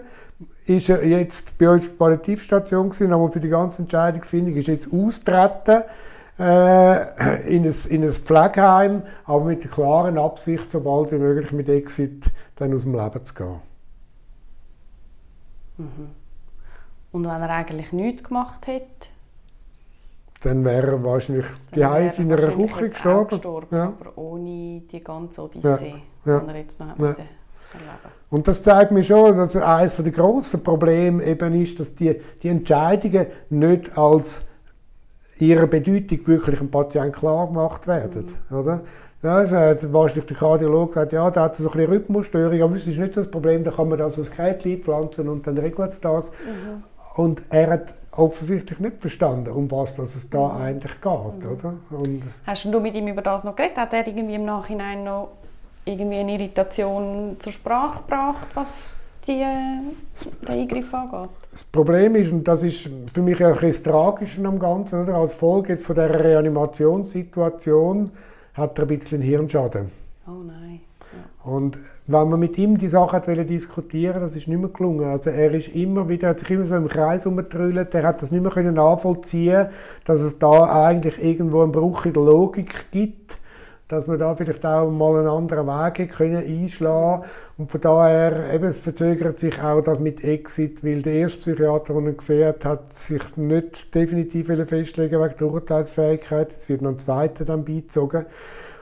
ist 0.65 0.89
er 0.89 1.05
jetzt 1.05 1.55
bei 1.59 1.69
uns 1.69 1.87
Palliativstation 1.89 2.89
gewesen, 2.89 3.13
aber 3.13 3.31
für 3.31 3.39
die 3.39 3.49
ganze 3.49 3.83
Entscheidungsfindung 3.83 4.55
ist 4.55 4.67
jetzt 4.67 4.91
austreten 4.91 5.83
äh, 6.39 7.55
in, 7.55 7.63
ein, 7.63 7.75
in 7.89 8.03
ein 8.03 8.11
Pflegeheim, 8.13 9.03
aber 9.25 9.45
mit 9.45 9.63
der 9.63 9.69
klaren 9.69 10.17
Absicht, 10.17 10.71
so 10.71 10.81
bald 10.81 11.11
wie 11.11 11.19
möglich 11.19 11.51
mit 11.51 11.69
Exit 11.69 12.23
dann 12.55 12.73
aus 12.73 12.83
dem 12.83 12.95
Leben 12.95 13.23
zu 13.23 13.33
gehen. 13.35 13.59
Mhm. 15.77 16.09
Und 17.11 17.25
wenn 17.25 17.41
er 17.41 17.49
eigentlich 17.51 17.91
nichts 17.91 18.23
gemacht 18.23 18.65
hätte? 18.65 19.10
Dann 20.41 20.65
wäre 20.65 20.87
er 20.87 21.05
wahrscheinlich 21.05 21.45
die 21.75 21.85
Hause 21.85 22.23
in 22.23 22.33
einer 22.33 22.47
Küche 22.47 22.89
gestorben. 22.89 23.29
gestorben 23.29 23.75
ja. 23.75 23.93
Aber 23.99 24.17
ohne 24.17 24.81
die 24.91 25.03
ganze 25.03 25.43
Odyssee, 25.43 25.95
ja. 26.25 26.33
ja. 26.33 26.39
die 26.39 26.49
er 26.49 26.57
jetzt 26.57 26.79
noch 26.79 26.87
ja. 26.87 27.05
erleben 27.05 27.29
Und 28.29 28.47
das 28.47 28.63
zeigt 28.63 28.91
mir 28.91 29.03
schon, 29.03 29.37
dass 29.37 29.55
eines 29.55 29.95
der 29.95 30.11
grossen 30.11 30.63
Probleme 30.63 31.23
eben 31.23 31.61
ist, 31.61 31.79
dass 31.79 31.93
die, 31.93 32.19
die 32.41 32.49
Entscheidungen 32.49 33.27
nicht 33.49 33.97
als 33.97 34.43
ihre 35.37 35.67
Bedeutung 35.67 36.25
wirklich 36.27 36.59
dem 36.59 36.71
Patienten 36.71 37.11
klar 37.11 37.47
gemacht 37.47 37.87
werden. 37.87 38.35
Mhm. 38.49 38.57
Oder? 38.57 38.81
Ja, 39.23 39.47
hat 39.47 39.93
wahrscheinlich 39.93 40.25
der 40.25 40.37
Kardiologe 40.37 40.87
gesagt, 40.87 41.13
ja, 41.13 41.29
da 41.29 41.43
hat 41.43 41.55
so 41.55 41.69
ein 41.69 41.71
bisschen 41.71 41.93
Rhythmusstörung, 41.93 42.61
aber 42.61 42.73
das 42.73 42.87
ist 42.87 42.97
nicht 42.97 43.13
so 43.13 43.21
das 43.21 43.29
Problem, 43.29 43.63
da 43.63 43.69
kann 43.69 43.89
man 43.89 43.99
da 43.99 44.09
so 44.09 44.21
ein 44.21 44.27
Gerät 44.35 44.65
einpflanzen 44.65 45.29
und 45.29 45.45
dann 45.45 45.57
regelt 45.59 45.91
es 45.91 46.01
das. 46.01 46.31
Mhm. 46.31 46.83
Und 47.15 47.43
er 47.49 47.69
hat 47.69 47.93
offensichtlich 48.11 48.79
nicht 48.79 48.97
verstanden, 48.99 49.51
um 49.51 49.71
was 49.71 49.97
es 49.97 50.29
da 50.29 50.49
mhm. 50.49 50.61
eigentlich 50.61 51.01
geht. 51.01 51.43
Mhm. 51.43 51.51
Oder? 51.51 51.73
Und 51.91 52.23
Hast 52.45 52.65
du 52.65 52.79
mit 52.79 52.95
ihm 52.95 53.07
über 53.07 53.21
das 53.21 53.43
noch 53.43 53.55
geredet? 53.55 53.77
Hat 53.77 53.93
er 53.93 54.05
irgendwie 54.05 54.35
im 54.35 54.45
Nachhinein 54.45 55.03
noch 55.03 55.29
irgendwie 55.85 56.17
eine 56.17 56.33
Irritation 56.33 57.37
zur 57.39 57.51
Sprache 57.53 57.99
gebracht, 57.99 58.47
was 58.53 59.01
die, 59.27 59.39
den 59.39 59.95
Eingriff 60.47 60.93
angeht? 60.93 61.29
Das 61.51 61.63
Problem 61.63 62.15
ist, 62.15 62.31
und 62.31 62.47
das 62.47 62.63
ist 62.63 62.89
für 63.13 63.21
mich 63.21 63.43
ein 63.43 63.55
das 63.59 63.83
Tragische 63.83 64.45
am 64.45 64.59
Ganzen, 64.59 65.03
oder? 65.03 65.15
als 65.15 65.33
Folge 65.33 65.73
jetzt 65.73 65.85
von 65.85 65.95
dieser 65.95 66.23
Reanimationssituation, 66.23 68.11
hat 68.53 68.77
er 68.77 68.85
ein 68.85 68.87
bisschen 68.87 69.21
Hirnschaden. 69.21 69.91
Oh 70.27 70.43
nein. 70.45 70.60
Und 71.43 71.77
wenn 72.05 72.29
man 72.29 72.39
mit 72.39 72.57
ihm 72.59 72.77
die 72.77 72.87
Sache 72.87 73.17
hat 73.17 73.27
diskutieren 73.27 74.21
das 74.21 74.35
ist 74.35 74.47
nicht 74.47 74.59
mehr 74.59 74.69
gelungen. 74.69 75.05
Also 75.05 75.31
er 75.31 75.51
ist 75.53 75.69
immer 75.69 76.07
wieder, 76.07 76.29
hat 76.29 76.39
sich 76.39 76.51
immer 76.51 76.67
so 76.67 76.75
im 76.75 76.87
Kreis 76.87 77.25
umgetrüllt, 77.25 77.93
er 77.95 78.03
hat 78.03 78.21
das 78.21 78.31
nicht 78.31 78.41
mehr 78.41 78.51
können 78.51 78.75
nachvollziehen 78.75 79.67
dass 80.05 80.21
es 80.21 80.37
da 80.37 80.85
eigentlich 80.85 81.23
irgendwo 81.23 81.63
einen 81.63 81.71
Bruch 81.71 82.05
in 82.05 82.13
der 82.13 82.23
Logik 82.23 82.91
gibt, 82.91 83.37
dass 83.87 84.05
man 84.05 84.19
da 84.19 84.35
vielleicht 84.35 84.65
auch 84.65 84.89
mal 84.89 85.17
einen 85.17 85.27
anderen 85.27 85.67
Weg 85.67 86.11
können 86.11 86.37
einschlagen 86.37 87.23
und 87.57 87.71
von 87.71 87.81
daher, 87.81 88.53
eben, 88.53 88.65
es 88.65 88.77
verzögert 88.77 89.39
sich 89.39 89.61
auch 89.61 89.81
das 89.81 89.99
mit 89.99 90.23
Exit, 90.23 90.83
weil 90.83 91.01
der 91.01 91.13
erste 91.13 91.39
Psychiater, 91.39 91.95
den 91.95 92.05
er 92.05 92.13
gesehen 92.13 92.47
hat, 92.47 92.65
hat 92.65 92.95
sich 92.95 93.35
nicht 93.35 93.93
definitiv 93.93 94.47
festlegen 94.67 95.21
wegen 95.21 95.37
der 95.37 95.47
Urteilsfähigkeit, 95.47 96.53
jetzt 96.53 96.69
wird 96.69 96.83
noch 96.83 96.91
ein 96.91 96.99
zweiter 96.99 97.45
dann 97.45 97.65
beizogen. 97.65 98.25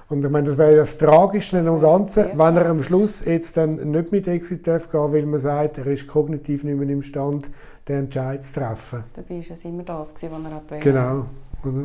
Und 0.09 0.25
ich 0.25 0.31
meine, 0.31 0.47
das 0.47 0.57
wäre 0.57 0.75
das 0.75 0.97
Tragischste 0.97 1.59
am 1.59 1.79
Ganzen, 1.79 2.25
wenn 2.33 2.57
er 2.57 2.65
am 2.67 2.81
Schluss 2.81 3.23
jetzt 3.23 3.55
dann 3.57 3.75
nicht 3.91 4.11
mit 4.11 4.27
Exit 4.27 4.65
darf 4.65 4.89
gehen, 4.89 5.13
weil 5.13 5.25
man 5.27 5.39
sagt, 5.39 5.77
er 5.77 5.85
ist 5.85 6.07
kognitiv 6.07 6.63
nicht 6.63 6.79
mehr 6.79 6.89
imstande, 6.89 7.47
den 7.87 7.99
Entscheid 7.99 8.43
zu 8.43 8.53
treffen. 8.53 9.03
Dabei 9.13 9.35
war 9.35 9.51
es 9.51 9.65
immer 9.65 9.83
das, 9.83 10.13
was 10.13 10.23
er 10.23 10.51
hat 10.51 10.81
Genau. 10.81 11.25
Oder? 11.63 11.83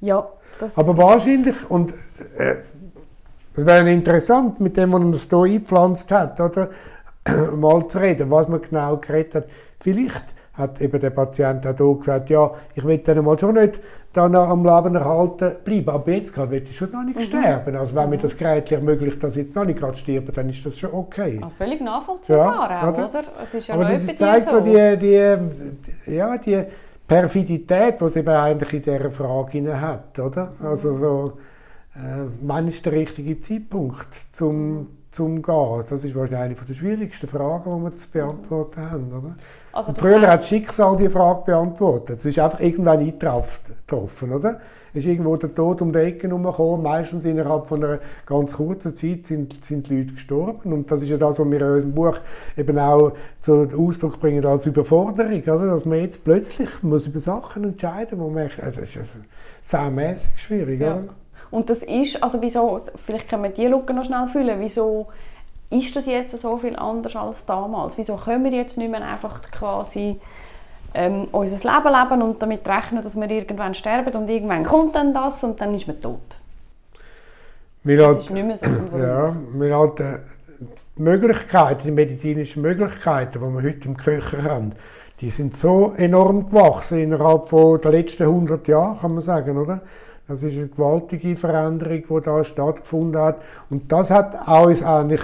Ja, 0.00 0.28
das 0.60 0.76
Aber 0.76 0.96
wahrscheinlich, 0.96 1.56
und 1.68 1.92
äh, 2.36 2.56
es 3.56 3.66
wäre 3.66 3.90
interessant, 3.90 4.60
mit 4.60 4.76
dem, 4.76 4.92
was 4.92 5.00
man 5.00 5.12
das 5.12 5.26
hier 5.28 5.42
eingepflanzt 5.42 6.10
hat, 6.12 6.40
oder? 6.40 6.70
mal 7.56 7.88
zu 7.88 7.98
reden, 7.98 8.30
was 8.30 8.46
man 8.46 8.62
genau 8.62 8.96
geredet 8.98 9.34
hat. 9.34 9.46
Vielleicht 9.80 10.24
hat 10.52 10.80
eben 10.80 11.00
der 11.00 11.10
Patient 11.10 11.66
auch 11.66 11.76
hier 11.76 11.94
gesagt, 11.96 12.30
ja, 12.30 12.50
ich 12.74 12.84
will 12.84 12.98
dann 12.98 13.24
mal 13.24 13.38
schon 13.38 13.54
nicht 13.54 13.80
dann 14.16 14.34
am 14.34 14.64
Leben 14.64 14.94
erhalten 14.94 15.56
bleiben. 15.64 15.90
Aber 15.90 16.10
jetzt 16.10 16.32
gerade 16.32 16.50
will 16.50 16.62
ich 16.62 16.76
schon 16.76 16.90
noch 16.90 17.02
nicht 17.02 17.18
mhm. 17.18 17.22
sterben. 17.22 17.76
Also 17.76 17.94
wenn 17.94 18.04
mhm. 18.04 18.10
mir 18.10 18.18
das 18.18 18.36
Gerät 18.36 18.72
ermöglicht, 18.72 19.22
dass 19.22 19.36
ich 19.36 19.44
jetzt 19.44 19.54
noch 19.54 19.64
nicht 19.64 19.78
gerade 19.78 19.96
sterbe, 19.96 20.32
dann 20.32 20.48
ist 20.48 20.64
das 20.64 20.78
schon 20.78 20.92
okay. 20.92 21.38
Also 21.42 21.56
völlig 21.56 21.80
nachvollziehbar 21.80 22.70
ja, 22.70 22.82
auch, 22.82 22.92
oder? 22.94 23.08
oder? 23.08 23.24
Es 23.42 23.54
ist 23.54 23.66
ja 23.66 23.74
Aber 23.74 23.84
das 23.84 24.06
zeigt 24.06 24.48
so 24.48 24.60
die, 24.60 24.96
die, 24.96 26.14
ja, 26.14 26.38
die 26.38 26.64
Perfidität, 27.06 28.00
die 28.00 28.04
es 28.04 28.16
eben 28.16 28.28
eigentlich 28.28 28.72
in 28.72 28.82
dieser 28.82 29.10
Frage 29.10 29.80
hat, 29.80 30.18
oder? 30.18 30.52
Mhm. 30.58 30.66
Also 30.66 30.96
so, 30.96 31.32
äh, 31.94 32.26
wann 32.40 32.68
ist 32.68 32.84
der 32.86 32.92
richtige 32.92 33.38
Zeitpunkt 33.40 34.08
zum 34.32 34.88
zum 35.16 35.40
Gehen? 35.40 35.84
Das 35.88 36.04
ist 36.04 36.14
wahrscheinlich 36.14 36.58
eine 36.58 36.66
der 36.68 36.74
schwierigsten 36.74 37.26
Fragen, 37.26 37.78
die 37.78 37.84
wir 37.84 37.96
zu 37.96 38.10
beantworten 38.10 38.90
haben. 38.90 39.12
Oder? 39.12 39.36
Also 39.76 39.92
früher 39.92 40.22
hat 40.22 40.40
das 40.40 40.48
Schicksal 40.48 40.96
die 40.96 41.10
Frage 41.10 41.44
beantwortet. 41.44 42.20
Es 42.20 42.24
ist 42.24 42.38
einfach 42.38 42.60
irgendwann 42.60 43.00
eingetroffen, 43.00 44.32
oder? 44.32 44.58
Es 44.94 45.04
ist 45.04 45.10
irgendwo 45.10 45.36
der 45.36 45.54
Tod 45.54 45.82
um 45.82 45.92
die 45.92 45.98
Ecke 45.98 46.28
herumgekommen. 46.28 46.82
Meistens 46.82 47.26
innerhalb 47.26 47.66
von 47.66 47.84
einer 47.84 47.98
ganz 48.24 48.54
kurzen 48.54 48.96
Zeit 48.96 49.26
sind, 49.26 49.62
sind 49.62 49.90
die 49.90 49.98
Leute 49.98 50.14
gestorben. 50.14 50.72
Und 50.72 50.90
das 50.90 51.02
ist 51.02 51.10
ja 51.10 51.18
das, 51.18 51.38
was 51.38 51.46
wir 51.46 51.60
in 51.60 51.66
unserem 51.66 51.94
Buch 51.94 52.18
eben 52.56 52.78
auch 52.78 53.12
zum 53.40 53.68
Ausdruck 53.78 54.18
bringen 54.18 54.46
als 54.46 54.64
Überforderung. 54.64 55.42
Also, 55.46 55.66
dass 55.66 55.84
man 55.84 56.00
jetzt 56.00 56.24
plötzlich 56.24 56.82
muss 56.82 57.06
über 57.06 57.20
Sachen 57.20 57.64
entscheiden 57.64 58.18
muss. 58.18 58.58
Also 58.58 58.80
das 58.80 58.88
ist 58.88 58.96
also 58.96 59.18
sehr 59.60 59.90
mäßig 59.90 60.38
schwierig. 60.38 60.80
Ja. 60.80 60.94
Oder? 60.94 61.04
Und 61.50 61.68
das 61.68 61.82
ist, 61.82 62.22
also 62.22 62.40
wieso, 62.40 62.80
vielleicht 62.94 63.28
können 63.28 63.42
wir 63.42 63.50
die 63.50 63.66
Lücke 63.66 63.92
noch 63.92 64.04
schnell 64.04 64.26
füllen, 64.28 64.58
wieso 64.60 65.08
ist 65.70 65.94
das 65.96 66.06
jetzt 66.06 66.36
so 66.38 66.56
viel 66.58 66.76
anders 66.76 67.16
als 67.16 67.44
damals? 67.44 67.98
Wieso 67.98 68.16
können 68.16 68.44
wir 68.44 68.52
jetzt 68.52 68.78
nicht 68.78 68.90
mehr 68.90 69.06
einfach 69.06 69.42
quasi 69.50 70.20
ähm, 70.94 71.28
unser 71.32 71.56
Leben 71.56 71.94
leben 71.94 72.22
und 72.22 72.42
damit 72.42 72.68
rechnen, 72.68 73.02
dass 73.02 73.16
wir 73.16 73.30
irgendwann 73.30 73.74
sterben 73.74 74.14
und 74.14 74.28
irgendwann 74.28 74.64
kommt 74.64 74.94
dann 74.94 75.12
das 75.12 75.42
und 75.44 75.60
dann 75.60 75.74
ist 75.74 75.86
man 75.86 76.00
tot? 76.00 76.20
Wir 77.82 77.98
das 77.98 78.06
halt, 78.06 78.20
ist 78.20 78.30
nicht 78.30 78.46
mehr 78.46 78.56
so. 78.56 78.66
Ja, 78.98 79.36
wir 79.52 79.76
halt, 79.76 80.00
äh, 80.00 80.18
die 80.96 81.02
Möglichkeiten, 81.02 81.82
die 81.84 81.90
medizinischen 81.90 82.62
Möglichkeiten, 82.62 83.32
die 83.34 83.40
wir 83.40 83.62
heute 83.62 83.88
im 83.88 83.96
Köcher 83.96 84.42
haben, 84.42 84.72
die 85.20 85.30
sind 85.30 85.56
so 85.56 85.92
enorm 85.96 86.46
gewachsen 86.46 86.98
innerhalb 86.98 87.48
der 87.50 87.90
letzten 87.90 88.24
100 88.24 88.68
Jahre, 88.68 88.98
kann 89.00 89.14
man 89.14 89.22
sagen, 89.22 89.56
oder? 89.56 89.80
Das 90.28 90.42
ist 90.42 90.56
eine 90.56 90.66
gewaltige 90.66 91.36
Veränderung, 91.36 92.02
die 92.08 92.24
da 92.24 92.42
stattgefunden 92.42 93.20
hat. 93.20 93.42
Und 93.70 93.92
das 93.92 94.10
hat 94.10 94.48
uns 94.48 94.82
eigentlich 94.82 95.22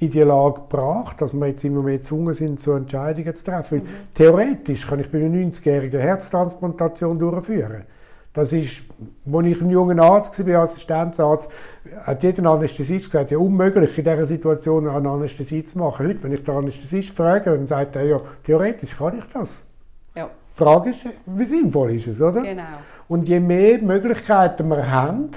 in 0.00 0.10
die 0.10 0.20
Lage 0.20 0.60
gebracht, 0.60 1.20
dass 1.20 1.32
wir 1.32 1.46
jetzt 1.48 1.64
immer 1.64 1.82
mehr 1.82 1.98
gezwungen 1.98 2.34
sind, 2.34 2.60
so 2.60 2.74
Entscheidungen 2.74 3.34
zu 3.34 3.44
treffen. 3.44 3.78
Mhm. 3.78 3.88
Theoretisch 4.14 4.86
kann 4.86 5.00
ich 5.00 5.10
bei 5.10 5.18
einer 5.18 5.34
90-jährigen 5.36 6.00
Herztransplantation 6.00 7.18
durchführen. 7.18 7.82
Das 8.32 8.52
ist, 8.52 8.84
als 9.32 9.46
ich 9.46 9.60
ein 9.60 9.70
junger 9.70 10.00
Arzt 10.00 10.46
war, 10.46 10.62
Assistenzarzt, 10.62 11.50
hat 12.02 12.22
jeder 12.22 12.48
Anästhesist 12.50 13.06
gesagt, 13.06 13.32
ja 13.32 13.38
unmöglich 13.38 13.98
in 13.98 14.04
dieser 14.04 14.26
Situation 14.26 14.86
eine 14.86 15.08
Anästhesie 15.08 15.64
zu 15.64 15.78
machen. 15.78 16.06
Heute, 16.06 16.22
wenn 16.22 16.32
ich 16.32 16.44
den 16.44 16.54
Anästhesist 16.54 17.16
frage, 17.16 17.50
dann 17.50 17.66
sagt 17.66 17.96
er, 17.96 18.04
ja, 18.04 18.20
theoretisch 18.44 18.96
kann 18.96 19.18
ich 19.18 19.24
das. 19.32 19.64
Ja. 20.14 20.26
Die 20.26 20.62
Frage 20.62 20.90
ist, 20.90 21.06
wie 21.26 21.44
sinnvoll 21.44 21.92
ist 21.92 22.06
es, 22.06 22.20
oder? 22.20 22.42
Genau. 22.42 22.62
Und 23.08 23.26
je 23.26 23.40
mehr 23.40 23.80
Möglichkeiten 23.82 24.68
wir 24.68 24.88
haben, 24.88 25.30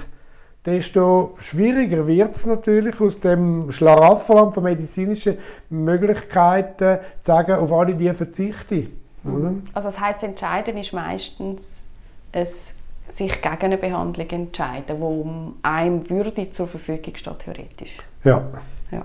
desto 0.64 1.34
schwieriger 1.38 2.06
wird 2.06 2.34
es 2.34 2.46
natürlich, 2.46 3.00
aus 3.00 3.18
dem 3.18 3.72
Schlaraffenland 3.72 4.54
von 4.54 4.62
medizinischen 4.62 5.38
Möglichkeiten 5.70 6.98
zu 7.22 7.26
sagen, 7.26 7.56
auf 7.56 7.72
alle 7.72 7.94
die 7.94 8.12
verzichte 8.12 8.88
mhm. 9.24 9.64
Also 9.72 9.88
das 9.88 10.00
heißt, 10.00 10.22
entscheiden 10.22 10.76
ist 10.76 10.92
meistens 10.92 11.82
es 12.30 12.76
sich 13.08 13.42
gegen 13.42 13.56
eine 13.60 13.78
Behandlung 13.78 14.28
entscheiden, 14.30 15.00
wo 15.00 15.54
einem 15.62 16.08
Würde 16.08 16.50
zur 16.52 16.68
Verfügung 16.68 17.14
steht, 17.16 17.38
theoretisch. 17.40 17.98
Ja. 18.24 18.42
ja. 18.90 19.04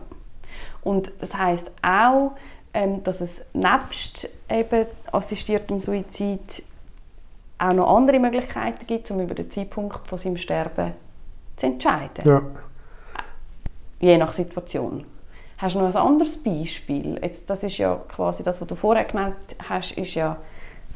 Und 0.81 1.11
das 1.19 1.33
heißt 1.33 1.71
auch, 1.81 2.31
ähm, 2.73 3.03
dass 3.03 3.21
es 3.21 3.43
nebst 3.53 4.29
eben 4.49 4.85
assistiertem 5.11 5.79
Suizid 5.79 6.63
auch 7.57 7.73
noch 7.73 7.95
andere 7.95 8.19
Möglichkeiten 8.19 8.85
gibt, 8.85 9.09
um 9.11 9.19
über 9.19 9.33
den 9.33 9.49
Zeitpunkt 9.49 10.07
von 10.07 10.17
seinem 10.17 10.37
Sterben 10.37 10.93
zu 11.57 11.65
entscheiden. 11.65 12.23
Ja. 12.25 12.41
Je 13.99 14.17
nach 14.17 14.31
Situation. 14.31 15.03
Hast 15.57 15.75
du 15.75 15.79
noch 15.79 15.87
ein 15.87 15.95
anderes 15.95 16.41
Beispiel? 16.41 17.19
Jetzt, 17.21 17.49
das 17.49 17.63
ist 17.63 17.77
ja 17.77 17.99
quasi 18.07 18.43
das, 18.43 18.61
was 18.61 18.67
du 18.67 18.75
vorher 18.75 19.05
genannt 19.05 19.35
hast, 19.67 19.91
ist 19.93 20.13
ja 20.13 20.31
ein 20.31 20.37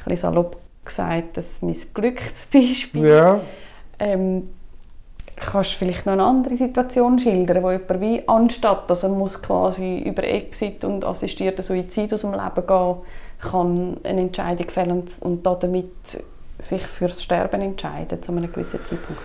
bisschen 0.05 0.17
salopp 0.17 0.57
gesagt, 0.85 1.37
das 1.37 1.61
missglücktes 1.61 2.45
Beispiel. 2.45 3.07
Ja. 3.07 3.41
Ähm, 3.97 4.49
kannst 5.35 5.73
du 5.73 5.77
vielleicht 5.77 6.05
noch 6.05 6.13
eine 6.13 6.23
andere 6.23 6.55
Situation 6.57 7.17
schildern, 7.17 7.63
wo 7.63 7.71
jemand 7.71 8.01
wie 8.01 8.27
anstatt, 8.27 8.89
dass 8.89 9.03
er 9.03 9.09
muss 9.09 9.41
quasi 9.41 9.99
über 9.99 10.23
Exit 10.23 10.85
und 10.85 11.03
assistierten 11.03 11.63
Suizid 11.63 12.13
aus 12.13 12.21
dem 12.21 12.33
Leben 12.33 12.67
gehen 12.67 12.95
kann 13.41 13.97
eine 14.03 14.21
Entscheidung 14.21 14.69
fällen 14.69 15.03
und 15.21 15.45
damit 15.45 16.23
sich 16.59 16.85
fürs 16.85 17.23
Sterben 17.23 17.61
entscheiden 17.61 18.21
zu 18.21 18.31
einem 18.31 18.51
gewissen 18.51 18.79
Zeitpunkt? 18.85 19.21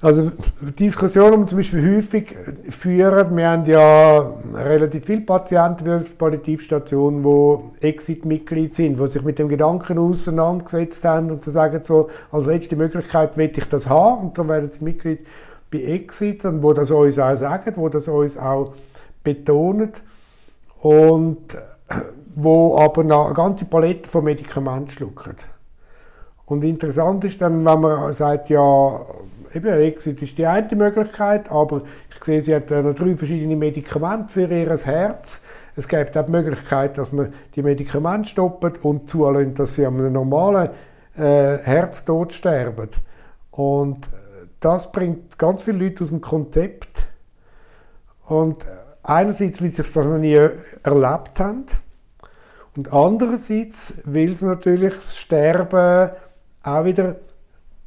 Also 0.00 0.30
Diskussionen, 0.78 1.32
die 1.32 1.38
wir 1.40 1.46
zum 1.46 1.58
Beispiel 1.58 1.96
häufig 1.96 2.36
führen, 2.70 3.36
wir 3.36 3.48
haben 3.48 3.66
ja 3.66 4.32
relativ 4.54 5.06
viele 5.06 5.22
Patienten 5.22 5.84
bei 5.84 5.98
der 5.98 6.04
Palliativstation, 6.16 7.22
die 7.80 7.86
Exit-Mitglied 7.86 8.76
sind, 8.76 9.00
die 9.00 9.08
sich 9.08 9.22
mit 9.22 9.40
dem 9.40 9.48
Gedanken 9.48 9.98
auseinandergesetzt 9.98 11.04
haben 11.04 11.32
und 11.32 11.42
zu 11.42 11.50
sagen, 11.50 11.80
so, 11.82 12.10
als 12.30 12.46
letzte 12.46 12.76
Möglichkeit 12.76 13.36
will 13.36 13.50
ich 13.52 13.68
das 13.68 13.88
haben 13.88 14.28
und 14.28 14.38
dann 14.38 14.48
werden 14.48 14.70
sie 14.70 14.84
Mitglied 14.84 15.26
bei 15.68 15.78
Exit, 15.78 16.44
und 16.44 16.62
wo 16.62 16.72
das 16.72 16.92
uns 16.92 17.18
auch 17.18 17.34
sagen, 17.34 17.72
wo 17.74 17.88
das 17.88 18.06
uns 18.06 18.38
auch 18.38 18.74
betonen 19.24 19.92
und 20.80 21.38
wo 22.36 22.78
aber 22.78 23.02
noch 23.02 23.26
eine 23.26 23.34
ganze 23.34 23.64
Palette 23.64 24.08
von 24.08 24.22
Medikamenten 24.22 24.90
schlucken. 24.90 25.34
Und 26.46 26.62
interessant 26.62 27.24
ist 27.24 27.40
dann, 27.42 27.64
wenn 27.64 27.80
man 27.80 28.12
sagt, 28.12 28.48
ja, 28.48 29.00
eben 29.54 29.66
Exit 29.66 30.22
ist 30.22 30.38
die 30.38 30.46
eine 30.46 30.74
Möglichkeit, 30.76 31.50
aber 31.50 31.82
ich 32.14 32.24
sehe, 32.24 32.40
sie 32.40 32.54
hat 32.54 32.70
noch 32.70 32.94
drei 32.94 33.16
verschiedene 33.16 33.56
Medikamente 33.56 34.32
für 34.32 34.46
ihr 34.46 34.76
Herz. 34.76 35.40
Es 35.76 35.86
gibt 35.86 36.16
auch 36.16 36.24
die 36.24 36.30
Möglichkeit, 36.30 36.98
dass 36.98 37.12
man 37.12 37.32
die 37.54 37.62
Medikamente 37.62 38.28
stoppt 38.28 38.84
und 38.84 39.08
zulässt, 39.08 39.58
dass 39.58 39.74
sie 39.74 39.86
an 39.86 39.98
einem 39.98 40.12
normalen 40.12 40.70
äh, 41.16 41.58
Herztod 41.58 42.32
sterben. 42.32 42.88
Und 43.52 44.08
das 44.60 44.90
bringt 44.90 45.38
ganz 45.38 45.62
viele 45.62 45.84
Leute 45.84 46.02
aus 46.02 46.10
dem 46.10 46.20
Konzept. 46.20 47.06
Und 48.26 48.64
einerseits, 49.02 49.62
weil 49.62 49.70
sie 49.70 49.76
das 49.76 49.94
noch 49.94 50.18
nie 50.18 50.34
erlebt 50.34 51.38
haben. 51.38 51.66
Und 52.76 52.92
andererseits, 52.92 53.94
weil 54.04 54.34
sie 54.34 54.46
natürlich 54.46 54.94
das 54.94 55.16
Sterben 55.16 56.10
auch 56.62 56.84
wieder 56.84 57.16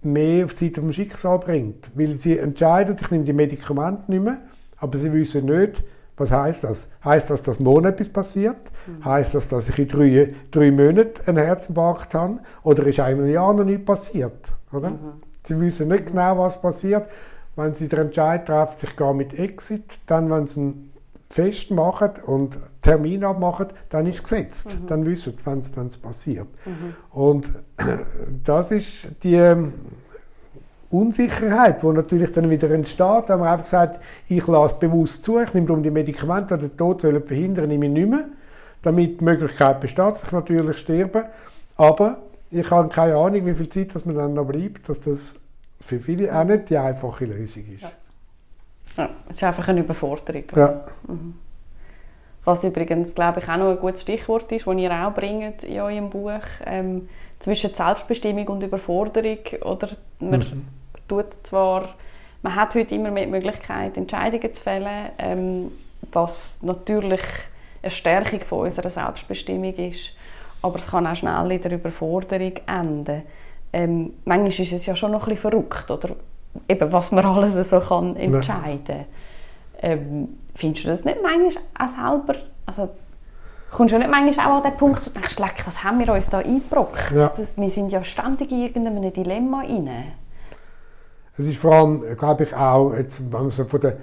mehr 0.03 0.45
auf 0.45 0.53
die 0.53 0.65
Seite 0.65 0.81
vom 0.81 0.91
Schicksal 0.91 1.39
bringt. 1.39 1.91
Weil 1.95 2.17
sie 2.17 2.37
entscheiden, 2.37 2.95
ich 2.99 3.11
nehme 3.11 3.23
die 3.23 3.33
Medikamente 3.33 4.11
nicht 4.11 4.23
mehr, 4.23 4.41
aber 4.77 4.97
sie 4.97 5.11
wissen 5.13 5.45
nicht, 5.45 5.83
was 6.17 6.31
heißt 6.31 6.63
das? 6.65 6.87
Heißt 7.03 7.29
das, 7.29 7.41
dass 7.41 7.59
morgen 7.59 7.85
etwas 7.85 8.09
passiert? 8.09 8.57
Mhm. 8.85 9.05
Heißt 9.05 9.33
das, 9.33 9.47
dass 9.47 9.69
ich 9.69 9.79
in 9.79 9.87
drei, 9.87 10.33
drei 10.51 10.71
Monaten 10.71 11.21
einen 11.25 11.43
Herzinfarkt 11.43 12.13
habe? 12.13 12.39
Oder 12.63 12.85
ist 12.85 12.99
einem 12.99 13.27
Jahr 13.27 13.53
noch 13.53 13.63
nichts 13.63 13.85
passiert? 13.85 14.51
Oder? 14.71 14.91
Mhm. 14.91 14.97
Sie 15.43 15.59
wissen 15.59 15.87
nicht 15.87 16.07
genau, 16.07 16.37
was 16.37 16.61
passiert. 16.61 17.07
Wenn 17.55 17.73
sie 17.73 17.87
den 17.87 17.99
Entscheid 17.99 18.45
treffen, 18.45 18.77
ich 18.83 18.95
gehe 18.95 19.13
mit 19.13 19.37
Exit, 19.37 19.99
dann, 20.05 20.29
wenn 20.29 20.47
sie 20.47 20.59
einen 20.61 20.90
Fest 21.31 21.71
machen 21.71 22.11
und 22.25 22.59
Termin 22.81 23.23
abmachen, 23.23 23.67
dann 23.89 24.05
ist 24.05 24.15
es 24.15 24.23
gesetzt. 24.23 24.67
Mhm. 24.67 24.87
Dann 24.87 25.05
wissen 25.05 25.33
sie, 25.37 25.45
wenn 25.45 25.87
es 25.87 25.97
passiert. 25.97 26.47
Mhm. 26.65 26.95
Und 27.11 27.47
das 28.43 28.71
ist 28.71 29.23
die 29.23 29.35
ähm, 29.35 29.73
Unsicherheit, 30.89 31.81
die 31.81 31.87
natürlich 31.87 32.33
dann 32.33 32.49
wieder 32.49 32.69
entsteht, 32.71 33.29
wenn 33.29 33.39
man 33.39 33.47
einfach 33.47 33.65
sagt, 33.65 34.01
ich 34.27 34.45
lasse 34.45 34.75
bewusst 34.75 35.23
zu, 35.23 35.39
ich 35.39 35.53
nehme 35.53 35.67
darum 35.67 35.81
die 35.81 35.91
Medikamente, 35.91 36.57
die 36.57 36.67
den 36.67 36.77
Tod 36.77 37.01
sollen 37.01 37.23
verhindern, 37.23 37.69
nehme 37.69 37.85
ich 37.85 37.91
nicht 37.93 38.09
mehr, 38.09 38.25
damit 38.81 39.21
die 39.21 39.23
Möglichkeit 39.23 39.79
besteht, 39.79 39.99
dass 39.99 40.23
ich 40.23 40.31
natürlich 40.33 40.77
sterbe. 40.77 41.27
Aber 41.77 42.17
ich 42.49 42.69
habe 42.69 42.89
keine 42.89 43.15
Ahnung, 43.15 43.45
wie 43.45 43.53
viel 43.53 43.69
Zeit 43.69 43.95
dass 43.95 44.05
man 44.05 44.15
dann 44.15 44.33
noch 44.33 44.45
bleibt, 44.45 44.89
dass 44.89 44.99
das 44.99 45.35
für 45.79 45.99
viele 45.99 46.37
auch 46.37 46.43
nicht 46.43 46.69
die 46.69 46.77
einfache 46.77 47.25
Lösung 47.25 47.63
ist. 47.73 47.83
Ja. 47.83 47.91
Ja, 48.97 49.09
es 49.29 49.37
ist 49.37 49.43
einfach 49.43 49.67
eine 49.67 49.81
Überforderung. 49.81 50.43
Ja. 50.55 50.81
Mhm. 51.07 51.35
Was 52.43 52.63
übrigens, 52.63 53.13
glaube 53.13 53.39
ich, 53.39 53.47
auch 53.47 53.57
noch 53.57 53.69
ein 53.69 53.79
gutes 53.79 54.01
Stichwort 54.01 54.51
ist, 54.51 54.65
das 54.65 54.75
ihr 54.75 54.91
auch 54.91 55.13
bringt 55.13 55.63
in 55.63 55.79
eurem 55.79 56.09
Buch, 56.09 56.41
ähm, 56.65 57.07
zwischen 57.39 57.73
Selbstbestimmung 57.73 58.47
und 58.47 58.63
Überforderung. 58.63 59.39
Oder 59.63 59.89
man 60.19 60.39
mhm. 60.39 60.67
tut 61.07 61.27
zwar, 61.43 61.89
man 62.41 62.55
hat 62.55 62.73
heute 62.73 62.95
immer 62.95 63.11
mehr 63.11 63.25
die 63.25 63.31
Möglichkeit, 63.31 63.95
Entscheidungen 63.95 64.53
zu 64.53 64.63
fällen, 64.63 65.09
ähm, 65.19 65.71
was 66.11 66.61
natürlich 66.63 67.21
eine 67.83 67.91
Stärkung 67.91 68.39
von 68.41 68.59
unserer 68.67 68.89
Selbstbestimmung 68.89 69.75
ist, 69.75 70.13
aber 70.63 70.77
es 70.77 70.87
kann 70.87 71.07
auch 71.07 71.15
schnell 71.15 71.51
in 71.51 71.61
der 71.61 71.73
Überforderung 71.73 72.53
enden. 72.67 73.23
Ähm, 73.73 74.13
manchmal 74.25 74.49
ist 74.49 74.73
es 74.73 74.85
ja 74.85 74.95
schon 74.95 75.11
noch 75.11 75.23
ein 75.23 75.29
bisschen 75.29 75.51
verrückt, 75.51 75.89
oder? 75.89 76.15
Eben, 76.67 76.91
was 76.91 77.11
man 77.11 77.25
alles 77.25 77.69
so 77.69 77.79
kann 77.79 78.15
entscheiden 78.15 78.85
kann. 78.85 79.05
Ähm, 79.81 80.27
findest 80.55 80.85
du 80.85 80.89
das 80.89 81.05
nicht 81.05 81.19
manchmal 81.23 81.63
auch 81.79 81.89
selber, 81.89 82.39
also 82.65 82.89
kommst 83.71 83.93
du 83.93 83.97
nicht 83.97 84.11
manchmal 84.11 84.47
auch 84.47 84.63
an 84.63 84.71
den 84.71 84.77
Punkt, 84.77 85.01
wo 85.01 85.09
du 85.09 85.11
denkst, 85.11 85.39
leck, 85.39 85.63
was 85.65 85.83
haben 85.83 85.99
wir 85.99 86.13
uns 86.13 86.29
da 86.29 86.39
eingebrockt? 86.39 87.11
Ja. 87.11 87.31
Das, 87.35 87.57
wir 87.57 87.71
sind 87.71 87.89
ja 87.89 88.03
ständig 88.03 88.51
in 88.51 88.61
irgendeinem 88.61 89.11
Dilemma 89.11 89.61
rein. 89.61 89.89
Es 91.37 91.47
ist 91.47 91.57
vor 91.57 91.73
allem, 91.73 92.17
glaube 92.17 92.43
ich, 92.43 92.53
auch, 92.53 92.93
jetzt, 92.93 93.21
wenn 93.31 93.41
man 93.41 93.49
so 93.49 93.65
von 93.65 93.81
der 93.81 93.97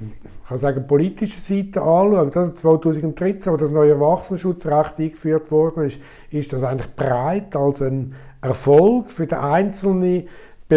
ich 0.00 0.48
kann 0.48 0.58
sagen, 0.58 0.86
politischen 0.86 1.42
Seite 1.42 1.82
anschaut, 1.82 2.58
2013, 2.58 3.52
als 3.52 3.60
das 3.60 3.70
neue 3.70 3.92
Erwachsenenschutzrecht 3.92 4.98
eingeführt 4.98 5.50
worden 5.50 5.84
ist, 5.84 5.98
ist 6.30 6.52
das 6.52 6.62
eigentlich 6.62 6.94
breit 6.96 7.54
als 7.54 7.82
ein 7.82 8.14
Erfolg 8.40 9.10
für 9.10 9.26
den 9.26 9.38
einzelnen 9.38 10.26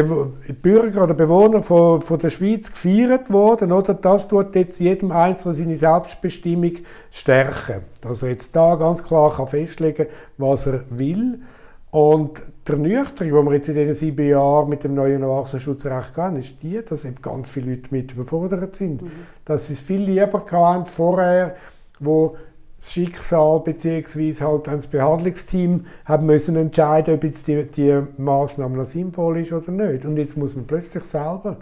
Bürger 0.02 1.04
oder 1.04 1.14
Bewohner 1.14 1.62
von, 1.62 2.02
von 2.02 2.18
der 2.18 2.32
Schweiz 2.32 2.72
gefeiert 2.72 3.32
worden, 3.32 3.72
oder? 3.72 3.94
Das 3.94 4.28
tut 4.28 4.56
jetzt 4.56 4.80
jedem 4.80 5.12
Einzelnen 5.12 5.54
seine 5.54 5.78
Selbstbestimmung 5.78 6.74
stärken. 7.12 7.82
Dass 8.02 8.24
er 8.24 8.30
jetzt 8.30 8.56
da 8.56 8.74
ganz 8.76 9.04
klar 9.04 9.36
kann 9.36 9.48
festlegen 9.48 10.08
kann, 10.08 10.16
was 10.38 10.66
er 10.66 10.84
will. 10.89 11.41
Und 11.91 12.41
die 12.68 12.72
Ernüchterung, 12.72 13.46
die 13.46 13.50
wir 13.50 13.56
jetzt 13.56 13.70
in 13.70 13.76
diesen 13.76 13.94
sieben 13.94 14.28
Jahren 14.28 14.68
mit 14.68 14.84
dem 14.84 14.96
neuen 14.96 15.22
Erwachsenenschutzrecht 15.22 16.18
haben, 16.18 16.38
ist 16.38 16.64
die, 16.64 16.82
dass 16.84 17.06
eben 17.06 17.22
ganz 17.22 17.52
viele 17.52 17.76
Leute 17.76 17.89
mit 17.91 18.14
überfordert 18.14 18.76
sind. 18.76 19.04
Mhm. 19.04 19.12
Dass 19.46 19.68
sie 19.68 19.74
es 19.74 19.80
viel 19.80 20.02
lieber 20.02 20.44
hatten 20.50 20.88
vorher, 20.88 21.56
wo 22.00 22.36
das 22.84 22.91
Schicksal 22.91 23.61
bzw. 23.61 24.34
halt 24.43 24.67
das 24.67 24.88
Behandlungsteam 24.88 25.86
haben 26.05 26.25
müssen 26.25 26.57
entscheiden, 26.57 27.15
ob 27.15 27.23
jetzt 27.23 27.47
die, 27.47 27.65
die 27.65 28.01
Maßnahme 28.17 28.77
noch 28.77 28.86
sinnvoll 28.86 29.39
ist 29.39 29.53
oder 29.53 29.71
nicht. 29.71 30.03
Und 30.03 30.17
jetzt 30.17 30.36
muss 30.36 30.55
man 30.55 30.67
plötzlich 30.67 31.05
selber. 31.05 31.57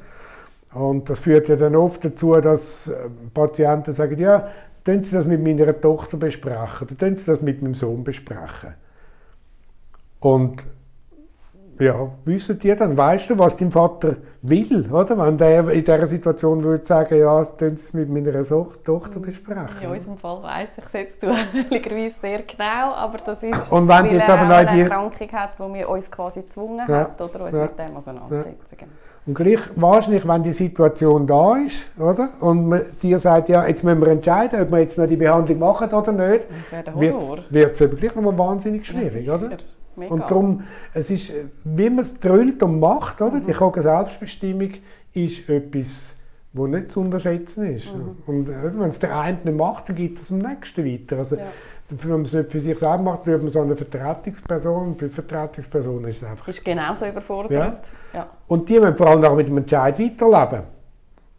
Und 0.74 1.10
das 1.10 1.20
führt 1.20 1.48
ja 1.48 1.58
dann 1.58 1.76
oft 1.76 2.04
dazu, 2.04 2.34
dass 2.42 2.88
äh, 2.88 2.96
Patienten 3.34 3.94
sagen, 3.94 4.18
ja, 4.18 4.48
können 4.84 5.04
Sie 5.04 5.12
das 5.12 5.26
mit 5.26 5.44
meiner 5.44 5.80
Tochter 5.80 6.18
besprechen 6.18 6.88
oder 6.88 6.96
können 6.96 7.18
Sie 7.18 7.26
das 7.26 7.42
mit 7.42 7.62
meinem 7.62 7.76
Sohn 7.76 8.04
besprechen. 8.04 8.74
Und 10.22 10.66
ja, 11.82 12.10
wissen 12.26 12.60
die 12.60 12.76
dann, 12.76 12.96
weißt 12.96 13.32
du, 13.32 13.40
was 13.40 13.56
dein 13.56 13.72
Vater 13.72 14.18
will, 14.44 14.88
oder? 14.92 15.18
Wenn 15.18 15.38
der 15.38 15.68
in 15.70 15.84
dieser 15.84 16.06
Situation 16.06 16.64
würde 16.64 16.86
sagen, 16.86 17.18
ja, 17.18 17.44
können 17.58 17.76
Sie 17.76 17.86
es 17.86 17.94
mit 17.94 18.08
meiner 18.10 18.44
so 18.44 18.72
Tochter 18.84 19.20
mhm. 19.20 19.24
besprechen. 19.24 19.68
In 19.82 19.90
unserem 19.90 20.18
Fall 20.18 20.44
weiss 20.44 20.70
ich 20.78 20.86
es 20.86 20.94
jetzt 20.94 21.22
zufälligerweise 21.22 22.16
sehr 22.22 22.44
genau, 22.44 22.94
aber 22.94 23.18
das 23.18 23.42
ist, 23.42 23.72
Und 23.72 23.88
wenn 23.88 24.06
weil 24.06 24.14
jetzt 24.14 24.30
aber 24.30 24.56
eine 24.56 24.72
die... 24.72 24.82
Erkrankung 24.82 25.32
hat, 25.32 25.50
die 25.58 25.74
wir 25.74 25.90
uns 25.90 26.12
quasi 26.12 26.42
gezwungen 26.42 26.86
ja. 26.88 27.00
hat, 27.00 27.20
oder 27.20 27.46
uns 27.46 27.56
ja. 27.56 27.62
mit 27.64 27.80
dem 27.80 27.98
auseinandersetzen. 27.98 28.78
Ja. 28.80 28.88
Und 29.26 29.36
gleich 29.36 29.60
wahrscheinlich, 29.76 30.28
wenn 30.28 30.44
die 30.44 30.54
Situation 30.54 31.26
da 31.26 31.56
ist, 31.58 31.90
oder? 32.00 32.30
Und 32.42 32.70
man 32.70 32.82
dir 33.02 33.18
sagt, 33.18 33.50
ja, 33.50 33.66
jetzt 33.66 33.84
müssen 33.84 34.02
wir 34.02 34.08
entscheiden, 34.08 34.62
ob 34.62 34.72
wir 34.72 34.80
jetzt 34.80 34.98
noch 34.98 35.08
die 35.08 35.16
Behandlung 35.16 35.60
machen 35.60 35.92
oder 35.92 36.12
nicht, 36.12 36.48
wird 37.50 37.80
es 37.80 37.90
gleich 37.98 38.16
nochmal 38.16 38.38
wahnsinnig 38.38 38.86
schwierig, 38.86 39.30
oder? 39.30 39.58
Mega. 39.96 40.14
Und 40.14 40.22
darum, 40.22 40.64
es 40.94 41.10
ist, 41.10 41.34
wie 41.64 41.90
man 41.90 42.00
es 42.00 42.20
drüllt 42.20 42.64
und 42.64 42.80
macht, 42.80 43.22
oder? 43.22 43.38
Mhm. 43.38 43.46
Die 43.46 43.82
Selbstbestimmung 43.82 44.72
ist 45.14 45.50
etwas, 45.50 46.16
das 46.54 46.68
nicht 46.68 46.92
zu 46.92 47.02
unterschätzen 47.02 47.76
ist. 47.76 47.96
Mhm. 47.96 48.18
Und 48.26 48.50
äh, 48.50 48.78
wenn 48.78 48.90
es 48.90 49.00
der 49.00 49.18
eine 49.18 49.38
nicht 49.44 49.58
macht, 49.58 49.90
dann 49.90 49.96
gibt 49.96 50.20
es 50.20 50.28
dem 50.28 50.40
Nächsten 50.40 50.86
weiter. 50.86 51.18
Also, 51.18 51.36
ja. 51.36 51.46
Wenn 51.90 52.12
man 52.12 52.22
es 52.22 52.32
nicht 52.32 52.50
für 52.50 52.60
sich 52.62 52.80
selber 52.80 53.00
macht, 53.00 53.24
braucht 53.24 53.42
man 53.42 53.50
so 53.50 53.60
eine 53.60 53.76
Vertretungsperson. 53.76 54.96
Für 54.98 55.10
Vertretungspersonen 55.10 56.06
ist 56.06 56.22
es 56.22 56.24
einfach... 56.24 56.48
Ist 56.48 56.64
genauso 56.64 57.06
überfordert. 57.06 57.52
Ja. 58.14 58.20
ja. 58.20 58.30
Und 58.48 58.70
die 58.70 58.80
müssen 58.80 58.96
vor 58.96 59.08
allem 59.08 59.26
auch 59.26 59.36
mit 59.36 59.48
dem 59.48 59.58
Entscheid 59.58 60.00
weiterleben, 60.00 60.64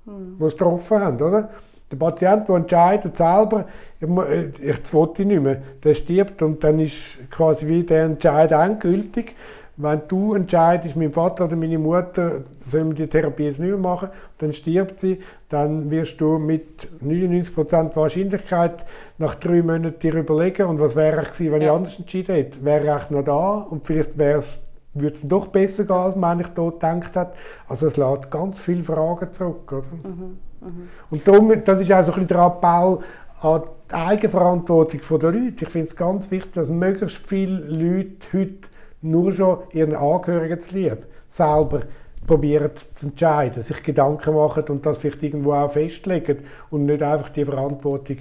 mhm. 0.04 0.36
die 0.38 0.44
es 0.44 0.52
getroffen 0.52 1.00
haben, 1.00 1.16
oder? 1.16 1.48
Der 1.92 1.98
Patient, 1.98 2.48
der 2.48 2.56
entscheidet 2.56 3.16
selber, 3.16 3.66
ich, 4.00 4.08
äh, 4.08 4.46
ich 4.70 4.94
wollte 4.94 5.26
nicht 5.26 5.42
mehr, 5.42 5.62
der 5.84 5.94
stirbt 5.94 6.40
und 6.42 6.64
dann 6.64 6.80
ist 6.80 7.18
quasi 7.30 7.68
wie 7.68 7.84
der 7.84 8.04
Entscheid 8.04 8.50
endgültig. 8.50 9.36
Wenn 9.76 10.02
du 10.08 10.34
entscheidest, 10.34 10.96
mein 10.96 11.12
Vater 11.12 11.44
oder 11.44 11.56
meine 11.56 11.78
Mutter 11.78 12.40
sollen 12.64 12.94
die 12.94 13.06
Therapie 13.06 13.44
jetzt 13.44 13.58
nicht 13.58 13.70
mehr 13.70 13.78
machen, 13.78 14.08
dann 14.38 14.52
stirbt 14.52 15.00
sie, 15.00 15.20
dann 15.48 15.90
wirst 15.90 16.20
du 16.20 16.38
mit 16.38 16.88
99% 17.04 17.96
Wahrscheinlichkeit 17.96 18.84
nach 19.18 19.34
drei 19.34 19.62
Monaten 19.62 19.98
dir 19.98 20.14
überlegen, 20.14 20.66
und 20.66 20.80
was 20.80 20.96
wäre 20.96 21.22
ich 21.22 21.32
gewesen, 21.32 21.52
wenn 21.52 21.62
ja. 21.62 21.68
ich 21.68 21.76
anders 21.76 21.98
entschieden 21.98 22.34
hätte? 22.34 22.64
Wäre 22.64 23.00
ich 23.02 23.10
noch 23.10 23.24
da 23.24 23.66
und 23.70 23.86
vielleicht 23.86 24.18
wäre 24.18 24.38
es 24.38 24.60
würde 24.94 25.14
es 25.14 25.26
doch 25.26 25.46
besser 25.46 25.84
gehen, 25.84 25.96
als 25.96 26.16
man 26.16 26.32
eigentlich 26.32 26.54
dort 26.54 26.80
gedacht 26.80 27.16
hat. 27.16 27.34
Also 27.66 27.86
es 27.86 27.96
lässt 27.96 28.30
ganz 28.30 28.60
viele 28.60 28.82
Fragen 28.82 29.32
zurück. 29.32 29.72
Oder? 29.72 29.86
Mhm. 30.02 30.38
Mhm. 30.62 30.88
Und 31.10 31.26
darum, 31.26 31.52
das 31.64 31.80
ist 31.80 31.92
auch 31.92 32.02
so 32.02 32.12
ein 32.12 32.26
der 32.26 32.38
Appell 32.38 32.98
an 33.42 33.62
die 33.90 33.94
Eigenverantwortung 33.94 35.18
der 35.18 35.32
Leute. 35.32 35.64
Ich 35.64 35.68
finde 35.68 35.88
es 35.88 35.96
ganz 35.96 36.30
wichtig, 36.30 36.52
dass 36.52 36.68
möglichst 36.68 37.26
viele 37.26 37.58
Leute 37.66 38.26
heute 38.32 38.68
nur 39.02 39.32
schon 39.32 39.58
ihren 39.72 39.94
Angehörigen 39.94 40.60
zu 40.60 40.74
lieb 40.74 41.06
selber 41.26 41.82
probieren 42.26 42.70
zu 42.94 43.06
entscheiden, 43.06 43.62
sich 43.62 43.82
Gedanken 43.82 44.34
machen 44.34 44.64
und 44.68 44.86
das 44.86 44.98
vielleicht 44.98 45.22
irgendwo 45.22 45.54
auch 45.54 45.72
festlegen 45.72 46.44
und 46.70 46.86
nicht 46.86 47.02
einfach 47.02 47.30
die 47.30 47.44
Verantwortung 47.44 48.18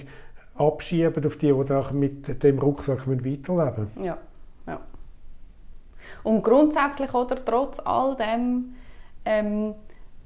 abschieben 0.55 1.25
auf 1.25 1.35
die, 1.37 1.53
die 1.53 1.93
mit 1.93 2.43
dem 2.43 2.59
Rucksack 2.59 3.07
weiterleben 3.07 3.55
müssen. 3.55 4.03
Ja, 4.03 4.17
ja. 4.65 4.79
Und 6.23 6.43
grundsätzlich 6.43 7.13
oder 7.13 7.43
trotz 7.43 7.79
all 7.79 8.15
dem 8.15 8.75
ähm, 9.25 9.75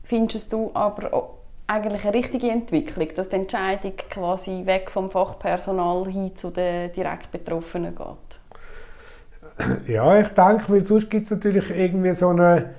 findest 0.04 0.54
du 0.54 0.72
aber 0.74 1.36
eigentlich 1.68 2.04
eine 2.04 2.14
richtige 2.14 2.50
Entwicklung, 2.50 3.08
dass 3.16 3.30
die 3.30 3.38
Entscheidung 3.38 3.94
quasi 4.10 4.66
weg 4.66 4.92
vom 4.92 5.10
Fachpersonal 5.10 6.06
hin 6.12 6.36
zu 6.36 6.52
den 6.52 6.92
direkt 6.94 7.32
Betroffenen 7.32 7.96
geht? 7.96 9.88
Ja, 9.88 10.20
ich 10.20 10.30
denke, 10.30 10.66
weil 10.68 10.86
sonst 10.86 11.10
gibt 11.10 11.26
es 11.26 11.32
natürlich 11.32 11.70
irgendwie 11.70 12.14
so 12.14 12.30
eine, 12.30 12.76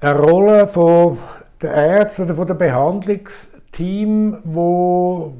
eine 0.00 0.18
Rolle 0.18 0.68
von 0.68 1.18
der 1.60 1.74
Ärzte 1.74 2.22
oder 2.22 2.34
von 2.34 2.46
der 2.46 2.54
Behandlungsteam, 2.54 4.38
wo 4.44 5.34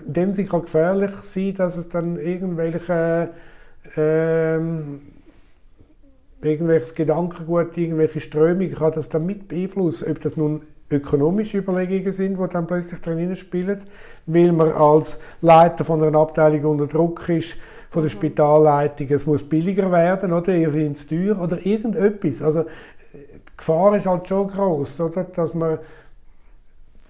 dem 0.00 0.32
sie 0.32 0.44
gefährlich 0.44 1.10
sein 1.22 1.54
dass 1.54 1.76
es 1.76 1.88
dann 1.88 2.16
irgendwelche 2.16 3.30
ähm, 3.96 5.17
irgendwelches 6.42 6.94
Gedankengut, 6.94 7.76
irgendwelche 7.76 8.20
Strömungen, 8.20 8.74
kann 8.74 8.92
das 8.92 9.08
dann 9.08 9.26
mit 9.26 9.48
beeinflussen, 9.48 10.10
ob 10.10 10.20
das 10.20 10.36
nun 10.36 10.62
ökonomische 10.90 11.58
Überlegungen 11.58 12.12
sind, 12.12 12.38
die 12.38 12.48
dann 12.48 12.66
plötzlich 12.66 13.00
drin 13.00 13.34
spielen, 13.36 13.80
weil 14.26 14.52
man 14.52 14.72
als 14.72 15.18
Leiter 15.42 15.84
von 15.84 16.02
einer 16.02 16.18
Abteilung 16.18 16.80
unter 16.80 16.86
Druck 16.86 17.28
ist, 17.28 17.56
von 17.90 18.02
der 18.02 18.10
Spitalleitung, 18.10 19.06
es 19.10 19.26
muss 19.26 19.42
billiger 19.42 19.90
werden, 19.90 20.32
oder? 20.32 20.54
Ihr 20.54 20.70
seid 20.70 20.96
zu 20.96 21.08
teuer, 21.08 21.40
oder 21.40 21.64
irgendetwas. 21.64 22.42
Also 22.42 22.64
die 23.12 23.56
Gefahr 23.56 23.96
ist 23.96 24.06
halt 24.06 24.28
schon 24.28 24.48
groß, 24.48 25.00
oder, 25.00 25.24
dass 25.24 25.54
man 25.54 25.78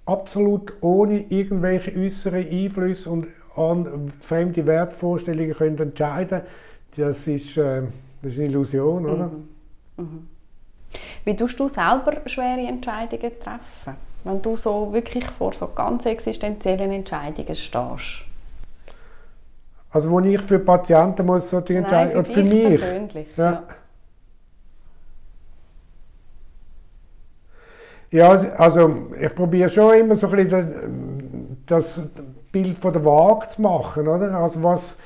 absolut 0.07 0.73
ohne 0.81 1.21
irgendwelche 1.29 1.99
äußeren 1.99 2.47
Einflüsse 2.49 3.11
und 3.11 3.27
an 3.57 4.13
fremde 4.21 4.65
Wertvorstellungen 4.67 5.53
können 5.53 5.79
entscheiden 5.79 6.43
das 6.97 7.27
ist, 7.27 7.57
äh, 7.57 7.83
das 8.23 8.33
ist 8.33 8.39
eine 8.39 8.49
Illusion, 8.49 9.07
oder? 9.07 9.27
Mhm. 9.27 9.49
Mhm. 9.97 10.29
Wie 11.25 11.37
tust 11.37 11.59
du 11.61 11.69
selber 11.69 12.23
schwere 12.27 12.67
Entscheidungen 12.67 13.33
treffen, 13.39 13.97
wenn 14.25 14.43
du 14.43 14.57
so 14.57 14.93
wirklich 14.93 15.27
vor 15.27 15.53
so 15.53 15.69
ganz 15.75 16.07
existenziellen 16.07 16.91
Entscheidungen 16.91 17.55
stehst? 17.55 18.25
Also 19.91 20.11
wo 20.11 20.21
ich 20.21 20.41
für 20.41 20.59
Patienten 20.59 21.25
muss 21.27 21.51
so 21.51 21.61
die 21.61 21.77
Entscheidungen, 21.77 22.25
für, 22.25 22.33
für 22.33 22.43
mich 22.43 22.81
persönlich. 22.81 23.29
Ja. 23.37 23.53
ja. 23.53 23.63
Ja, 28.11 28.31
also 28.31 29.11
ich 29.21 29.35
probiere 29.35 29.69
schon 29.69 29.95
immer 29.95 30.17
so 30.17 30.29
ein 30.29 30.37
bisschen 30.37 31.59
das 31.67 32.03
Bild 32.51 32.79
von 32.79 32.93
der 32.93 33.05
Waage 33.05 33.49
zu 33.49 33.61
machen, 33.61 34.09
oder? 34.09 34.33
Also 34.35 34.63
was 34.63 34.97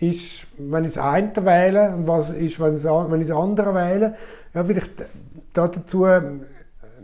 ist, 0.00 0.46
wenn 0.58 0.84
ich 0.84 0.94
das 0.94 1.02
eine 1.02 1.32
wähle 1.44 1.94
und 1.94 2.06
was 2.06 2.30
ist, 2.30 2.60
wenn 2.60 2.76
ich 2.76 2.82
das 3.28 3.36
andere 3.36 3.74
wähle. 3.74 4.14
Ja, 4.54 4.64
vielleicht 4.64 4.92
dazu 5.52 6.06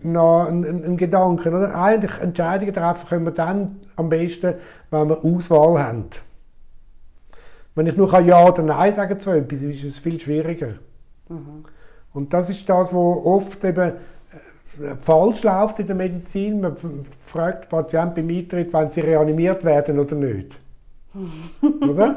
noch 0.02 0.46
ein, 0.48 0.64
ein, 0.64 0.84
ein 0.84 0.96
Gedanke, 0.96 1.48
oder? 1.50 1.74
Eigentlich 1.74 2.20
Entscheidungen 2.20 2.74
treffen 2.74 3.08
können 3.08 3.24
wir 3.24 3.32
dann 3.32 3.80
am 3.96 4.08
besten, 4.08 4.54
wenn 4.90 5.08
wir 5.08 5.24
Auswahl 5.24 5.82
haben. 5.82 6.06
Wenn 7.74 7.86
ich 7.86 7.96
nur 7.96 8.20
Ja 8.20 8.48
oder 8.48 8.62
Nein 8.62 8.92
sagen 8.92 9.18
zu 9.20 9.30
etwas, 9.30 9.62
ist 9.62 9.84
es 9.84 9.98
viel 9.98 10.18
schwieriger. 10.18 10.74
Mhm. 11.28 11.64
Und 12.12 12.32
das 12.34 12.50
ist 12.50 12.68
das, 12.68 12.92
was 12.92 12.94
oft 12.94 13.64
eben 13.64 13.92
falsch 15.00 15.42
läuft 15.42 15.78
in 15.78 15.86
der 15.86 15.96
Medizin. 15.96 16.60
Man 16.60 16.76
fragt 17.24 17.68
Patienten 17.68 18.14
beim 18.14 18.36
Eintritt, 18.36 18.72
wenn 18.72 18.90
sie 18.90 19.00
reanimiert 19.00 19.64
werden 19.64 19.98
oder 19.98 20.14
nicht. 20.14 20.58
oder? 21.88 22.16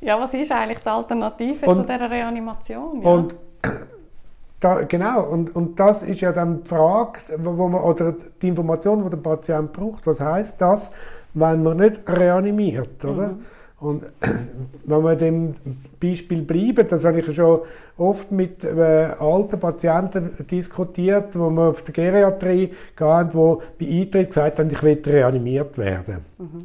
Ja, 0.00 0.20
was 0.20 0.34
ist 0.34 0.52
eigentlich 0.52 0.78
die 0.78 0.88
Alternative 0.88 1.66
und, 1.66 1.76
zu 1.76 1.82
dieser 1.82 2.10
Reanimation? 2.10 3.02
Ja. 3.02 3.08
Und 3.08 3.34
da, 4.60 4.82
genau, 4.82 5.24
und, 5.24 5.54
und 5.54 5.78
das 5.78 6.02
ist 6.02 6.20
ja 6.20 6.32
dann 6.32 6.62
die 6.62 6.68
Frage, 6.68 7.20
wo 7.38 7.68
man, 7.68 7.80
oder 7.82 8.14
die 8.40 8.48
Information, 8.48 9.02
die 9.04 9.10
der 9.10 9.16
Patient 9.16 9.72
braucht. 9.72 10.06
Was 10.06 10.20
heißt 10.20 10.60
das, 10.60 10.90
wenn 11.34 11.62
man 11.62 11.76
nicht 11.78 12.08
reanimiert, 12.08 13.04
oder? 13.04 13.28
Mhm. 13.28 13.44
Und 13.80 14.04
wenn 14.86 15.02
wir 15.02 15.16
dem 15.16 15.54
Beispiel 16.00 16.42
bleiben, 16.42 16.86
das 16.88 17.04
habe 17.04 17.20
ich 17.20 17.34
schon 17.34 17.60
oft 17.96 18.30
mit 18.32 18.64
äh, 18.64 19.10
alten 19.18 19.58
Patienten 19.58 20.46
diskutiert, 20.50 21.38
wo 21.38 21.50
wir 21.50 21.68
auf 21.68 21.82
der 21.82 21.94
Geriatrie 21.94 22.72
gehen, 22.96 23.28
wo 23.32 23.62
bei 23.78 23.86
Eintritt 23.86 24.28
gesagt 24.28 24.58
haben, 24.58 24.70
ich 24.70 24.82
will 24.82 25.00
reanimiert 25.04 25.78
werden. 25.78 26.24
Mhm. 26.38 26.64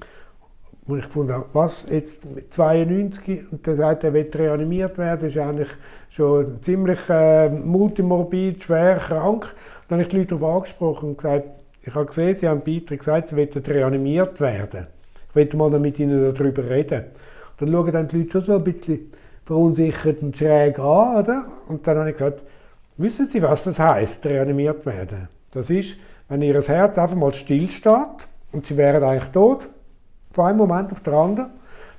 Und 0.86 1.00
ich 1.00 1.06
fand, 1.06 1.32
was 1.54 1.86
jetzt 1.90 2.26
mit 2.30 2.54
92 2.54 3.52
und 3.52 3.66
der 3.66 3.76
sagt, 3.76 4.04
er 4.04 4.14
will 4.14 4.30
reanimiert 4.34 4.98
werden, 4.98 5.28
ist 5.28 5.38
eigentlich 5.38 5.70
schon 6.10 6.62
ziemlich 6.62 7.00
äh, 7.10 7.50
multimorbid, 7.50 8.64
schwer 8.64 8.98
krank. 8.98 9.56
Dann 9.88 9.98
habe 9.98 10.02
ich 10.02 10.10
die 10.10 10.18
Leute 10.18 10.36
darauf 10.36 10.58
angesprochen 10.58 11.10
und 11.10 11.18
gesagt, 11.18 11.46
ich 11.86 11.96
habe 11.96 12.06
gesehen, 12.06 12.36
sie 12.36 12.48
haben 12.48 12.62
bei 12.66 12.74
Eintritt 12.74 13.00
gesagt, 13.00 13.30
sie 13.30 13.38
wollen 13.38 13.50
reanimiert 13.66 14.40
werden. 14.42 14.88
Ich 15.30 15.36
will 15.36 15.50
mal 15.56 15.80
mit 15.80 16.00
ihnen 16.00 16.34
darüber 16.34 16.70
reden. 16.70 17.06
Dann 17.58 17.72
schauen 17.72 17.92
dann 17.92 18.08
die 18.08 18.18
Leute 18.20 18.32
schon 18.32 18.42
so 18.42 18.56
ein 18.56 18.64
bisschen 18.64 19.12
verunsichert 19.46 20.22
und 20.22 20.36
schräg 20.36 20.80
an, 20.80 21.18
oder? 21.18 21.46
Und 21.68 21.86
dann 21.88 21.98
habe 21.98 22.10
ich 22.10 22.16
gesagt, 22.16 22.44
wissen 22.98 23.28
Sie, 23.30 23.42
was 23.42 23.64
das 23.64 23.80
heißt, 23.80 24.26
reanimiert 24.26 24.86
werden? 24.86 25.28
Das 25.52 25.70
ist, 25.70 25.96
wenn 26.30 26.42
Ihr 26.42 26.62
Herz 26.62 26.98
einfach 26.98 27.16
mal 27.16 27.34
stillsteht 27.34 28.28
und 28.52 28.66
Sie 28.66 28.78
wären 28.78 29.04
eigentlich 29.04 29.32
tot, 29.32 29.68
von 30.34 30.46
einem 30.46 30.58
Moment 30.58 30.92
auf 30.92 31.02
den 31.02 31.14
anderen, 31.14 31.50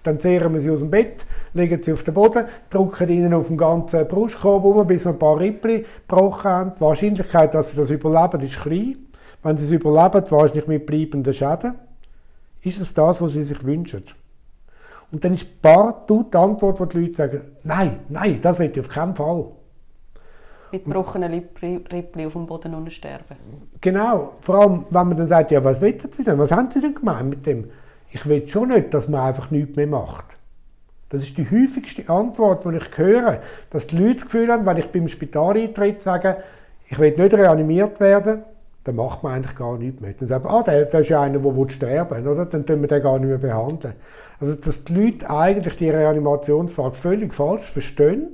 dann 0.02 0.20
zehren 0.20 0.52
wir 0.52 0.60
sie 0.60 0.70
aus 0.70 0.80
dem 0.80 0.90
Bett, 0.90 1.24
legen 1.54 1.82
sie 1.82 1.92
auf 1.92 2.02
den 2.02 2.14
Boden, 2.14 2.44
drücken 2.68 3.08
ihnen 3.08 3.32
auf 3.32 3.48
den 3.48 3.56
ganzen 3.56 4.06
Brustkorb 4.06 4.64
um, 4.64 4.86
bis 4.86 5.04
wir 5.04 5.12
ein 5.12 5.18
paar 5.18 5.40
Rippli 5.40 5.86
gebrochen 6.06 6.50
haben. 6.50 6.72
Die 6.76 6.80
Wahrscheinlichkeit, 6.82 7.54
dass 7.54 7.70
sie 7.70 7.76
das 7.76 7.90
überleben, 7.90 8.40
ist 8.42 8.60
klein. 8.60 8.98
Wenn 9.42 9.56
sie 9.56 9.64
es 9.64 9.70
überleben, 9.70 10.30
wahrscheinlich 10.30 10.66
mit 10.66 10.86
bleibenden 10.86 11.32
Schäden. 11.32 11.74
Ist 12.62 12.80
es 12.80 12.92
das, 12.92 13.20
was 13.20 13.32
sie 13.32 13.44
sich 13.44 13.64
wünschen? 13.64 14.04
Und 15.10 15.24
dann 15.24 15.34
ist 15.34 15.62
partout 15.62 16.26
die 16.32 16.36
Antwort, 16.36 16.80
wo 16.80 16.84
die 16.86 16.98
Leute 16.98 17.14
sagen, 17.14 17.42
nein, 17.62 18.00
nein, 18.08 18.40
das 18.42 18.58
will 18.58 18.70
ich 18.70 18.80
auf 18.80 18.88
keinen 18.88 19.14
Fall. 19.14 19.46
Mit 20.72 20.84
gebrochenen 20.84 21.32
Rippli 21.32 22.26
auf 22.26 22.32
dem 22.32 22.46
Boden 22.46 22.90
sterben. 22.90 23.36
Genau, 23.80 24.32
vor 24.40 24.56
allem, 24.56 24.86
wenn 24.90 25.08
man 25.08 25.16
dann 25.16 25.28
sagt, 25.28 25.50
ja, 25.50 25.62
was 25.62 25.80
wollen 25.80 26.00
Sie 26.10 26.24
denn, 26.24 26.38
was 26.38 26.50
haben 26.50 26.70
Sie 26.70 26.80
denn 26.80 26.94
gemeint 26.94 27.30
mit 27.30 27.46
dem? 27.46 27.70
Ich 28.14 28.28
will 28.28 28.46
schon 28.46 28.68
nicht, 28.68 28.94
dass 28.94 29.08
man 29.08 29.22
einfach 29.22 29.50
nichts 29.50 29.74
mehr 29.74 29.88
macht. 29.88 30.36
Das 31.08 31.24
ist 31.24 31.36
die 31.36 31.50
häufigste 31.50 32.08
Antwort, 32.08 32.64
die 32.64 32.76
ich 32.76 32.96
höre, 32.96 33.40
dass 33.70 33.88
die 33.88 33.96
Leute 33.96 34.14
das 34.14 34.24
Gefühl 34.26 34.52
haben, 34.52 34.64
wenn 34.64 34.76
ich 34.76 34.86
beim 34.86 35.08
Spitaleintritt 35.08 36.00
sage, 36.00 36.36
ich 36.86 36.96
will 36.96 37.10
nicht 37.10 37.34
reanimiert 37.34 37.98
werden, 37.98 38.44
dann 38.84 38.94
macht 38.94 39.24
man 39.24 39.34
eigentlich 39.34 39.56
gar 39.56 39.76
nichts 39.76 40.00
mehr. 40.00 40.12
Dann 40.12 40.28
sagt 40.28 40.44
man, 40.44 40.54
ah, 40.54 40.62
der 40.62 40.94
ist 40.94 41.08
ja 41.08 41.22
einer, 41.22 41.40
der 41.40 41.70
sterben 41.70 42.24
will, 42.24 42.28
oder? 42.28 42.46
Dann 42.46 42.64
können 42.64 42.82
wir 42.82 42.88
den 42.88 43.02
gar 43.02 43.18
nicht 43.18 43.28
mehr 43.28 43.38
behandeln. 43.38 43.94
Also, 44.38 44.54
dass 44.54 44.84
die 44.84 44.94
Leute 44.94 45.28
eigentlich 45.28 45.74
die 45.76 45.90
Reanimationsfrage 45.90 46.94
völlig 46.94 47.34
falsch 47.34 47.64
verstehen. 47.64 48.28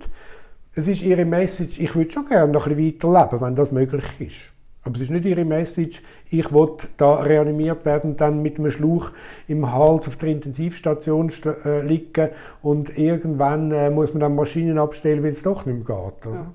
Es 0.75 0.89
ist 0.89 1.01
ihre 1.01 1.25
Message, 1.25 1.81
ich 1.81 1.95
würde 1.95 2.11
schon 2.11 2.27
gerne 2.27 2.53
noch 2.53 2.67
ein 2.67 2.77
bisschen 2.77 3.15
weiterleben, 3.15 3.41
wenn 3.41 3.55
das 3.55 3.73
möglich 3.73 4.21
ist. 4.21 4.60
Aber 4.83 4.95
es 4.95 5.03
ist 5.03 5.11
nicht 5.11 5.27
ihre 5.27 5.45
Message, 5.45 6.03
ich 6.31 6.53
will 6.53 6.69
da 6.97 7.17
reanimiert 7.17 7.85
werden, 7.85 8.17
dann 8.17 8.41
mit 8.41 8.59
einem 8.59 8.71
Schlauch 8.71 9.11
im 9.47 9.71
Hals 9.71 10.09
auf 10.09 10.17
der 10.17 10.31
Intensivstation 10.31 11.31
äh, 11.65 11.83
liegen 11.83 12.31
und 12.63 12.97
irgendwann 12.97 13.71
äh, 13.73 13.91
muss 13.91 14.15
man 14.15 14.21
dann 14.21 14.35
Maschinen 14.35 14.79
abstellen, 14.79 15.23
weil 15.23 15.33
es 15.33 15.43
doch 15.43 15.67
nicht 15.67 15.87
mehr 15.87 15.99
geht. 15.99 16.33
Ja. 16.33 16.47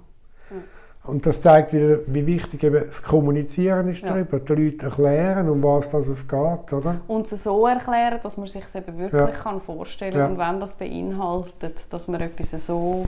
Und 1.07 1.25
das 1.27 1.39
zeigt 1.39 1.71
wieder, 1.71 1.99
wie 2.07 2.25
wichtig 2.25 2.63
eben 2.63 2.83
das 2.83 3.03
Kommunizieren 3.03 3.89
ist 3.89 4.01
ja. 4.01 4.07
darüber, 4.07 4.39
die 4.39 4.53
Leute 4.53 4.87
erklären, 4.87 5.49
um 5.49 5.63
was 5.63 5.89
das 5.89 6.07
es 6.07 6.27
geht, 6.27 6.73
oder? 6.73 7.01
Und 7.07 7.31
es 7.31 7.43
so 7.43 7.67
erklären, 7.67 8.19
dass 8.23 8.37
man 8.37 8.47
sich 8.47 8.65
es 8.65 8.73
eben 8.73 8.97
wirklich 8.97 9.35
kann 9.35 9.61
vorstellen 9.61 10.17
ja. 10.17 10.25
und 10.25 10.39
wenn 10.39 10.59
das 10.59 10.75
beinhaltet, 10.75 11.93
dass 11.93 12.07
man 12.07 12.21
etwas 12.21 12.65
so 12.65 13.05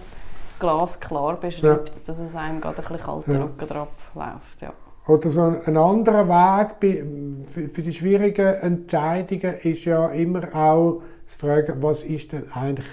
glasklar 0.60 1.38
beschreibt, 1.38 2.08
dass 2.08 2.20
es 2.20 2.36
einem 2.36 2.62
gerade 2.62 2.78
ein 2.78 2.84
bisschen 2.84 3.00
kalter. 3.00 3.44
Rücken 3.44 3.68
drauf 3.68 3.88
läuft. 4.14 4.62
Ja. 4.62 4.74
Oder 5.08 5.30
so 5.30 5.42
ein, 5.42 5.62
ein 5.66 5.78
anderer 5.78 6.28
Weg 6.28 7.06
für, 7.46 7.70
für 7.70 7.82
die 7.82 7.94
schwierigen 7.94 8.56
Entscheidungen 8.56 9.56
ist 9.64 9.86
ja 9.86 10.08
immer 10.10 10.54
auch 10.54 11.02
das 11.26 11.36
Fragen, 11.36 11.82
was 11.82 12.04
ist 12.04 12.34
denn 12.34 12.52
eigentlich 12.52 12.88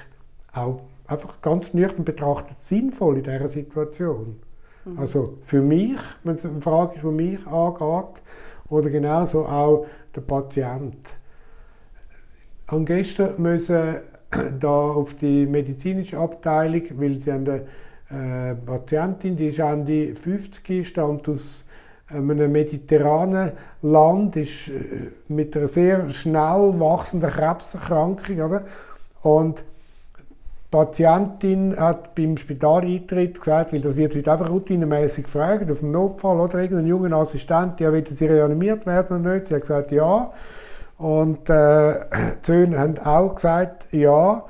auch 0.52 0.80
einfach 1.06 1.40
ganz 1.42 1.74
nüchtern 1.74 2.04
betrachtet 2.04 2.60
sinnvoll 2.60 3.18
in 3.18 3.24
dieser 3.24 3.48
Situation. 3.48 4.40
Mhm. 4.84 4.98
Also 4.98 5.38
für 5.42 5.60
mich, 5.60 5.98
wenn 6.22 6.36
es 6.36 6.44
eine 6.44 6.60
Frage 6.60 6.94
ist, 6.96 7.02
die 7.02 7.08
mich 7.08 7.46
angeht, 7.46 8.22
oder 8.68 8.90
genauso 8.90 9.44
auch 9.44 9.86
der 10.14 10.22
Patient. 10.22 10.96
Am 12.66 12.84
gestern 12.86 13.42
müssen 13.42 13.96
da 14.60 14.68
auf 14.68 15.14
die 15.14 15.46
medizinische 15.46 16.18
Abteilung, 16.18 16.82
weil 16.94 17.20
sie 17.20 17.32
eine 17.32 17.66
äh, 18.08 18.54
Patientin, 18.54 19.36
die 19.36 19.48
ist 19.48 19.58
Ende 19.58 20.14
50, 20.14 20.86
stammt 20.88 21.28
aus 21.28 21.66
einem 22.08 22.52
mediterranen 22.52 23.52
Land, 23.82 24.36
ist 24.36 24.68
äh, 24.68 25.10
mit 25.28 25.56
einer 25.56 25.68
sehr 25.68 26.08
schnell 26.10 26.74
wachsenden 26.78 27.30
Krebserkrankung, 27.30 28.40
oder? 28.40 28.64
Und 29.22 29.64
Patientin 30.70 31.76
hat 31.78 32.16
beim 32.16 32.36
Spitaleintritt 32.36 33.38
gesagt, 33.38 33.72
weil 33.72 33.80
das 33.80 33.94
wird 33.94 34.16
heute 34.16 34.32
einfach 34.32 34.50
routinemäßig 34.50 35.24
gefragt, 35.24 35.70
auf 35.70 35.78
dem 35.78 35.92
Notfall 35.92 36.40
oder 36.40 36.58
irgendein 36.58 36.88
junger 36.88 37.16
Assistent, 37.16 37.78
ja, 37.78 37.92
will 37.92 38.04
sie 38.04 38.26
reanimiert 38.26 38.84
werden 38.84 39.20
oder 39.20 39.34
nicht? 39.34 39.46
Sie 39.46 39.54
hat 39.54 39.60
gesagt, 39.60 39.92
ja. 39.92 40.32
Und 40.98 41.48
äh, 41.48 41.94
die 42.10 42.46
Söhne 42.46 42.78
haben 42.80 42.98
auch 42.98 43.36
gesagt, 43.36 43.86
ja. 43.92 44.44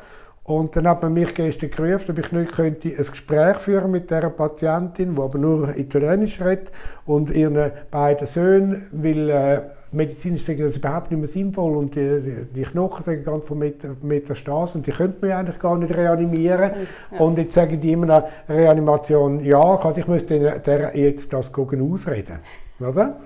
Und 0.44 0.76
dann 0.76 0.86
hat 0.86 1.02
man 1.02 1.14
mich 1.14 1.34
gestern 1.34 1.70
gerufen, 1.70 2.10
ob 2.10 2.18
ich 2.18 2.30
nicht 2.30 2.52
könnte 2.52 2.88
ein 2.90 2.96
Gespräch 2.96 3.56
führen 3.56 3.90
mit 3.90 4.10
dieser 4.10 4.28
Patientin, 4.28 5.14
die 5.14 5.22
aber 5.22 5.38
nur 5.38 5.74
Italienisch 5.74 6.40
redet 6.42 6.70
und 7.06 7.30
ihren 7.30 7.72
beiden 7.90 8.26
Söhnen, 8.26 8.86
weil 8.92 9.30
äh, 9.30 9.62
medizinisch 9.90 10.44
sagen 10.44 10.62
das 10.64 10.76
überhaupt 10.76 11.10
nicht 11.10 11.18
mehr 11.18 11.28
sinnvoll 11.28 11.76
und 11.76 11.94
die, 11.94 12.46
die, 12.54 12.62
Knochen 12.62 13.02
sagen 13.02 13.24
ganz 13.24 13.46
von 13.46 13.58
Metastase 14.02 14.76
und 14.76 14.86
die 14.86 14.90
könnte 14.90 15.16
man 15.22 15.30
ja 15.30 15.38
eigentlich 15.38 15.58
gar 15.58 15.78
nicht 15.78 15.94
reanimieren. 15.94 16.72
Ja. 17.10 17.18
Und 17.20 17.38
jetzt 17.38 17.54
sagen 17.54 17.80
die 17.80 17.92
immer 17.92 18.06
noch, 18.06 18.28
Reanimation, 18.46 19.40
ja, 19.40 19.62
also 19.62 19.98
ich 19.98 20.06
müsste 20.06 20.60
der 20.60 20.94
jetzt 20.94 21.32
das 21.32 21.50
ausreden. 21.54 22.40
Oder? 22.80 23.20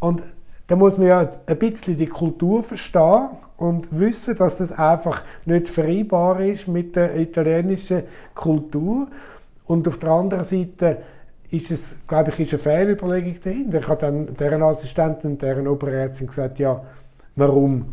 Und 0.00 0.22
da 0.68 0.76
muss 0.76 0.98
man 0.98 1.06
ja 1.06 1.30
ein 1.46 1.58
bisschen 1.58 1.96
die 1.96 2.06
Kultur 2.06 2.62
verstehen 2.62 3.30
und 3.56 3.88
wissen, 3.90 4.36
dass 4.36 4.58
das 4.58 4.70
einfach 4.70 5.22
nicht 5.46 5.66
vereinbar 5.66 6.40
ist 6.40 6.68
mit 6.68 6.94
der 6.94 7.16
italienischen 7.16 8.02
Kultur. 8.34 9.08
Und 9.64 9.88
auf 9.88 9.98
der 9.98 10.10
anderen 10.10 10.44
Seite 10.44 10.98
ist 11.50 11.70
es, 11.70 11.96
glaube 12.06 12.30
ich, 12.30 12.40
ist 12.40 12.52
eine 12.52 12.58
Fehlüberlegung 12.58 13.34
dahinter. 13.42 13.78
Ich 13.78 13.88
habe 13.88 14.00
dann 14.00 14.34
deren 14.36 14.62
Assistentin 14.62 15.32
und 15.32 15.42
deren 15.42 15.66
Oberärztin 15.66 16.26
gesagt, 16.26 16.58
ja, 16.58 16.82
warum 17.34 17.86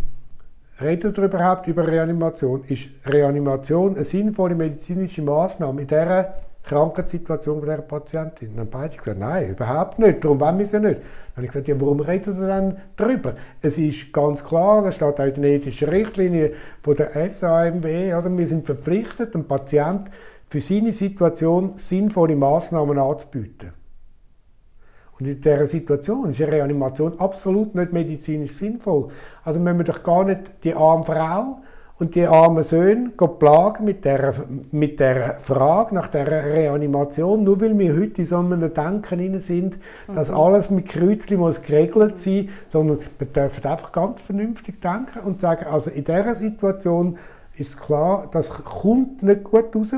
redet 0.82 1.18
ihr 1.18 1.24
überhaupt 1.24 1.68
über 1.68 1.88
Reanimation? 1.88 2.66
Ist 2.68 2.90
Reanimation 3.06 3.96
eine 3.96 4.04
sinnvolle 4.04 4.56
medizinische 4.56 5.22
Maßnahme 5.22 5.82
in 5.82 5.88
dieser 5.88 6.34
Krankheitssituation 6.66 7.60
von 7.60 7.70
dieser 7.70 7.82
Patientin? 7.82 8.50
Dann 8.50 8.66
haben 8.66 8.70
beide 8.70 8.98
gesagt, 8.98 9.20
nein, 9.20 9.50
überhaupt 9.50 10.00
nicht, 10.00 10.24
darum 10.24 10.40
wollen 10.40 10.60
wir 10.60 10.66
sie 10.66 10.80
nicht. 10.80 11.00
Dann 11.00 11.36
habe 11.36 11.46
ich 11.46 11.52
gesagt, 11.52 11.68
ja, 11.68 11.80
warum 11.80 12.00
redet 12.00 12.36
ihr 12.36 12.48
dann 12.48 12.78
darüber? 12.96 13.36
Es 13.62 13.78
ist 13.78 14.12
ganz 14.12 14.44
klar, 14.44 14.84
das 14.84 14.96
steht 14.96 15.20
auch 15.20 15.26
in 15.26 15.34
den 15.34 15.44
ethischen 15.44 15.90
Richtlinien 15.90 16.54
von 16.82 16.96
der 16.96 17.30
SAMW, 17.30 18.14
oder? 18.14 18.38
wir 18.38 18.48
sind 18.48 18.66
verpflichtet, 18.66 19.34
dem 19.34 19.46
Patienten 19.46 20.12
für 20.48 20.62
seine 20.62 20.94
Situation 20.94 21.74
sinnvolle 21.76 22.36
Maßnahmen 22.36 22.98
anzubieten. 22.98 23.74
Und 25.20 25.28
in 25.28 25.40
dieser 25.40 25.66
Situation 25.66 26.30
ist 26.30 26.42
eine 26.42 26.52
Reanimation 26.52 27.20
absolut 27.20 27.74
nicht 27.74 27.94
medizinisch 27.94 28.52
sinnvoll. 28.52 29.10
Also 29.44 29.60
müssen 29.60 29.78
wir 29.78 29.86
doch 29.86 30.04
gar 30.04 30.26
nicht 30.26 30.64
die 30.64 30.74
arme 30.74 31.06
Frau 31.06 31.60
und 31.98 32.16
die 32.16 32.26
armen 32.26 32.64
Söhne 32.64 33.12
plagen 33.40 33.86
mit 33.86 34.04
der, 34.04 34.34
mit 34.72 35.00
der 35.00 35.40
Frage 35.40 35.96
nach 35.96 36.08
der 36.08 36.28
Reanimation, 36.28 37.44
nur 37.44 37.62
weil 37.62 37.78
wir 37.78 37.96
heute 37.96 38.22
in 38.22 38.26
so 38.26 38.38
einem 38.38 38.74
Denken 38.74 39.40
sind, 39.40 39.78
dass 40.14 40.30
mhm. 40.30 40.36
alles 40.36 40.70
mit 40.70 40.90
Kreuzchen 40.90 41.40
muss 41.40 41.62
geregelt 41.62 42.20
sein, 42.20 42.50
sondern 42.68 43.00
wir 43.18 43.28
dürfen 43.28 43.66
einfach 43.66 43.94
ganz 43.94 44.22
vernünftig 44.22 44.82
denken 44.82 45.20
und 45.26 45.40
sagen, 45.40 45.68
also 45.68 45.90
in 45.90 46.04
dieser 46.04 46.36
Situation 46.36 47.18
ist 47.58 47.80
klar, 47.80 48.28
das 48.32 48.50
kommt 48.50 49.24
nicht 49.24 49.46
gut 49.46 49.74
raus. 49.74 49.96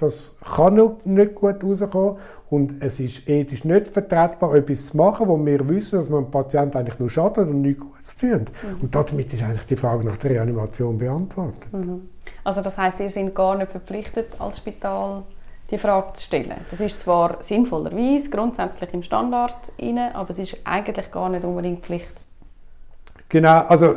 Das 0.00 0.34
kann 0.54 0.80
nicht 1.04 1.34
gut 1.34 1.62
rauskommen 1.62 2.16
und 2.48 2.82
es 2.82 3.00
ist 3.00 3.28
ethisch 3.28 3.64
nicht 3.64 3.86
vertretbar, 3.88 4.54
etwas 4.54 4.86
zu 4.86 4.96
machen, 4.96 5.28
wo 5.28 5.44
wir 5.44 5.68
wissen, 5.68 5.98
dass 5.98 6.08
man 6.08 6.24
dem 6.24 6.30
Patienten 6.30 6.78
eigentlich 6.78 6.98
nur 6.98 7.10
schadet 7.10 7.48
und 7.48 7.60
nichts 7.60 7.80
Gutes 7.80 8.16
tun. 8.16 8.46
Mhm. 8.62 8.80
Und 8.80 8.94
damit 8.94 9.32
ist 9.32 9.42
eigentlich 9.42 9.66
die 9.66 9.76
Frage 9.76 10.06
nach 10.06 10.16
der 10.16 10.30
Reanimation 10.30 10.96
beantwortet. 10.96 11.70
Mhm. 11.70 12.08
Also 12.42 12.62
das 12.62 12.78
heißt, 12.78 12.98
ihr 13.00 13.10
seid 13.10 13.34
gar 13.34 13.56
nicht 13.56 13.70
verpflichtet 13.70 14.28
als 14.38 14.56
Spital 14.56 15.22
die 15.70 15.78
Frage 15.78 16.14
zu 16.14 16.24
stellen. 16.24 16.56
Das 16.70 16.80
ist 16.80 16.98
zwar 17.00 17.36
sinnvollerweise 17.42 18.30
grundsätzlich 18.30 18.94
im 18.94 19.02
Standard 19.02 19.56
rein, 19.78 19.98
aber 20.14 20.30
es 20.30 20.38
ist 20.38 20.56
eigentlich 20.64 21.10
gar 21.12 21.28
nicht 21.28 21.44
unbedingt 21.44 21.84
Pflicht. 21.84 22.08
Genau, 23.28 23.60
also 23.68 23.96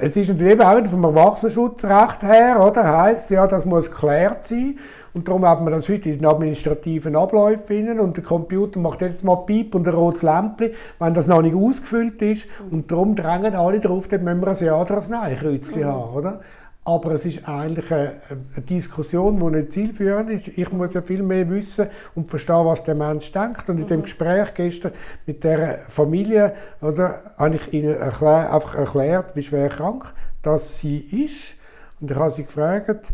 es 0.00 0.16
ist 0.16 0.28
natürlich 0.28 0.54
eben 0.54 0.62
auch 0.62 0.90
vom 0.90 1.04
Erwachsenenschutzrecht 1.04 2.22
her, 2.22 2.60
oder? 2.60 3.02
Heißt 3.02 3.30
ja, 3.30 3.46
das 3.46 3.64
muss 3.64 3.88
geklärt 3.88 4.48
sein. 4.48 4.78
Und 5.14 5.28
darum 5.28 5.46
hat 5.46 5.60
man 5.60 5.72
das 5.72 5.88
heute 5.88 6.08
in 6.08 6.18
den 6.18 6.26
administrativen 6.26 7.16
Abläufen 7.16 8.00
und 8.00 8.16
der 8.16 8.24
Computer 8.24 8.78
macht 8.80 9.02
jetzt 9.02 9.22
mal 9.22 9.36
Piep 9.36 9.74
und 9.74 9.86
ein 9.86 9.94
rotes 9.94 10.22
Lämpchen, 10.22 10.70
wenn 10.98 11.14
das 11.14 11.26
noch 11.26 11.42
nicht 11.42 11.54
ausgefüllt 11.54 12.20
ist. 12.22 12.46
Und 12.70 12.90
darum 12.90 13.14
drängen 13.14 13.54
alle 13.54 13.80
darauf, 13.80 14.08
dort 14.08 14.22
müssen 14.22 14.40
wir 14.40 14.48
ein 14.48 14.56
Ja 14.56 14.80
oder 14.80 15.02
ein 15.02 15.10
Nein-Kreuzchen 15.10 15.82
mhm. 15.82 15.86
haben, 15.86 16.14
oder? 16.14 16.40
Aber 16.84 17.12
es 17.12 17.24
ist 17.26 17.48
eigentlich 17.48 17.92
eine, 17.92 18.14
eine, 18.28 18.64
Diskussion, 18.64 19.38
die 19.38 19.56
nicht 19.56 19.72
zielführend 19.72 20.30
ist. 20.30 20.48
Ich 20.48 20.72
muss 20.72 20.94
ja 20.94 21.02
viel 21.02 21.22
mehr 21.22 21.48
wissen 21.48 21.86
und 22.16 22.28
verstehen, 22.28 22.66
was 22.66 22.82
der 22.82 22.96
Mensch 22.96 23.30
denkt. 23.30 23.68
Und 23.68 23.76
in 23.76 23.84
mhm. 23.84 23.88
dem 23.88 24.02
Gespräch 24.02 24.52
gestern 24.54 24.92
mit 25.24 25.44
der 25.44 25.78
Familie 25.88 26.54
oder, 26.80 27.34
habe 27.38 27.54
ich 27.54 27.72
ihnen 27.72 27.94
erklär, 27.94 28.52
einfach 28.52 28.74
erklärt, 28.74 29.36
wie 29.36 29.42
schwer 29.42 29.68
krank 29.68 30.12
das 30.42 30.78
sie 30.78 30.98
ist. 30.98 31.54
Und 32.00 32.10
ich 32.10 32.16
habe 32.16 32.30
sie 32.30 32.44
gefragt, 32.44 33.12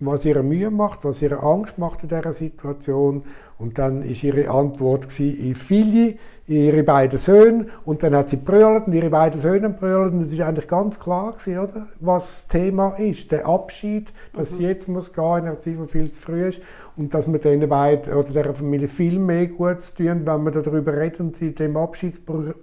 was 0.00 0.24
ihre 0.24 0.42
Mühe 0.42 0.70
macht, 0.70 1.04
was 1.04 1.22
ihre 1.22 1.42
Angst 1.42 1.78
macht 1.78 2.02
in 2.02 2.08
dieser 2.08 2.32
Situation. 2.32 3.22
Und 3.58 3.78
dann 3.78 4.02
ist 4.02 4.22
ihre 4.22 4.48
Antwort 4.48 5.08
gewesen, 5.08 5.54
viele, 5.56 6.14
ihre 6.46 6.84
beiden 6.84 7.18
Söhne. 7.18 7.66
Und 7.84 8.04
dann 8.04 8.14
hat 8.14 8.28
sie 8.28 8.36
brüllt 8.36 8.86
und 8.86 8.92
ihre 8.92 9.10
beiden 9.10 9.40
Söhne 9.40 9.70
brüllt. 9.70 10.12
Und 10.12 10.20
es 10.20 10.32
ist 10.32 10.40
eigentlich 10.40 10.68
ganz 10.68 11.00
klar 11.00 11.32
gewesen, 11.32 11.58
oder, 11.58 11.86
was 11.98 12.42
das 12.42 12.46
Thema 12.46 12.90
ist. 12.98 13.32
Der 13.32 13.46
Abschied, 13.46 14.12
dass 14.34 14.52
mhm. 14.52 14.56
sie 14.56 14.62
jetzt 14.64 14.88
muss 14.88 15.12
gehen 15.12 15.24
in 15.24 15.46
einer 15.46 15.58
Zeit, 15.58 15.74
die 15.82 15.88
viel 15.88 16.12
zu 16.12 16.22
früh 16.22 16.48
ist. 16.48 16.60
Und 16.96 17.12
dass 17.14 17.26
man 17.26 17.40
diesen 17.40 17.68
beiden 17.68 18.12
oder 18.12 18.28
dieser 18.28 18.54
Familie 18.54 18.88
viel 18.88 19.18
mehr 19.18 19.48
Gutes 19.48 19.94
tun, 19.94 20.22
wenn 20.24 20.42
man 20.44 20.52
darüber 20.52 20.96
redet 20.96 21.20
und 21.20 21.36
sie 21.36 21.52
dem 21.54 21.76
Abschiedsprozess 21.76 22.54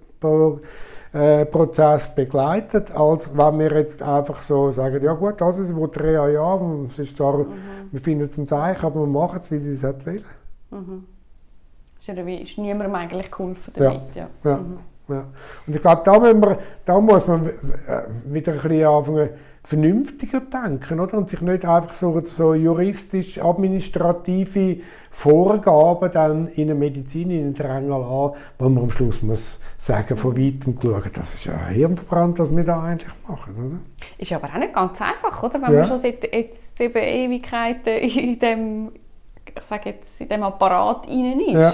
äh, 1.16 1.45
Prozess 1.45 2.13
begleitet, 2.13 2.93
als 2.93 3.30
wenn 3.36 3.59
wir 3.59 3.72
jetzt 3.72 4.03
einfach 4.03 4.41
so 4.41 4.70
sagen, 4.72 5.01
ja 5.01 5.13
gut, 5.13 5.41
also 5.41 5.63
sie 5.63 5.74
will 5.74 5.88
drei 5.88 6.32
ja, 6.32 6.59
es 6.91 6.99
ist 6.99 7.16
zwar, 7.16 7.38
mhm. 7.38 7.53
wir 7.89 8.01
finden 8.01 8.26
es 8.26 8.38
ein 8.38 8.45
Zeichen, 8.45 8.86
aber 8.86 8.99
wir 8.99 9.07
machen 9.07 9.39
es, 9.41 9.49
wie 9.49 9.59
sie 9.59 9.72
es 9.72 9.84
hat 9.84 10.05
wollen. 10.05 10.26
Mhm. 10.72 11.05
Ist, 11.97 12.07
ja, 12.07 12.16
ist 12.16 12.57
niemandem 12.57 12.93
eigentlich 12.95 13.32
geholfen 13.32 13.72
damit, 13.78 14.01
ja. 14.13 14.28
ja. 14.43 14.51
ja. 14.51 14.57
Mhm. 14.57 14.80
ja. 15.07 15.24
Und 15.66 15.76
ich 15.76 15.82
glaube, 15.82 16.01
da, 16.03 16.20
da 16.84 16.99
muss 16.99 17.28
man 17.28 17.45
äh, 17.45 17.51
wieder 18.26 18.51
ein 18.51 18.61
bisschen 18.61 18.86
anfangen, 18.86 19.30
vernünftiger 19.63 20.41
denken 20.41 20.99
oder? 20.99 21.18
und 21.18 21.30
sich 21.30 21.41
nicht 21.41 21.63
einfach 21.63 21.93
so, 21.93 22.22
so 22.26 22.53
juristisch-administrative 22.53 24.82
Vorgaben 25.09 26.11
dann 26.11 26.47
in 26.47 26.68
der 26.68 26.76
Medizin 26.76 27.32
in 27.32 27.53
den 27.53 27.53
drängen 27.53 27.88
lassen, 27.88 28.36
wo 28.59 28.70
man 28.70 28.84
am 28.84 28.89
Schluss 28.89 29.24
muss 29.24 29.61
sagen, 29.78 30.17
von 30.17 30.38
weitem 30.38 30.78
schauen, 30.82 31.11
das 31.13 31.34
ist 31.34 31.45
ja 31.45 31.67
hirnverbrannt, 31.67 32.39
was 32.39 32.55
wir 32.55 32.63
da 32.63 32.84
eigentlich 32.84 33.13
machen. 33.28 33.55
Oder? 33.55 33.80
Ist 34.17 34.32
aber 34.32 34.47
auch 34.47 34.57
nicht 34.59 34.73
ganz 34.73 35.01
einfach, 35.01 35.43
oder? 35.43 35.55
wenn 35.55 35.73
ja. 35.73 35.80
man 35.80 35.86
schon 35.86 35.97
seit 35.97 36.23
jetzt 36.34 36.80
eben 36.80 36.97
Ewigkeiten 36.97 37.97
in 37.97 38.39
dem, 38.39 38.91
ich 39.45 39.63
sage 39.63 39.89
jetzt, 39.89 40.19
in 40.21 40.30
dem 40.30 40.43
Apparat 40.43 41.07
rein 41.07 41.39
ist. 41.39 41.53
Ja 41.53 41.73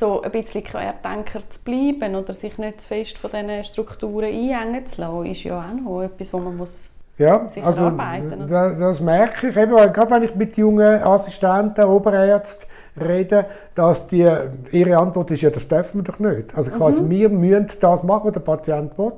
so 0.00 0.22
ein 0.22 0.32
bisschen 0.32 0.64
Querdenker 0.64 1.42
zu 1.50 1.60
bleiben 1.62 2.16
oder 2.16 2.32
sich 2.32 2.56
nicht 2.56 2.80
zu 2.80 2.88
fest 2.88 3.18
von 3.18 3.30
diesen 3.30 3.64
Strukturen 3.64 4.24
einhängen 4.24 4.86
zu 4.86 5.02
lassen, 5.02 5.26
ist 5.26 5.44
ja 5.44 5.60
auch 5.60 5.74
noch 5.74 6.02
etwas, 6.02 6.32
wo 6.32 6.38
man 6.38 6.56
muss 6.56 6.88
ja, 7.20 7.48
also 7.62 7.90
das, 7.90 8.78
das, 8.78 9.00
merke 9.00 9.48
ich 9.48 9.56
eben, 9.56 9.76
gerade 9.76 10.10
wenn 10.10 10.22
ich 10.22 10.34
mit 10.34 10.56
jungen 10.56 11.02
Assistenten, 11.02 11.84
Oberärzten 11.84 12.66
rede, 12.98 13.44
dass 13.74 14.06
die, 14.06 14.26
ihre 14.72 14.96
Antwort 14.96 15.30
ist, 15.30 15.42
ja, 15.42 15.50
das 15.50 15.68
dürfen 15.68 16.00
wir 16.00 16.04
doch 16.04 16.18
nicht. 16.18 16.56
Also 16.56 16.70
quasi, 16.70 17.02
mhm. 17.02 17.10
wir 17.10 17.28
müssen 17.28 17.68
das 17.78 18.02
machen, 18.02 18.24
was 18.24 18.32
der 18.32 18.40
Patient 18.40 18.96
will. 18.98 19.12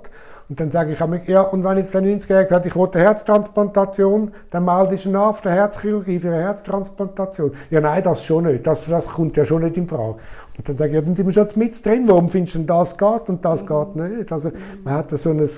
Und 0.49 0.59
dann 0.59 0.71
sage 0.73 0.93
ich 0.93 1.29
ja, 1.29 1.43
und 1.43 1.63
wenn 1.63 1.79
jetzt 1.79 1.95
der 1.95 2.03
90-Jährige 2.03 2.49
sagt, 2.49 2.67
ich 2.67 2.75
will 2.75 2.89
eine 2.93 3.03
Herztransplantation, 3.05 4.33
dann 4.51 4.65
melde 4.65 4.97
ich 4.97 5.07
ihn 5.07 5.15
an 5.15 5.23
auf 5.23 5.41
der 5.41 5.53
Herzchirurgie 5.53 6.19
für 6.19 6.29
eine 6.29 6.43
Herztransplantation. 6.43 7.53
Ja, 7.71 7.81
nein, 7.81 8.03
das 8.03 8.25
schon 8.25 8.45
nicht. 8.45 8.67
Das, 8.67 8.87
das 8.87 9.07
kommt 9.07 9.37
ja 9.37 9.45
schon 9.45 9.63
nicht 9.63 9.77
in 9.77 9.87
Frage. 9.87 10.17
Und 10.59 10.69
dann 10.69 10.77
sage 10.77 10.91
ich, 10.91 10.97
ja, 10.97 11.01
dann 11.01 11.15
sind 11.15 11.27
wir 11.27 11.33
schon 11.33 11.47
mit 11.55 11.87
drin. 11.87 12.03
Warum 12.07 12.29
findest 12.29 12.57
du 12.57 12.59
denn, 12.59 12.67
das 12.67 12.99
geht 12.99 13.29
und 13.29 13.45
das 13.45 13.63
mhm. 13.63 13.69
geht 13.69 13.97
nicht? 13.97 14.33
Also, 14.33 14.51
man 14.85 14.95
hat 14.95 15.11
so 15.11 15.31
ein 15.31 15.49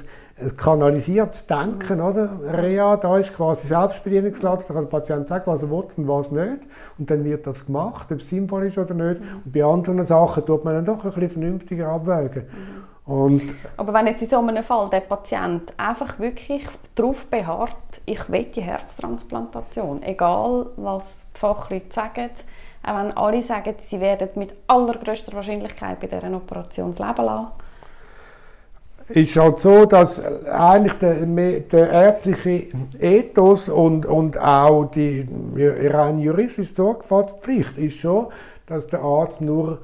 kanalisiertes 0.57 1.47
Denken, 1.47 2.01
oder? 2.01 2.29
Rea, 2.53 2.97
da 2.97 3.19
ist 3.19 3.35
quasi 3.35 3.69
Selbstbedienungsladen, 3.69 4.65
da 4.67 4.75
kann 4.75 4.85
der 4.85 4.91
Patient 4.91 5.29
sagen, 5.29 5.45
was 5.47 5.63
er 5.63 5.71
will 5.71 5.85
und 5.97 6.09
was 6.09 6.31
nicht. 6.31 6.63
Und 6.99 7.11
dann 7.11 7.25
wird 7.25 7.47
das 7.47 7.67
gemacht, 7.67 8.11
ob 8.11 8.19
es 8.19 8.29
sinnvoll 8.29 8.67
ist 8.67 8.79
oder 8.79 8.95
nicht. 8.95 9.21
Und 9.45 9.53
bei 9.53 9.65
anderen 9.65 10.03
Sachen 10.05 10.45
tut 10.45 10.65
man 10.65 10.75
dann 10.75 10.85
doch 10.85 11.05
ein 11.05 11.11
bisschen 11.11 11.31
vernünftiger 11.31 11.89
abwägen. 11.89 12.45
Und 13.07 13.43
Aber 13.77 13.93
wenn 13.93 14.07
jetzt 14.07 14.23
in 14.23 14.29
so 14.29 14.39
einem 14.39 14.65
Fall 14.65 14.89
der 14.89 15.01
Patient 15.01 15.75
einfach 15.77 16.19
wirklich 16.19 16.67
darauf 16.95 17.27
beharrt, 17.27 18.01
ich 18.07 18.31
will 18.31 18.45
die 18.45 18.63
Herztransplantation, 18.63 20.03
egal 20.03 20.67
was 20.77 21.29
die 21.35 21.39
Fachleute 21.39 21.93
sagen, 21.93 22.31
auch 22.83 22.97
wenn 22.97 23.13
alle 23.13 23.43
sagen, 23.43 23.75
sie 23.79 24.01
werden 24.01 24.29
mit 24.37 24.55
allergrößter 24.67 25.33
Wahrscheinlichkeit 25.35 26.01
bei 26.01 26.07
dieser 26.07 26.35
Operation 26.35 26.95
das 26.95 26.99
Leben 26.99 27.25
lassen, 27.25 27.49
ist 29.09 29.37
halt 29.37 29.59
so, 29.59 29.85
dass 29.85 30.25
eigentlich 30.47 30.95
der, 30.95 31.27
der 31.27 31.91
ärztliche 31.91 32.67
Ethos 32.99 33.69
und, 33.69 34.07
und 34.07 34.39
auch 34.39 34.87
die 34.87 35.27
rein 35.57 36.19
juristische 36.19 36.75
Sorgfaltspflicht 36.75 37.77
ist 37.79 37.99
schon, 37.99 38.29
dass 38.67 38.87
der 38.87 39.01
Arzt 39.03 39.41
nur 39.41 39.81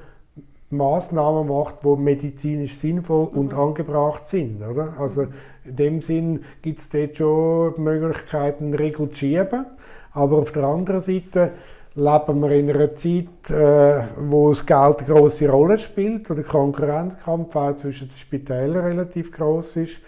Maßnahmen 0.71 1.47
macht, 1.47 1.83
die 1.83 1.95
medizinisch 1.97 2.75
sinnvoll 2.75 3.29
mhm. 3.31 3.37
und 3.37 3.53
angebracht 3.53 4.27
sind. 4.27 4.63
Oder? 4.63 4.93
Also 4.97 5.27
in 5.65 5.75
dem 5.75 6.01
Sinn 6.01 6.43
gibt 6.61 6.79
es 6.79 6.89
dort 6.89 7.17
schon 7.17 7.83
Möglichkeiten, 7.83 8.73
Regeln 8.73 9.11
zu 9.11 9.19
schieben. 9.19 9.65
Aber 10.13 10.39
auf 10.39 10.51
der 10.51 10.63
anderen 10.63 11.01
Seite 11.01 11.51
leben 11.95 12.41
wir 12.41 12.51
in 12.51 12.69
einer 12.69 12.95
Zeit, 12.95 13.49
äh, 13.49 14.03
wo 14.17 14.49
das 14.49 14.65
Geld 14.65 14.99
eine 14.99 15.07
grosse 15.07 15.49
Rolle 15.49 15.77
spielt, 15.77 16.29
wo 16.29 16.33
der 16.33 16.43
Konkurrenzkampf 16.43 17.55
auch 17.55 17.75
zwischen 17.75 18.07
den 18.07 18.17
Spitälern 18.17 18.85
relativ 18.85 19.31
groß 19.31 19.77
ist. 19.77 20.01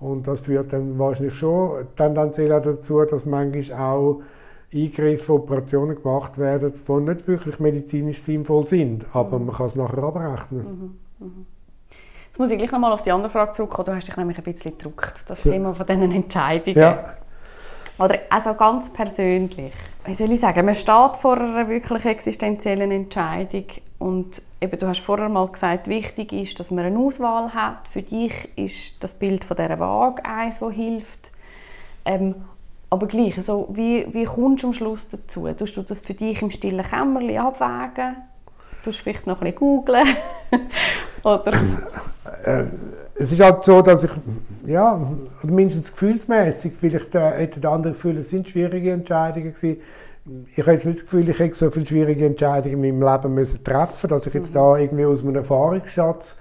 Und 0.00 0.26
das 0.26 0.40
führt 0.40 0.72
dann 0.72 0.98
wahrscheinlich 0.98 1.34
schon 1.34 1.86
tendenziell 1.96 2.52
auch 2.52 2.62
dazu, 2.62 3.04
dass 3.04 3.24
manchmal 3.24 3.80
auch 3.80 4.22
Eingriffe, 4.72 5.32
Operationen 5.32 6.00
gemacht 6.00 6.38
werden, 6.38 6.72
die 6.72 6.92
nicht 6.92 7.26
wirklich 7.26 7.58
medizinisch 7.58 8.22
sinnvoll 8.22 8.64
sind. 8.64 9.06
Aber 9.12 9.38
mhm. 9.38 9.46
man 9.46 9.56
kann 9.56 9.66
es 9.66 9.76
nachher 9.76 10.02
abrechnen. 10.02 10.98
Mhm. 11.18 11.26
Mhm. 11.26 11.46
Jetzt 12.26 12.38
muss 12.38 12.50
ich 12.50 12.58
gleich 12.58 12.70
nochmal 12.70 12.92
auf 12.92 13.02
die 13.02 13.10
andere 13.10 13.30
Frage 13.30 13.52
zurückkommen. 13.52 13.86
Du 13.86 13.94
hast 13.94 14.06
dich 14.06 14.16
nämlich 14.16 14.38
ein 14.38 14.44
bisschen 14.44 14.76
gedruckt, 14.76 15.24
das. 15.26 15.42
Thema 15.42 15.72
von 15.72 15.86
diesen 15.86 16.12
Entscheidungen. 16.12 16.78
Ja. 16.78 17.16
Oder 17.98 18.20
also 18.30 18.54
ganz 18.54 18.90
persönlich. 18.90 19.72
Wie 20.04 20.14
soll 20.14 20.32
ich 20.32 20.40
sagen, 20.40 20.64
man 20.64 20.74
steht 20.74 21.16
vor 21.20 21.38
einer 21.38 21.68
wirklich 21.68 22.04
existenziellen 22.04 22.90
Entscheidung 22.90 23.64
und 23.98 24.40
eben, 24.60 24.78
du 24.78 24.86
hast 24.86 25.00
vorher 25.00 25.28
mal 25.28 25.48
gesagt, 25.48 25.88
wichtig 25.88 26.32
ist, 26.32 26.60
dass 26.60 26.70
man 26.70 26.84
eine 26.84 26.98
Auswahl 26.98 27.52
hat. 27.52 27.88
Für 27.88 28.02
dich 28.02 28.48
ist 28.56 29.02
das 29.02 29.14
Bild 29.14 29.44
von 29.44 29.56
dieser 29.56 29.78
Waage 29.80 30.24
eins, 30.24 30.60
das 30.60 30.72
hilft. 30.72 31.32
Ähm, 32.04 32.36
aber 32.90 33.06
gleich, 33.06 33.36
also, 33.36 33.68
wie, 33.72 34.06
wie 34.14 34.24
kommst 34.24 34.62
du 34.62 34.68
am 34.68 34.72
Schluss 34.72 35.08
dazu? 35.08 35.46
Tust 35.52 35.76
du 35.76 35.82
das 35.82 36.00
für 36.00 36.14
dich 36.14 36.40
im 36.40 36.50
stillen 36.50 36.84
Kämmerchen 36.84 37.38
abwägen? 37.38 38.16
Tust 38.84 39.00
du 39.00 39.02
vielleicht 39.02 39.26
noch 39.26 39.42
ein 39.42 39.52
bisschen 39.52 39.58
googlen? 39.58 40.06
Oder? 41.24 41.52
Es 43.20 43.32
ist 43.32 43.40
halt 43.40 43.64
so, 43.64 43.82
dass 43.82 44.04
ich, 44.04 44.10
ja, 44.64 45.00
mindestens 45.42 45.90
gefühlsmäßig, 45.90 46.72
vielleicht 46.78 47.16
äh, 47.16 47.30
hätte 47.32 47.58
der 47.58 47.70
andere 47.70 47.92
Gefühl, 47.92 48.16
es 48.18 48.30
sind 48.30 48.48
schwierige 48.48 48.92
Entscheidungen 48.92 49.52
gewesen. 49.52 49.80
Ich 50.54 50.58
habe 50.60 50.72
jetzt 50.72 50.84
nicht 50.86 50.98
das 50.98 51.04
Gefühl, 51.04 51.28
ich 51.28 51.38
hätte 51.38 51.54
so 51.54 51.70
viele 51.70 51.86
schwierige 51.86 52.26
Entscheidungen 52.26 52.84
in 52.84 52.98
meinem 53.00 53.12
Leben 53.12 53.34
müssen 53.34 53.64
treffen, 53.64 54.08
dass 54.08 54.26
ich 54.26 54.34
jetzt 54.34 54.54
da 54.54 54.76
irgendwie 54.76 55.04
aus 55.04 55.24
meinem 55.24 55.36
Erfahrungsschatz 55.36 56.36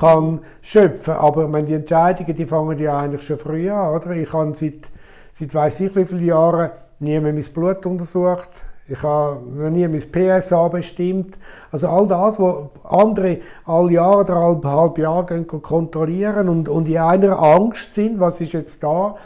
kann 0.00 0.40
schöpfen. 0.62 1.14
Aber 1.14 1.46
meine, 1.46 1.66
die 1.66 1.74
Entscheidungen, 1.74 2.34
die 2.34 2.46
fangen 2.46 2.78
ja 2.78 2.98
eigentlich 2.98 3.22
schon 3.22 3.38
früh 3.38 3.70
an, 3.70 3.94
oder? 3.94 4.10
Ich 4.10 4.32
habe 4.32 4.52
seit, 4.56 4.88
seit 5.30 5.54
weiß 5.54 5.80
ich 5.80 5.94
wie 5.94 6.06
viele 6.06 6.24
Jahren 6.24 6.70
nie 6.98 7.20
mehr 7.20 7.32
mein 7.32 7.44
Blut 7.54 7.86
untersucht. 7.86 8.50
Ich 8.88 9.02
habe 9.02 9.40
noch 9.42 9.70
nie 9.70 9.86
mein 9.88 10.00
PSA 10.00 10.68
bestimmt. 10.68 11.36
Also 11.72 11.88
all 11.88 12.06
das, 12.06 12.38
was 12.38 12.68
andere 12.84 13.38
alle 13.64 13.92
Jahre 13.92 14.20
oder 14.20 14.34
halb, 14.36 14.64
halb 14.64 14.98
Jahr 14.98 15.26
gehen 15.26 15.46
kontrollieren 15.46 16.48
und, 16.48 16.68
und 16.68 16.88
in 16.88 16.98
einer 16.98 17.42
Angst 17.42 17.94
sind, 17.94 18.20
was 18.20 18.40
ist 18.40 18.52
jetzt 18.52 18.82
da, 18.82 19.16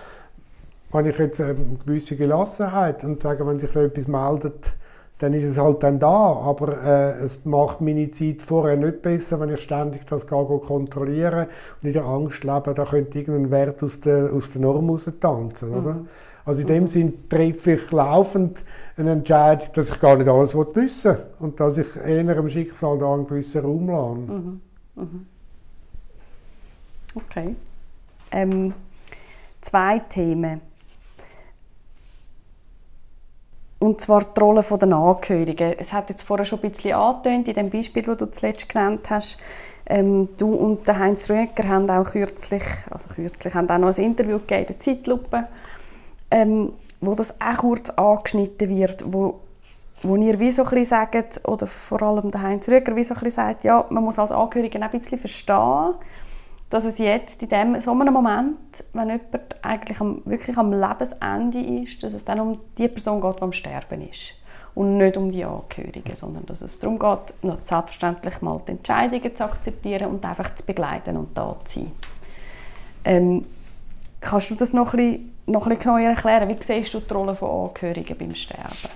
habe 0.92 1.08
ich 1.10 1.18
jetzt 1.18 1.40
eine 1.40 1.56
gewisse 1.84 2.16
Gelassenheit 2.16 3.04
und 3.04 3.22
sage, 3.22 3.46
wenn 3.46 3.58
sich 3.58 3.70
da 3.70 3.82
etwas 3.82 4.08
meldet, 4.08 4.72
dann 5.18 5.34
ist 5.34 5.44
es 5.44 5.58
halt 5.58 5.82
dann 5.82 5.98
da. 5.98 6.08
Aber 6.08 6.82
äh, 6.82 7.22
es 7.22 7.44
macht 7.44 7.82
meine 7.82 8.10
Zeit 8.10 8.40
vorher 8.40 8.76
nicht 8.76 9.02
besser, 9.02 9.38
wenn 9.40 9.50
ich 9.50 9.60
ständig 9.60 10.06
das 10.06 10.26
gehe, 10.26 10.60
kontrolliere 10.66 11.48
und 11.82 11.88
in 11.88 11.92
der 11.92 12.04
Angst 12.04 12.44
lebe, 12.44 12.72
da 12.74 12.84
könnte 12.84 13.18
irgendein 13.18 13.50
Wert 13.50 13.82
aus 13.82 14.00
der, 14.00 14.32
aus 14.32 14.50
der 14.50 14.62
Norm 14.62 14.88
raus 14.88 15.08
tanzen. 15.20 15.74
Oder? 15.74 15.94
Mhm. 15.94 16.08
Also 16.44 16.62
in 16.62 16.66
dem 16.66 16.82
mhm. 16.84 16.88
Sinn 16.88 17.28
treffe 17.28 17.72
ich 17.72 17.90
laufend 17.92 18.62
eine 19.00 19.12
Entscheidung, 19.12 19.68
dass 19.72 19.90
ich 19.90 20.00
gar 20.00 20.16
nicht 20.16 20.28
alles 20.28 20.54
wissen 20.54 21.04
will 21.04 21.26
und 21.40 21.58
dass 21.58 21.78
ich 21.78 21.96
eher 21.96 22.36
im 22.36 22.48
Schicksal 22.48 22.98
da 22.98 23.12
einen 23.12 23.26
gewissen 23.26 23.62
Raum 23.62 23.88
lasse. 23.88 24.32
Mhm. 24.32 24.60
Mhm. 24.94 25.26
Okay. 27.14 27.56
Ähm, 28.30 28.74
zwei 29.60 29.98
Themen. 30.00 30.60
Und 33.78 34.00
zwar 34.00 34.22
die 34.22 34.38
Rolle 34.38 34.62
der 34.62 34.92
Angehörigen. 34.92 35.74
Es 35.78 35.92
hat 35.92 36.10
jetzt 36.10 36.22
vorher 36.22 36.44
schon 36.44 36.58
ein 36.62 36.70
bisschen 36.70 36.94
angetönt, 36.94 37.48
in 37.48 37.54
dem 37.54 37.70
Beispiel, 37.70 38.02
das 38.02 38.18
du 38.18 38.30
zuletzt 38.30 38.68
genannt 38.68 39.08
hast. 39.08 39.38
Ähm, 39.86 40.28
du 40.36 40.52
und 40.54 40.86
Heinz 40.86 41.30
Rüeger 41.30 41.66
haben 41.66 41.88
auch 41.88 42.04
kürzlich, 42.04 42.62
also 42.90 43.08
kürzlich, 43.08 43.54
haben 43.54 43.68
auch 43.70 43.78
noch 43.78 43.96
ein 43.96 44.04
Interview 44.04 44.38
gegeben, 44.38 44.66
der 44.68 44.78
Zeitlupe, 44.78 45.48
ähm, 46.30 46.72
wo 47.00 47.14
das 47.14 47.40
auch 47.40 47.58
kurz 47.58 47.90
angeschnitten 47.90 48.68
wird, 48.68 49.04
wo, 49.06 49.40
wo 50.02 50.16
ihr 50.16 50.38
wie 50.38 50.50
so 50.50 50.64
ein 50.64 50.84
sagt, 50.84 51.46
oder 51.48 51.66
vor 51.66 52.02
allem 52.02 52.30
der 52.30 52.42
Heinz 52.42 52.68
Rüger 52.68 52.94
wie 52.96 53.04
so 53.04 53.14
ein 53.14 53.30
sagt, 53.30 53.64
ja, 53.64 53.84
man 53.90 54.04
muss 54.04 54.18
als 54.18 54.32
Angehörige 54.32 54.80
ein 54.80 54.90
bisschen 54.90 55.18
verstehen, 55.18 55.94
dass 56.68 56.84
es 56.84 56.98
jetzt 56.98 57.42
in 57.42 57.48
dem, 57.48 57.80
so 57.80 57.90
einem 57.90 58.14
Moment, 58.14 58.84
wenn 58.92 59.08
jemand 59.08 59.56
eigentlich 59.62 60.00
am, 60.00 60.22
wirklich 60.24 60.56
am 60.56 60.72
Lebensende 60.72 61.60
ist, 61.82 62.02
dass 62.02 62.14
es 62.14 62.24
dann 62.24 62.40
um 62.40 62.60
die 62.78 62.88
Person 62.88 63.20
geht, 63.20 63.38
die 63.38 63.42
am 63.42 63.52
Sterben 63.52 64.08
ist 64.08 64.34
und 64.74 64.98
nicht 64.98 65.16
um 65.16 65.32
die 65.32 65.44
Angehörigen, 65.44 66.14
sondern 66.14 66.46
dass 66.46 66.62
es 66.62 66.78
darum 66.78 66.98
geht, 66.98 67.34
selbstverständlich 67.58 68.40
mal 68.40 68.60
die 68.66 68.72
Entscheidungen 68.72 69.34
zu 69.34 69.44
akzeptieren 69.44 70.10
und 70.10 70.24
einfach 70.24 70.54
zu 70.54 70.64
begleiten 70.64 71.16
und 71.16 71.36
da 71.36 71.56
zu 71.64 71.80
sein. 71.80 71.92
Ähm, 73.04 73.46
kannst 74.20 74.50
du 74.50 74.54
das 74.54 74.72
noch 74.72 74.94
ein 74.94 74.96
bisschen 74.96 75.32
noch 75.50 75.66
ein 75.66 75.76
bisschen 75.76 75.94
genauer 75.94 76.10
erklären? 76.10 76.48
Wie 76.48 76.56
siehst 76.60 76.94
du 76.94 77.00
die 77.00 77.12
Rolle 77.12 77.34
von 77.34 77.68
Angehörigen 77.68 78.16
beim 78.18 78.34
Sterben? 78.34 78.90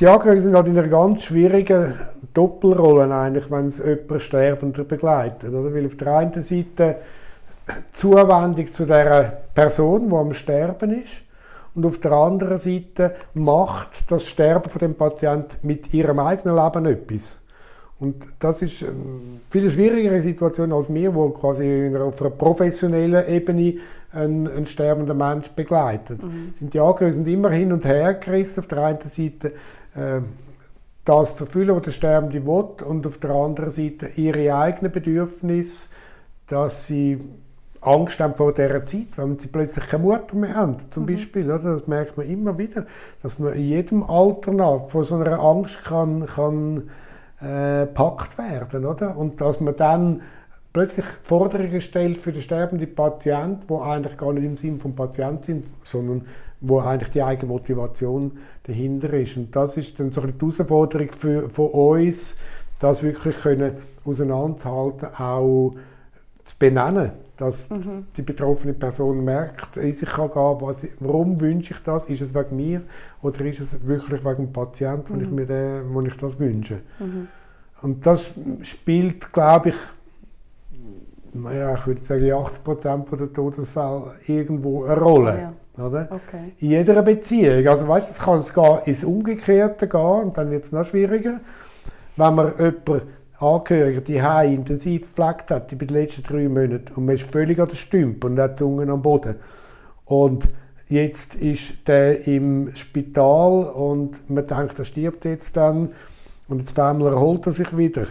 Die 0.00 0.06
Angehörigen 0.06 0.42
sind 0.42 0.54
halt 0.54 0.66
in 0.66 0.78
einer 0.78 0.88
ganz 0.88 1.24
schwierigen 1.24 1.94
Doppelrolle, 2.34 3.14
eigentlich, 3.14 3.50
wenn 3.50 3.66
es 3.66 3.78
jemanden 3.78 4.20
Sterbender 4.20 4.84
begleitet. 4.84 5.52
Oder? 5.52 5.74
Weil 5.74 5.86
auf 5.86 5.96
der 5.96 6.16
einen 6.16 6.42
Seite 6.42 6.96
Zuwendung 7.92 8.66
zu 8.66 8.86
der 8.86 9.44
Person, 9.54 10.08
die 10.08 10.16
am 10.16 10.32
Sterben 10.32 11.00
ist, 11.00 11.22
und 11.74 11.86
auf 11.86 11.98
der 11.98 12.12
anderen 12.12 12.58
Seite 12.58 13.14
macht 13.32 14.10
das 14.10 14.26
Sterben 14.26 14.68
von 14.68 14.78
dem 14.78 14.94
Patienten 14.94 15.56
mit 15.66 15.92
ihrem 15.94 16.18
eigenen 16.18 16.56
Leben 16.56 16.86
etwas. 16.86 17.40
Und 17.98 18.16
das 18.40 18.62
ist 18.62 18.82
eine 18.82 18.92
viel 19.50 19.70
schwierigere 19.70 20.20
Situation 20.20 20.72
als 20.72 20.88
mir, 20.88 21.14
wo 21.14 21.30
quasi 21.30 21.90
auf 21.96 22.20
einer 22.20 22.30
professionellen 22.30 23.26
Ebene 23.28 23.76
ein, 24.12 24.48
ein 24.48 24.66
sterbender 24.66 25.14
Mensch 25.14 25.50
begleitet. 25.50 26.22
Mhm. 26.22 26.52
Sind 26.54 26.74
die 26.74 26.80
Angehörigen 26.80 27.26
immer 27.26 27.50
hin 27.50 27.72
und 27.72 27.84
her 27.84 28.14
gerissen. 28.14 28.60
Auf 28.60 28.66
der 28.66 28.78
einen 28.78 29.00
Seite 29.00 29.52
äh, 29.94 30.20
das 31.04 31.36
zu 31.36 31.44
erfüllen, 31.44 31.74
was 31.74 31.82
der 31.82 31.90
Sterbende 31.90 32.46
will, 32.46 32.86
und 32.86 33.06
auf 33.06 33.18
der 33.18 33.30
anderen 33.30 33.70
Seite 33.70 34.08
ihre 34.16 34.54
eigenen 34.54 34.92
Bedürfnisse, 34.92 35.88
dass 36.46 36.86
sie 36.86 37.20
Angst 37.80 38.20
haben 38.20 38.34
vor 38.36 38.54
dieser 38.54 38.86
Zeit, 38.86 39.08
wenn 39.16 39.38
sie 39.38 39.48
plötzlich 39.48 39.86
keine 39.88 40.04
Mutter 40.04 40.36
mehr 40.36 40.54
haben, 40.54 40.76
zum 40.90 41.02
mhm. 41.02 41.08
Beispiel. 41.08 41.50
Oder? 41.50 41.74
Das 41.74 41.88
merkt 41.88 42.16
man 42.16 42.28
immer 42.28 42.56
wieder, 42.56 42.86
dass 43.22 43.38
man 43.38 43.54
in 43.54 43.64
jedem 43.64 44.02
Alter 44.04 44.52
nach 44.52 44.88
von 44.88 45.04
so 45.04 45.16
einer 45.16 45.40
Angst 45.40 45.82
kann, 45.84 46.26
kann 46.26 46.90
äh, 47.40 47.86
packt 47.86 48.38
werden. 48.38 48.86
Oder? 48.86 49.16
Und 49.16 49.40
dass 49.40 49.60
man 49.60 49.76
dann 49.76 50.22
plötzlich 50.72 51.04
Forderungen 51.22 51.80
stellt 51.80 52.18
für 52.18 52.32
den 52.32 52.42
sterbenden 52.42 52.94
Patient, 52.94 53.64
wo 53.68 53.80
eigentlich 53.80 54.16
gar 54.16 54.32
nicht 54.32 54.44
im 54.44 54.56
Sinn 54.56 54.80
vom 54.80 54.94
Patienten 54.94 55.42
sind, 55.42 55.66
sondern 55.82 56.26
wo 56.60 56.80
eigentlich 56.80 57.10
die 57.10 57.22
eigene 57.22 57.52
Motivation 57.52 58.38
dahinter 58.62 59.12
ist. 59.14 59.36
Und 59.36 59.54
das 59.54 59.76
ist 59.76 59.98
dann 59.98 60.12
so 60.12 60.22
ein 60.22 60.34
die 60.38 60.46
Herausforderung 60.46 61.10
für, 61.10 61.50
für 61.50 61.62
uns, 61.62 62.36
das 62.80 63.02
wirklich 63.02 63.36
können 63.40 63.76
auseinanderzuhalten, 64.04 65.08
auch 65.16 65.74
zu 66.44 66.54
benennen, 66.58 67.12
dass 67.36 67.70
mhm. 67.70 68.06
die 68.16 68.22
betroffene 68.22 68.72
Person 68.72 69.24
merkt, 69.24 69.76
in 69.76 69.92
sich 69.92 70.08
kann 70.08 70.30
gehen, 70.30 70.56
was, 70.60 70.86
warum 71.00 71.40
wünsche 71.40 71.74
ich 71.74 71.80
das, 71.80 72.06
ist 72.06 72.20
es 72.20 72.34
wegen 72.34 72.56
mir 72.56 72.82
oder 73.22 73.44
ist 73.44 73.60
es 73.60 73.86
wirklich 73.86 74.24
wegen 74.24 74.46
dem 74.46 74.52
Patienten, 74.52 75.14
mhm. 75.14 75.18
wo, 75.18 75.22
ich 75.22 75.30
mir 75.30 75.46
den, 75.46 75.94
wo 75.94 76.00
ich 76.02 76.16
das 76.16 76.38
wünsche. 76.40 76.80
Mhm. 76.98 77.28
Und 77.82 78.06
das 78.06 78.32
spielt, 78.62 79.32
glaube 79.32 79.70
ich, 79.70 79.76
naja, 81.34 81.74
ich 81.74 81.86
würde 81.86 82.04
sagen, 82.04 82.32
80 82.32 82.64
Prozent 82.64 83.08
der 83.12 83.32
Todesfälle 83.32 84.12
irgendwo 84.26 84.84
eine 84.84 85.00
Rolle. 85.00 85.52
Ja. 85.76 85.84
Oder? 85.84 86.08
Okay. 86.10 86.52
In 86.58 86.70
jeder 86.70 87.02
Beziehung. 87.02 87.66
Also 87.66 87.88
weißt, 87.88 88.10
es 88.10 88.18
kann 88.18 88.42
sogar 88.42 88.86
ins 88.86 89.04
Umgekehrte 89.04 89.88
gehen 89.88 90.00
und 90.00 90.36
dann 90.36 90.50
wird 90.50 90.64
es 90.64 90.72
noch 90.72 90.84
schwieriger. 90.84 91.40
Wenn 92.16 92.34
man 92.34 92.52
jemanden 92.58 93.02
Angehörigen 93.38 94.04
die 94.04 94.22
Hai 94.22 94.54
intensiv 94.54 95.08
gepflegt 95.08 95.50
hat 95.50 95.72
über 95.72 95.86
die 95.86 95.94
letzten 95.94 96.22
drei 96.22 96.48
Monate 96.48 96.92
und 96.94 97.06
man 97.06 97.16
ist 97.16 97.28
völlig 97.30 97.58
an 97.58 97.68
der 97.68 97.74
Stümpe 97.74 98.28
und 98.28 98.38
hat 98.38 98.52
die 98.52 98.58
Zunge 98.58 98.90
am 98.92 99.02
Boden. 99.02 99.36
Und 100.04 100.46
jetzt 100.88 101.34
ist 101.34 101.88
der 101.88 102.26
im 102.28 102.70
Spital 102.76 103.64
und 103.64 104.30
man 104.30 104.46
denkt, 104.46 104.78
er 104.78 104.84
stirbt 104.84 105.24
jetzt 105.24 105.56
dann 105.56 105.90
und 106.48 106.60
jetzt 106.60 106.78
erholt 106.78 107.46
er 107.46 107.52
sich 107.52 107.76
wieder. 107.76 108.06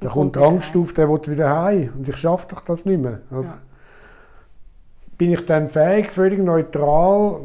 Da 0.00 0.08
kommt 0.08 0.36
Angst 0.36 0.74
auf, 0.76 0.92
der 0.92 1.08
will 1.08 1.20
wieder 1.26 1.62
heim 1.62 1.90
und 1.96 2.08
ich 2.08 2.16
schaffe 2.16 2.46
doch 2.50 2.60
das 2.60 2.84
nicht 2.84 3.00
mehr. 3.00 3.20
Ja. 3.30 3.58
Bin 5.18 5.32
ich 5.32 5.44
dann 5.44 5.68
fähig, 5.68 6.10
völlig 6.10 6.40
neutral 6.40 7.40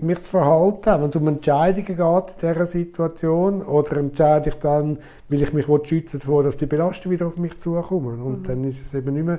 mich 0.00 0.22
zu 0.22 0.32
verhalten, 0.32 1.02
wenn 1.02 1.10
es 1.10 1.16
um 1.16 1.28
Entscheidungen 1.28 1.86
geht 1.86 2.42
in 2.42 2.48
dieser 2.52 2.66
Situation, 2.66 3.62
oder 3.62 3.96
entscheide 3.98 4.48
ich 4.48 4.56
dann, 4.56 4.98
weil 5.28 5.42
ich 5.42 5.52
mich 5.52 5.66
schützen 5.84 6.18
davor, 6.18 6.42
dass 6.42 6.56
die 6.56 6.66
Belastungen 6.66 7.16
wieder 7.16 7.28
auf 7.28 7.36
mich 7.36 7.58
zukommen. 7.60 8.20
Und 8.20 8.40
mhm. 8.40 8.42
dann 8.42 8.64
ist 8.64 8.82
es 8.82 8.92
eben 8.92 9.14
nicht 9.14 9.24
mehr 9.24 9.38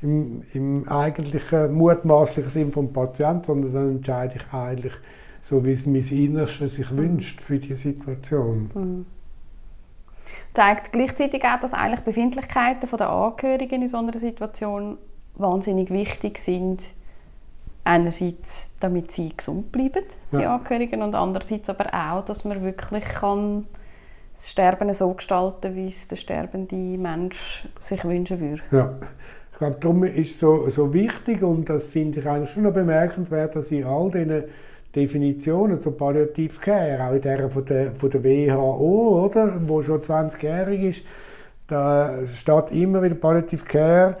im, 0.00 0.42
im 0.54 0.88
eigentlichen, 0.88 1.74
mutmaßlichen 1.74 2.50
Sinn 2.50 2.72
vom 2.72 2.92
Patienten, 2.94 3.44
sondern 3.44 3.72
dann 3.74 3.90
entscheide 3.96 4.36
ich 4.36 4.54
eigentlich 4.54 4.94
so 5.42 5.64
wie 5.64 5.72
es 5.72 5.86
mein 5.86 6.06
Innerstes 6.06 6.74
sich 6.74 6.96
wünscht 6.96 7.40
für 7.40 7.58
die 7.58 7.74
Situation. 7.74 8.70
Mhm. 8.74 9.06
Zeigt 10.52 10.92
gleichzeitig 10.92 11.44
auch, 11.44 11.60
dass 11.60 11.74
eigentlich 11.74 12.00
Befindlichkeiten 12.00 12.88
der 12.96 13.08
Angehörigen 13.08 13.82
in 13.82 13.88
so 13.88 13.98
einer 13.98 14.18
Situation 14.18 14.98
wahnsinnig 15.34 15.90
wichtig 15.90 16.38
sind. 16.38 16.82
Einerseits, 17.84 18.72
damit 18.80 19.10
sie 19.10 19.34
gesund 19.34 19.72
bleiben, 19.72 20.04
die 20.32 20.40
ja. 20.40 20.54
Angehörigen, 20.54 21.02
und 21.02 21.14
andererseits 21.14 21.70
aber 21.70 21.86
auch, 21.94 22.24
dass 22.24 22.44
man 22.44 22.62
wirklich 22.62 23.04
kann 23.04 23.66
das 24.34 24.50
Sterben 24.50 24.92
so 24.92 25.12
gestalten, 25.14 25.74
wie 25.74 25.86
es 25.86 26.08
der 26.08 26.16
sterbende 26.16 26.76
Mensch 26.76 27.66
sich 27.78 28.04
wünschen 28.04 28.40
würde. 28.40 28.62
Ja. 28.70 28.98
Ich 29.52 29.58
glaube, 29.58 29.76
darum 29.80 30.04
ist 30.04 30.30
es 30.30 30.40
so, 30.40 30.68
so 30.70 30.92
wichtig 30.94 31.42
und 31.42 31.68
das 31.68 31.84
finde 31.84 32.20
ich 32.20 32.26
eigentlich 32.26 32.50
schon 32.50 32.72
bemerkenswert, 32.72 33.56
dass 33.56 33.70
in 33.70 33.84
all 33.84 34.10
diesen 34.10 34.44
Definitionen 34.94 35.80
zur 35.80 35.96
Palliative 35.96 36.58
Care, 36.60 37.06
auch 37.06 37.14
in 37.14 37.20
der 37.20 37.50
von 37.50 37.64
der, 37.64 37.94
von 37.94 38.10
der 38.10 38.24
WHO, 38.24 39.24
oder, 39.24 39.54
wo 39.66 39.82
schon 39.82 40.00
20-jährig 40.00 40.82
ist, 40.82 41.04
da 41.66 42.26
steht 42.26 42.72
immer 42.72 43.02
wieder 43.02 43.14
Palliative 43.14 43.64
Care 43.64 44.16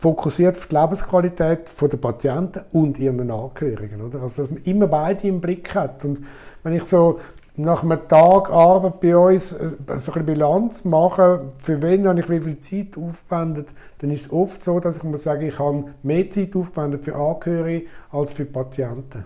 fokussiert 0.00 0.56
auf 0.56 0.66
die 0.66 0.76
Lebensqualität 0.76 1.70
der 1.80 1.96
Patienten 1.96 2.60
und 2.72 2.98
ihren 2.98 3.30
Angehörigen. 3.30 4.00
Oder? 4.00 4.22
Also, 4.22 4.42
dass 4.42 4.50
man 4.50 4.62
immer 4.62 4.86
beide 4.86 5.26
im 5.26 5.40
Blick 5.40 5.74
hat. 5.74 6.04
Und 6.04 6.24
wenn 6.62 6.74
ich 6.74 6.84
so 6.84 7.18
nach 7.56 7.82
einem 7.82 8.06
Tag 8.06 8.50
Arbeit 8.50 9.00
bei 9.00 9.16
uns 9.16 9.52
äh, 9.52 9.70
so 9.98 10.12
eine 10.12 10.22
Bilanz 10.22 10.84
mache, 10.84 11.52
für 11.62 11.82
wen 11.82 12.06
habe 12.06 12.20
ich 12.20 12.30
wie 12.30 12.40
viel 12.40 12.60
Zeit 12.60 12.96
aufgewendet, 12.96 13.68
dann 13.98 14.10
ist 14.10 14.26
es 14.26 14.32
oft 14.32 14.62
so, 14.62 14.78
dass 14.78 14.96
ich 14.96 15.02
muss 15.02 15.24
sagen, 15.24 15.46
ich 15.46 15.58
habe 15.58 15.86
mehr 16.04 16.30
Zeit 16.30 16.54
aufgewendet 16.54 17.04
für 17.04 17.16
Angehörige 17.16 17.86
als 18.12 18.32
für 18.32 18.44
Patienten. 18.44 19.24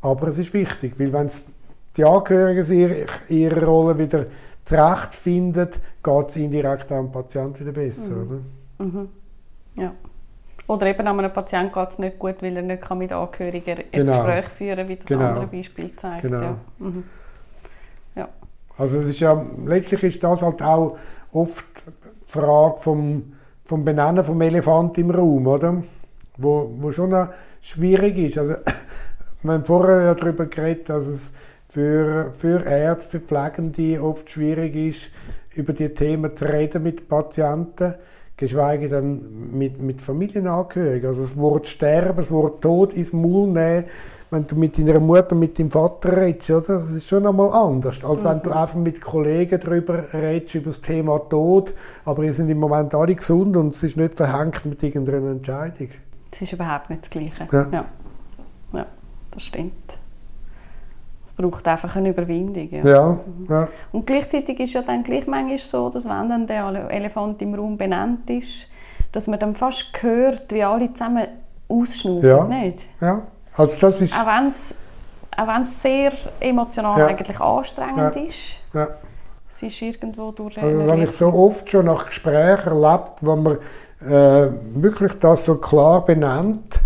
Aber 0.00 0.28
es 0.28 0.38
ist 0.38 0.52
wichtig, 0.54 0.94
weil 0.98 1.12
wenn 1.12 1.30
die 1.96 2.04
Angehörigen 2.04 3.06
ihre 3.28 3.64
Rolle 3.64 3.98
wieder 3.98 4.26
zurechtfinden, 4.64 5.68
geht 6.02 6.28
es 6.28 6.36
indirekt 6.36 6.92
auch 6.92 6.98
dem 6.98 7.10
Patienten 7.10 7.60
wieder 7.60 7.72
besser. 7.72 8.10
Mhm. 8.10 8.26
Oder? 8.26 8.84
Mhm. 8.84 9.08
Ja. 9.76 9.92
Oder 10.66 10.86
eben 10.86 11.06
an 11.06 11.18
einem 11.18 11.32
Patienten 11.32 11.72
geht 11.72 11.90
es 11.90 11.98
nicht 11.98 12.18
gut, 12.18 12.42
weil 12.42 12.54
er 12.56 12.62
nicht 12.62 12.90
mit 12.94 13.12
Angehörigen 13.12 13.78
ein 13.78 13.84
genau. 13.90 14.12
Gespräch 14.12 14.48
führen 14.48 14.76
kann, 14.76 14.88
wie 14.88 14.96
das 14.96 15.06
genau. 15.06 15.24
andere 15.24 15.46
Beispiel 15.46 15.96
zeigt. 15.96 16.22
Genau. 16.22 16.42
Ja. 16.42 16.56
Mhm. 16.78 17.04
ja. 18.14 18.28
Also 18.76 18.98
es 18.98 19.08
ist 19.08 19.20
ja, 19.20 19.44
letztlich 19.64 20.02
ist 20.02 20.22
das 20.22 20.42
halt 20.42 20.62
auch 20.62 20.98
oft 21.32 21.64
die 22.28 22.32
Frage 22.32 22.76
vom, 22.78 23.32
vom 23.64 23.84
Benennen 23.84 24.22
vom 24.22 24.40
Elefant 24.42 24.98
im 24.98 25.10
Raum, 25.10 25.46
oder? 25.46 25.82
Wo, 26.36 26.70
wo 26.78 26.92
schon 26.92 27.28
schwierig 27.60 28.18
ist. 28.18 28.38
Also, 28.38 28.54
wir 29.42 29.52
haben 29.52 29.64
vorher 29.64 30.02
ja 30.02 30.14
darüber 30.14 30.46
geredet, 30.46 30.88
dass 30.88 31.06
es 31.06 31.30
für, 31.68 32.32
für 32.32 32.64
Ärzte, 32.64 33.18
für 33.18 33.20
Pflegende 33.20 34.02
oft 34.02 34.30
schwierig 34.30 34.74
ist, 34.74 35.10
über 35.54 35.72
die 35.72 35.88
Themen 35.90 36.36
zu 36.36 36.46
reden 36.46 36.82
mit 36.82 37.08
Patienten 37.08 37.94
geschweige 38.38 38.88
denn 38.88 39.50
mit, 39.52 39.82
mit 39.82 40.00
Familienangehörigen. 40.00 41.08
Also 41.08 41.22
das 41.22 41.36
Wort 41.36 41.66
Sterben, 41.66 42.16
das 42.16 42.30
Wort 42.30 42.62
Tod 42.62 42.94
ins 42.94 43.12
Maul 43.12 43.48
nehmen, 43.48 43.84
wenn 44.30 44.46
du 44.46 44.56
mit 44.56 44.78
deiner 44.78 45.00
Mutter, 45.00 45.34
mit 45.34 45.58
deinem 45.58 45.70
Vater 45.70 46.16
redest, 46.16 46.50
oder? 46.50 46.78
das 46.78 46.90
ist 46.90 47.08
schon 47.08 47.26
einmal 47.26 47.50
anders, 47.50 48.04
als 48.04 48.24
wenn 48.24 48.42
du 48.42 48.50
mhm. 48.50 48.56
einfach 48.56 48.74
mit 48.76 49.00
Kollegen 49.00 49.58
darüber 49.58 50.04
redest, 50.12 50.54
über 50.54 50.66
das 50.66 50.80
Thema 50.80 51.18
Tod, 51.18 51.74
aber 52.04 52.22
ihr 52.22 52.32
sind 52.32 52.48
im 52.48 52.58
Moment 52.58 52.94
alle 52.94 53.14
gesund 53.14 53.56
und 53.56 53.68
es 53.68 53.82
ist 53.82 53.96
nicht 53.96 54.14
verhängt 54.14 54.64
mit 54.66 54.82
irgendeiner 54.82 55.30
Entscheidung. 55.30 55.88
Es 56.30 56.42
ist 56.42 56.52
überhaupt 56.52 56.90
nicht 56.90 57.02
das 57.02 57.10
Gleiche. 57.10 57.46
Ja, 57.50 57.68
ja. 57.72 57.84
Das 59.30 59.42
stimmt 59.42 59.98
braucht 61.38 61.66
einfach 61.68 61.94
eine 61.96 62.10
Überwindung. 62.10 62.68
Ja. 62.70 62.84
Ja, 62.84 63.18
ja. 63.48 63.68
Und 63.92 64.06
gleichzeitig 64.06 64.58
ist 64.60 64.74
ja 64.74 64.82
dann 64.82 65.04
gleich 65.04 65.26
manchmal 65.26 65.58
so, 65.58 65.88
dass 65.88 66.04
wenn 66.04 66.28
dann 66.28 66.46
der 66.46 66.90
Elefant 66.90 67.40
im 67.40 67.54
Raum 67.54 67.78
benannt 67.78 68.28
ist, 68.28 68.66
dass 69.12 69.28
man 69.28 69.38
dann 69.38 69.54
fast 69.54 69.90
hört, 70.00 70.52
wie 70.52 70.64
alle 70.64 70.92
zusammen 70.92 71.26
ausschnaufen, 71.68 72.28
ja. 72.28 72.44
nicht? 72.44 72.86
Ja, 73.00 73.22
also 73.56 73.78
das 73.80 74.00
ist... 74.00 74.20
Auch 74.20 74.26
wenn 74.26 74.48
es 74.48 74.76
auch 75.36 75.64
sehr 75.64 76.12
emotional 76.40 76.98
ja. 76.98 77.06
eigentlich 77.06 77.40
anstrengend 77.40 78.16
ja. 78.16 78.22
ist. 78.22 78.58
Ja. 78.74 78.88
Es 79.48 79.62
ist 79.62 79.80
irgendwo 79.80 80.32
durch... 80.32 80.60
Also 80.60 80.78
das 80.78 80.88
habe 80.88 81.04
ich 81.04 81.12
so 81.12 81.28
oft 81.28 81.70
schon 81.70 81.86
nach 81.86 82.06
Gesprächen 82.06 82.82
erlebt, 82.82 83.12
wo 83.20 83.36
man 83.36 83.58
äh, 84.00 84.50
wirklich 84.74 85.12
das 85.20 85.44
so 85.44 85.56
klar 85.56 86.04
benennt, 86.04 86.80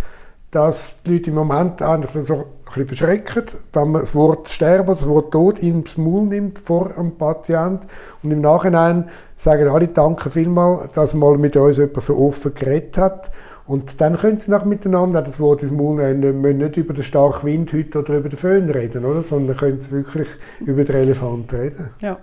dass 0.52 1.02
die 1.02 1.14
Leute 1.14 1.30
im 1.30 1.36
Moment 1.36 1.82
eigentlich 1.82 2.26
so 2.26 2.34
ein 2.34 2.44
bisschen 2.66 2.86
verschrecken, 2.86 3.44
wenn 3.72 3.90
man 3.90 4.02
das 4.02 4.14
Wort 4.14 4.50
Sterben, 4.50 4.94
das 4.94 5.08
Wort 5.08 5.32
Tod 5.32 5.58
ins 5.58 5.96
Maul 5.96 6.26
nimmt 6.26 6.58
vor 6.58 6.96
einem 6.96 7.16
Patienten 7.16 7.86
und 8.22 8.30
im 8.30 8.42
Nachhinein 8.42 9.08
sagen 9.36 9.68
alle 9.68 9.88
Danke 9.88 10.30
vielmal, 10.30 10.90
dass 10.94 11.14
mal 11.14 11.38
mit 11.38 11.56
uns 11.56 11.78
jemand 11.78 12.02
so 12.02 12.18
offen 12.18 12.54
geredet 12.54 12.98
hat 12.98 13.30
und 13.66 14.00
dann 14.02 14.18
können 14.18 14.38
sie 14.40 14.50
nach 14.50 14.66
miteinander 14.66 15.22
das 15.22 15.40
Wort 15.40 15.62
ins 15.62 15.72
Maul 15.72 15.96
nehmen, 15.96 16.42
müssen 16.42 16.58
nicht 16.58 16.76
über 16.76 16.92
den 16.92 17.04
starken 17.04 17.46
Wind 17.46 17.72
heute 17.72 18.00
oder 18.00 18.18
über 18.18 18.28
den 18.28 18.36
Föhn 18.36 18.68
reden, 18.68 19.06
oder? 19.06 19.22
sondern 19.22 19.56
können 19.56 19.80
sie 19.80 19.90
wirklich 19.90 20.28
über 20.60 20.84
den 20.84 20.96
Elefant 20.96 21.50
reden. 21.54 21.88
Ja, 22.02 22.18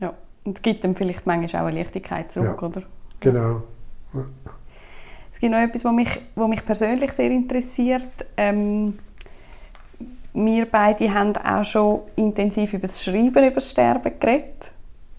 ja. 0.00 0.12
Und 0.44 0.58
es 0.58 0.62
gibt 0.62 0.84
dann 0.84 0.94
vielleicht 0.94 1.26
manchmal 1.26 1.62
auch 1.62 1.68
eine 1.68 1.78
Leichtigkeit 1.78 2.30
zurück, 2.30 2.58
ja. 2.60 2.68
oder? 2.68 2.82
Genau. 3.20 3.62
Ja. 4.12 4.24
Es 5.40 5.42
gibt 5.42 5.54
noch 5.54 5.60
etwas, 5.60 5.86
was 5.86 5.92
mich, 5.94 6.20
was 6.34 6.48
mich 6.50 6.66
persönlich 6.66 7.12
sehr 7.12 7.30
interessiert. 7.30 8.26
Ähm, 8.36 8.98
wir 10.34 10.66
beide 10.66 11.14
haben 11.14 11.34
auch 11.34 11.64
schon 11.64 12.00
intensiv 12.16 12.74
über 12.74 12.82
das 12.82 13.02
Schreiben 13.02 13.42
über 13.42 13.54
das 13.54 13.70
Sterben 13.70 14.12
geredet. 14.20 14.70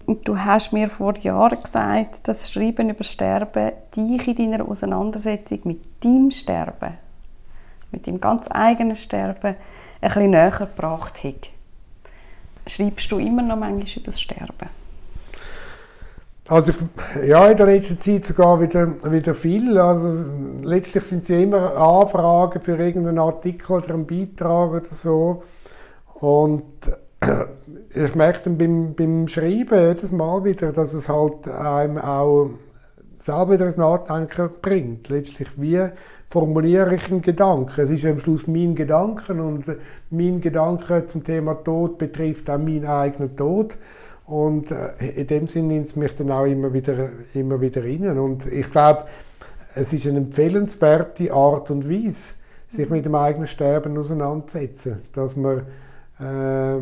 Und 0.06 0.28
du 0.28 0.38
hast 0.38 0.72
mir 0.72 0.88
vor 0.88 1.18
Jahren 1.18 1.60
gesagt, 1.60 2.28
dass 2.28 2.38
das 2.38 2.52
Schreiben 2.52 2.90
über 2.90 3.02
Sterben 3.02 3.72
dich 3.96 4.28
in 4.28 4.52
deiner 4.52 4.68
Auseinandersetzung 4.68 5.58
mit 5.64 5.80
deinem 6.04 6.30
Sterben, 6.30 6.98
mit 7.90 8.06
deinem 8.06 8.20
ganz 8.20 8.46
eigenen 8.48 8.94
Sterben, 8.94 9.56
ein 9.56 10.08
bisschen 10.08 10.30
näher 10.30 10.50
gebracht 10.52 11.24
hat. 11.24 11.50
Schreibst 12.68 13.10
du 13.10 13.18
immer 13.18 13.42
noch 13.42 13.56
manchmal 13.56 13.88
über 13.96 14.06
das 14.06 14.20
Sterben? 14.20 14.81
Also 16.48 16.72
ich, 16.72 17.28
ja, 17.28 17.48
in 17.48 17.56
der 17.56 17.66
letzten 17.66 18.00
Zeit 18.00 18.24
sogar 18.24 18.60
wieder, 18.60 18.94
wieder 19.10 19.34
viel. 19.34 19.78
Also 19.78 20.24
letztlich 20.62 21.04
sind 21.04 21.22
es 21.22 21.30
immer 21.30 21.76
Anfragen 21.76 22.60
für 22.60 22.76
irgendeinen 22.76 23.18
Artikel 23.18 23.72
oder 23.72 23.94
einen 23.94 24.06
Beitrag 24.06 24.70
oder 24.72 24.94
so. 24.94 25.42
Und 26.14 26.64
ich 27.94 28.14
merke 28.14 28.40
dann 28.44 28.58
beim, 28.58 28.94
beim 28.94 29.28
Schreiben 29.28 29.78
jedes 29.78 30.10
Mal 30.10 30.44
wieder, 30.44 30.72
dass 30.72 30.94
es 30.94 31.08
halt 31.08 31.46
einem 31.48 31.98
auch 31.98 32.50
selber 33.18 33.52
wieder 33.52 33.66
ins 33.66 33.76
Nachdenken 33.76 34.50
bringt. 34.60 35.08
Letztlich, 35.08 35.48
wie 35.56 35.80
formuliere 36.28 36.96
ich 36.96 37.08
einen 37.10 37.22
Gedanken? 37.22 37.80
Es 37.80 37.90
ist 37.90 38.04
am 38.04 38.18
Schluss 38.18 38.48
mein 38.48 38.74
Gedanken 38.74 39.38
und 39.38 39.64
mein 40.10 40.40
Gedanke 40.40 41.06
zum 41.06 41.22
Thema 41.22 41.54
Tod 41.54 41.98
betrifft 41.98 42.50
auch 42.50 42.58
meinen 42.58 42.86
eigenen 42.86 43.36
Tod. 43.36 43.76
Und 44.26 44.70
äh, 44.70 44.94
in 45.16 45.26
dem 45.26 45.46
Sinne 45.46 45.68
nimmt 45.68 45.86
es 45.86 45.96
mich 45.96 46.14
dann 46.14 46.30
auch 46.30 46.44
immer 46.44 46.72
wieder, 46.72 47.10
immer 47.34 47.60
wieder 47.60 47.82
rein. 47.84 48.18
Und 48.18 48.46
ich 48.46 48.70
glaube, 48.70 49.04
es 49.74 49.92
ist 49.92 50.06
eine 50.06 50.18
empfehlenswerte 50.18 51.32
Art 51.32 51.70
und 51.70 51.88
Weise, 51.88 52.34
sich 52.68 52.88
mit 52.88 53.04
dem 53.04 53.14
eigenen 53.14 53.46
Sterben 53.46 53.96
auseinanderzusetzen. 53.98 55.02
Dass 55.12 55.36
man 55.36 55.62
äh, 56.20 56.76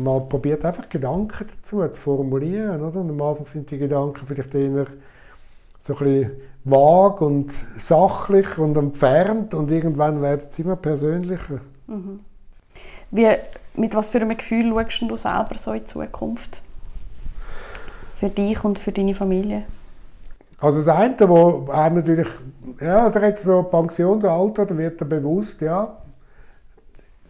mal 0.00 0.20
probiert, 0.28 0.64
einfach 0.64 0.88
Gedanken 0.88 1.46
dazu 1.56 1.86
zu 1.88 2.00
formulieren. 2.00 2.82
Oder? 2.82 3.00
Und 3.00 3.10
am 3.10 3.22
Anfang 3.22 3.46
sind 3.46 3.70
die 3.70 3.78
Gedanken 3.78 4.26
vielleicht 4.26 4.54
eher 4.54 4.86
so 5.78 5.94
ein 5.94 5.98
bisschen 5.98 6.30
vag 6.64 7.20
und 7.20 7.52
sachlich 7.78 8.58
und 8.58 8.76
entfernt 8.76 9.54
und 9.54 9.70
irgendwann 9.70 10.20
werden 10.20 10.46
sie 10.50 10.62
immer 10.62 10.76
persönlicher. 10.76 11.60
Mhm. 11.86 12.20
Wie, 13.10 13.28
mit 13.74 13.94
was 13.94 14.08
für 14.08 14.18
einem 14.18 14.36
Gefühl 14.36 14.72
schaust 14.88 15.02
du 15.02 15.16
selber 15.16 15.54
so 15.56 15.72
in 15.72 15.80
die 15.80 15.84
Zukunft? 15.84 16.60
Für 18.16 18.30
dich 18.30 18.64
und 18.64 18.78
für 18.78 18.92
deine 18.92 19.14
Familie? 19.14 19.64
Also 20.58 20.78
das 20.78 20.88
eine, 20.88 21.28
wo 21.28 21.70
einem 21.70 21.96
natürlich, 21.96 22.28
ja, 22.80 23.10
da 23.10 23.20
hat 23.20 23.38
so 23.38 23.62
Pensionsalter, 23.62 24.64
da 24.64 24.76
wird 24.76 25.00
er 25.02 25.06
bewusst, 25.06 25.60
ja, 25.60 25.98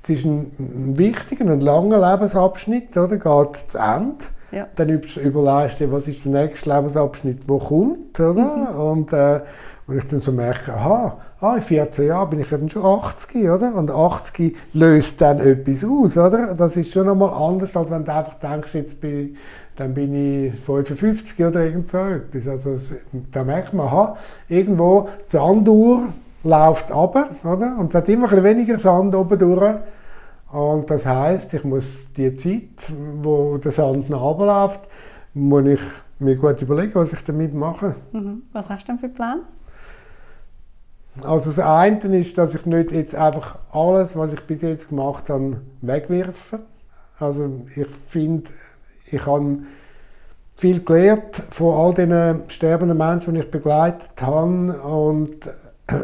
es 0.04 0.10
ist 0.10 0.24
ein, 0.24 0.52
ein 0.60 0.96
wichtiger, 0.96 1.50
ein 1.50 1.60
langer 1.60 2.12
Lebensabschnitt, 2.12 2.96
oder, 2.96 3.16
geht 3.16 3.70
zu 3.70 3.78
Ende. 3.78 4.24
Ja. 4.52 4.68
Dann 4.76 4.88
überlegst 4.88 5.80
du, 5.80 5.90
was 5.90 6.06
ist 6.06 6.24
der 6.24 6.32
nächste 6.32 6.72
Lebensabschnitt, 6.72 7.50
der 7.50 7.58
kommt, 7.58 8.20
oder? 8.20 8.72
Mhm. 8.72 8.80
Und, 8.80 9.12
äh, 9.12 9.40
und 9.88 9.98
ich 9.98 10.06
dann 10.06 10.20
so 10.20 10.30
merke, 10.30 10.72
aha, 10.72 11.18
ah, 11.40 11.56
in 11.56 11.62
14 11.62 12.06
Jahren 12.06 12.30
bin 12.30 12.40
ich 12.40 12.48
dann 12.48 12.70
schon 12.70 12.84
80, 12.84 13.50
oder? 13.50 13.74
Und 13.74 13.90
80 13.90 14.56
löst 14.72 15.20
dann 15.20 15.40
etwas 15.40 15.84
aus, 15.84 16.16
oder? 16.16 16.54
Das 16.54 16.76
ist 16.76 16.92
schon 16.92 17.08
einmal 17.08 17.30
anders, 17.30 17.76
als 17.76 17.90
wenn 17.90 18.04
du 18.04 18.12
einfach 18.12 18.34
denkst, 18.34 18.74
jetzt 18.74 19.00
bin, 19.00 19.36
dann 19.76 19.94
bin 19.94 20.14
ich 20.14 20.54
55 20.64 21.44
oder 21.44 21.64
irgend 21.64 21.90
so 21.90 21.98
etwas. 21.98 22.48
Also 22.48 22.72
das, 22.72 22.94
da 23.32 23.44
merkt 23.44 23.74
man, 23.74 23.86
aha, 23.86 24.16
irgendwo 24.48 25.08
die 25.30 25.36
Sanduhr 25.36 26.08
läuft 26.42 26.90
ab, 26.90 27.30
oder? 27.44 27.76
Und 27.78 27.88
es 27.88 27.94
hat 27.94 28.08
immer 28.08 28.32
ein 28.32 28.42
weniger 28.42 28.78
Sand 28.78 29.14
oben 29.14 29.38
durch. 29.38 29.76
Und 30.50 30.88
das 30.90 31.04
heißt, 31.04 31.52
ich 31.54 31.64
muss 31.64 32.12
die 32.16 32.36
Zeit, 32.36 32.90
wo 33.22 33.58
der 33.58 33.72
Sand 33.72 34.12
abläuft, 34.12 34.80
muss 35.34 35.66
ich 35.66 35.80
mir 36.18 36.36
gut 36.36 36.62
überlegen, 36.62 36.94
was 36.94 37.12
ich 37.12 37.22
damit 37.24 37.52
mache. 37.52 37.94
Mhm. 38.12 38.42
Was 38.52 38.70
hast 38.70 38.84
du 38.84 38.92
denn 38.92 38.98
für 38.98 39.08
Plan? 39.08 39.40
Also 41.22 41.50
das 41.50 41.58
eine 41.58 42.18
ist, 42.18 42.36
dass 42.38 42.54
ich 42.54 42.66
nicht 42.66 42.92
jetzt 42.92 43.14
einfach 43.14 43.58
alles, 43.72 44.16
was 44.16 44.32
ich 44.32 44.40
bis 44.42 44.62
jetzt 44.62 44.88
gemacht 44.88 45.28
habe, 45.30 45.60
wegwerfe. 45.80 46.60
Also 47.18 47.62
ich 47.74 47.86
finde, 47.86 48.50
ich 49.10 49.26
habe 49.26 49.58
viel 50.56 50.82
gelernt 50.84 51.42
von 51.50 51.74
all 51.74 51.94
den 51.94 52.42
sterbenden 52.48 52.96
Menschen, 52.96 53.34
die 53.34 53.40
ich 53.40 53.50
begleitet 53.50 54.10
habe 54.20 54.80
und 54.82 55.46
äh, 55.86 55.94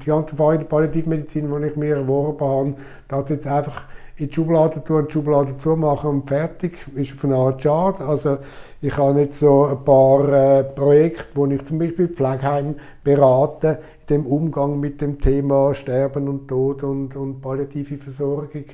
die 0.00 0.06
ganze 0.06 0.32
Erfahrung 0.32 0.58
der 0.58 0.66
Palliativmedizin, 0.66 1.50
die 1.50 1.66
ich 1.66 1.76
mir 1.76 1.96
erworben 1.96 2.46
habe, 2.46 2.74
das 3.08 3.28
jetzt 3.30 3.46
einfach 3.46 3.84
in 4.18 4.28
die 4.28 4.34
Schublade 4.34 4.82
tun, 4.82 5.06
die 5.06 5.12
Schublade 5.12 5.56
zumachen 5.58 6.08
und 6.08 6.28
fertig, 6.28 6.78
ist 6.94 7.10
von 7.10 7.32
einer 7.32 7.42
Art 7.42 7.62
schade. 7.62 8.04
Also 8.04 8.38
ich 8.80 8.96
habe 8.96 9.20
jetzt 9.20 9.40
so 9.40 9.66
ein 9.66 9.84
paar 9.84 10.32
äh, 10.32 10.64
Projekte, 10.64 11.26
wo 11.34 11.46
ich 11.46 11.64
zum 11.64 11.78
Beispiel 11.78 12.08
Pflegeheim 12.08 12.76
berate, 13.04 13.80
in 14.00 14.16
dem 14.16 14.26
Umgang 14.26 14.80
mit 14.80 15.02
dem 15.02 15.20
Thema 15.20 15.74
Sterben 15.74 16.28
und 16.28 16.48
Tod 16.48 16.82
und, 16.82 17.14
und 17.14 17.42
palliative 17.42 17.98
Versorgung 17.98 18.64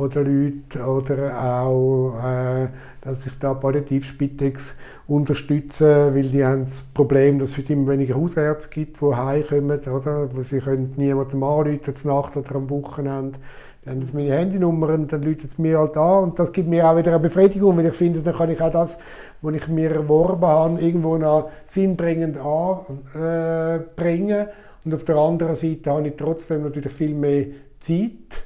von 0.00 0.08
den 0.08 0.24
Leuten 0.24 0.82
oder 0.82 1.38
auch, 1.38 2.14
äh, 2.24 2.68
dass 3.02 3.26
ich 3.26 3.38
da 3.38 3.52
Palliativspitex 3.52 4.74
unterstütze, 5.06 6.14
weil 6.14 6.28
die 6.28 6.42
haben 6.42 6.64
das 6.64 6.82
Problem, 6.82 7.38
dass 7.38 7.58
es 7.58 7.68
immer 7.68 7.92
weniger 7.92 8.14
Hausärzte 8.14 8.70
gibt, 8.70 9.02
die 9.02 9.14
heimkommen, 9.14 9.80
oder? 9.80 10.34
Wo 10.34 10.42
sie 10.42 10.60
können 10.60 10.94
niemandem 10.96 11.42
anrufen, 11.42 11.94
Nacht 12.04 12.36
oder 12.36 12.54
am 12.54 12.70
Wochenende 12.70 13.38
dann 13.84 14.02
haben 14.02 14.10
meine 14.12 14.32
Handynummer 14.32 14.90
und 14.90 15.10
dann 15.10 15.22
läutet 15.22 15.52
es 15.52 15.58
mir 15.58 15.78
halt 15.78 15.96
an 15.96 16.24
und 16.24 16.38
das 16.38 16.52
gibt 16.52 16.68
mir 16.68 16.86
auch 16.86 16.96
wieder 16.96 17.12
eine 17.12 17.20
Befriedigung, 17.20 17.78
weil 17.78 17.86
ich 17.86 17.94
finde, 17.94 18.20
dann 18.20 18.34
kann 18.34 18.50
ich 18.50 18.60
auch 18.60 18.70
das, 18.70 18.98
was 19.40 19.54
ich 19.54 19.68
mir 19.68 19.90
erworben 19.90 20.42
habe, 20.42 20.80
irgendwo 20.80 21.16
noch 21.16 21.50
sinnbringend 21.64 22.36
anbringen. 22.36 24.48
Und 24.84 24.94
auf 24.94 25.04
der 25.04 25.16
anderen 25.16 25.56
Seite 25.56 25.90
habe 25.90 26.08
ich 26.08 26.16
trotzdem 26.16 26.62
natürlich 26.62 26.92
viel 26.92 27.14
mehr 27.14 27.46
Zeit. 27.80 28.44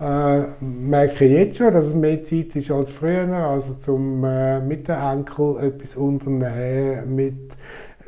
Äh, 0.00 0.44
merke 0.60 1.26
ich 1.26 1.32
jetzt 1.32 1.58
schon, 1.58 1.74
dass 1.74 1.84
es 1.84 1.94
mehr 1.94 2.24
Zeit 2.24 2.56
ist 2.56 2.70
als 2.70 2.90
früher, 2.90 3.28
also 3.34 3.74
zum 3.74 4.24
äh, 4.24 4.58
mit 4.58 4.88
den 4.88 4.98
Enkel 4.98 5.58
etwas 5.60 5.94
unternehmen, 5.94 7.14
mit, 7.14 7.34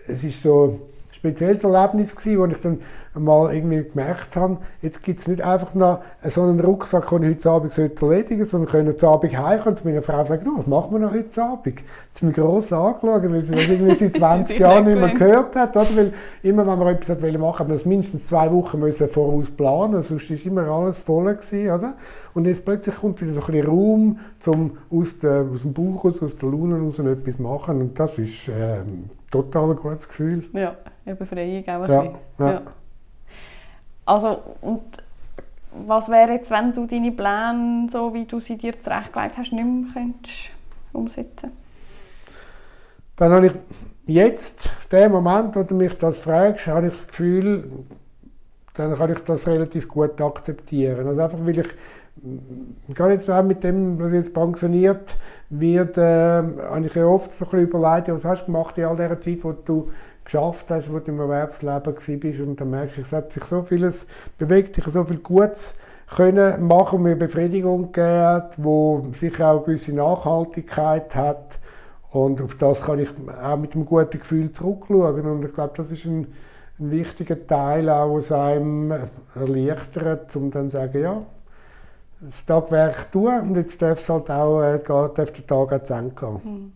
es 0.07 0.25
ist 0.25 0.43
so 0.43 0.65
ein 0.65 0.81
spezielles 1.11 1.63
Erlebnis 1.65 2.17
gewesen, 2.17 2.39
wo 2.39 2.47
ich 2.47 2.61
dann 2.61 2.81
mal 3.15 3.55
irgendwie 3.55 3.83
gemerkt 3.85 4.37
habe, 4.37 4.59
jetzt 4.81 5.03
gibt 5.03 5.21
es 5.21 5.29
nicht 5.29 5.43
einfach 5.43 5.75
noch 5.75 6.01
so 6.25 6.43
einen 6.43 6.61
Rucksack, 6.61 7.11
den 7.11 7.23
ich 7.25 7.37
heute 7.37 7.51
Abend 7.51 7.79
erledigen 7.79 8.01
sollte, 8.01 8.45
sondern 8.47 8.71
können 8.71 8.89
heute 8.89 9.09
Abend 9.09 9.39
heimkommen 9.39 9.75
und 9.75 9.79
zu 9.79 9.89
meiner 9.89 10.03
Frau 10.03 10.25
sagen, 10.25 10.51
was 10.57 10.67
machen 10.67 10.93
wir 10.93 10.99
noch 11.01 11.13
heute 11.13 11.43
Abend? 11.43 11.75
Sie 12.15 12.27
mich 12.27 12.35
gross 12.35 12.73
angeschaut, 12.73 13.23
weil 13.31 13.43
sie 13.43 13.55
das 13.55 13.69
irgendwie 13.69 13.95
seit 13.95 14.17
20 14.17 14.59
Jahren 14.59 14.85
nicht 14.85 14.99
mehr 14.99 15.15
gehört 15.15 15.57
hat. 15.57 15.77
Oder? 15.77 15.97
Weil 15.97 16.13
immer, 16.43 16.67
wenn 16.67 16.79
man 16.79 16.89
etwas 16.89 17.09
machen 17.21 17.41
wollte, 17.41 17.59
hat 17.59 17.69
man 17.69 17.77
das 17.77 17.85
mindestens 17.85 18.27
zwei 18.27 18.51
Wochen 18.51 18.79
müssen 18.81 19.09
voraus 19.09 19.51
planen, 19.51 20.03
sonst 20.03 20.31
war 20.31 20.53
immer 20.53 20.69
alles 20.69 20.99
voll. 20.99 21.23
Gewesen, 21.23 21.71
oder? 21.71 21.95
Und 22.35 22.47
jetzt 22.47 22.65
plötzlich 22.65 22.97
kommt 22.97 23.21
wieder 23.21 23.33
so 23.33 23.41
ein 23.41 23.47
bisschen 23.47 23.67
Raum, 23.67 24.19
um 24.47 24.79
aus, 24.91 25.19
der, 25.19 25.47
aus 25.53 25.63
dem 25.63 25.73
Bauch 25.73 26.05
aus, 26.05 26.23
aus 26.23 26.37
der 26.37 26.49
Laune 26.49 26.81
raus 26.81 26.99
etwas 26.99 27.37
zu 27.37 27.43
machen. 27.43 27.81
Und 27.81 27.99
das 27.99 28.19
ist 28.19 28.49
ähm, 28.49 29.11
total 29.31 29.71
ein 29.71 29.77
gutes 29.77 30.09
Gefühl. 30.09 30.45
Ja, 30.53 30.77
eine 31.05 31.17
Befreiung 31.17 31.63
auch 31.63 31.83
ein 31.83 31.91
ja, 31.91 32.01
bisschen. 32.01 32.15
Ja. 32.39 32.51
ja. 32.51 32.63
Also, 34.05 34.43
und 34.61 34.83
was 35.87 36.09
wäre 36.09 36.33
jetzt, 36.33 36.51
wenn 36.51 36.73
du 36.73 36.87
deine 36.87 37.13
Pläne, 37.13 37.87
so 37.91 38.13
wie 38.13 38.25
du 38.25 38.41
sie 38.41 38.59
dir 38.59 38.79
zurechtgelegt 38.81 39.39
hast, 39.39 39.53
nicht 39.53 39.65
mehr 39.65 39.93
könntest 39.93 40.51
umsetzen 40.93 41.51
Dann 43.17 43.33
habe 43.33 43.47
ich 43.47 43.53
jetzt, 44.07 44.71
dem 44.91 45.13
Moment, 45.13 45.57
wo 45.57 45.63
du 45.63 45.75
mich 45.75 45.97
das 45.97 46.19
fragst, 46.19 46.67
habe 46.67 46.89
ich 46.89 46.93
das 46.93 47.07
Gefühl, 47.07 47.71
dann 48.75 48.97
kann 48.97 49.13
ich 49.13 49.21
das 49.21 49.47
relativ 49.47 49.89
gut 49.89 50.21
akzeptieren. 50.21 51.07
Also 51.07 51.23
einfach, 51.23 51.39
weil 51.41 51.59
ich 51.59 51.69
gerade 52.95 53.15
jetzt 53.15 53.29
mit 53.29 53.65
dem, 53.65 53.99
was 53.99 54.13
jetzt 54.13 54.33
pensioniert 54.33 55.17
wird, 55.51 55.97
äh, 55.99 56.03
habe 56.03 56.87
ich 56.87 56.95
ja 56.95 57.07
oft 57.07 57.33
so 57.33 57.45
ein 57.45 57.51
bisschen 57.51 57.69
überlegt, 57.69 58.09
was 58.09 58.25
hast 58.25 58.43
du 58.43 58.47
gemacht 58.47 58.79
in 58.79 58.85
all 58.85 58.97
dieser 58.97 59.21
Zeit, 59.21 59.45
wo 59.45 59.53
du 59.53 59.91
geschafft 60.25 60.71
hast, 60.71 60.93
wo 60.93 60.99
du 60.99 61.11
im 61.11 61.21
Erwerbsleben 61.21 61.95
bist 62.21 62.41
und 62.41 62.61
dann 62.61 62.71
merke 62.71 63.01
ich, 63.01 63.07
es 63.07 63.13
hat 63.13 63.33
sich 63.33 63.45
so 63.45 63.63
vieles 63.63 64.07
bewegt, 64.39 64.79
ich 64.79 64.85
so 64.85 65.05
viel 65.05 65.19
Gutes 65.19 65.75
können 66.09 66.67
machen 66.67 66.97
und 66.97 67.03
mir 67.05 67.17
Befriedigung 67.17 67.93
gegeben, 67.93 68.43
wo 68.59 69.07
sicher 69.15 69.49
auch 69.49 69.57
eine 69.57 69.65
gewisse 69.65 69.95
Nachhaltigkeit 69.95 71.15
hat 71.15 71.59
und 72.11 72.43
auf 72.43 72.57
das 72.57 72.83
kann 72.83 72.99
ich 72.99 73.09
auch 73.43 73.57
mit 73.57 73.75
einem 73.75 73.87
guten 73.87 74.19
Gefühl 74.19 74.53
zurückschauen 74.53 75.27
und 75.27 75.45
ich 75.45 75.55
glaube, 75.55 75.73
das 75.77 75.91
ist 75.91 76.05
ein, 76.05 76.27
ein 76.79 76.91
wichtiger 76.91 77.47
Teil 77.47 77.89
auch, 77.89 78.15
was 78.15 78.31
einem 78.31 78.93
erleichtert, 79.35 80.35
um 80.37 80.51
dann 80.51 80.71
zu 80.71 80.77
sagen, 80.77 81.03
ja, 81.03 81.23
das 82.21 82.45
Tagwerk 82.45 83.11
tun 83.11 83.41
und 83.41 83.57
jetzt 83.57 83.81
darf 83.81 83.99
es 83.99 84.09
halt 84.09 84.31
auch, 84.31 84.63
äh, 84.63 84.79
darf 84.79 85.15
der 85.15 85.47
Tag 85.47 85.73
auch 85.73 85.83
zu 85.83 85.95
Ende 85.95 86.15
gehen. 86.15 86.45
Hm. 86.45 86.73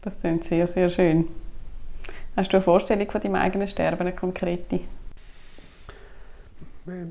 Das 0.00 0.18
klingt 0.18 0.44
sehr, 0.44 0.66
sehr 0.66 0.90
schön. 0.90 1.28
Hast 2.38 2.52
du 2.52 2.58
eine 2.58 2.62
Vorstellung 2.62 3.10
von 3.10 3.20
deinem 3.20 3.34
eigenen 3.34 3.66
Sterben, 3.66 4.02
eine 4.02 4.12
konkrete? 4.12 4.78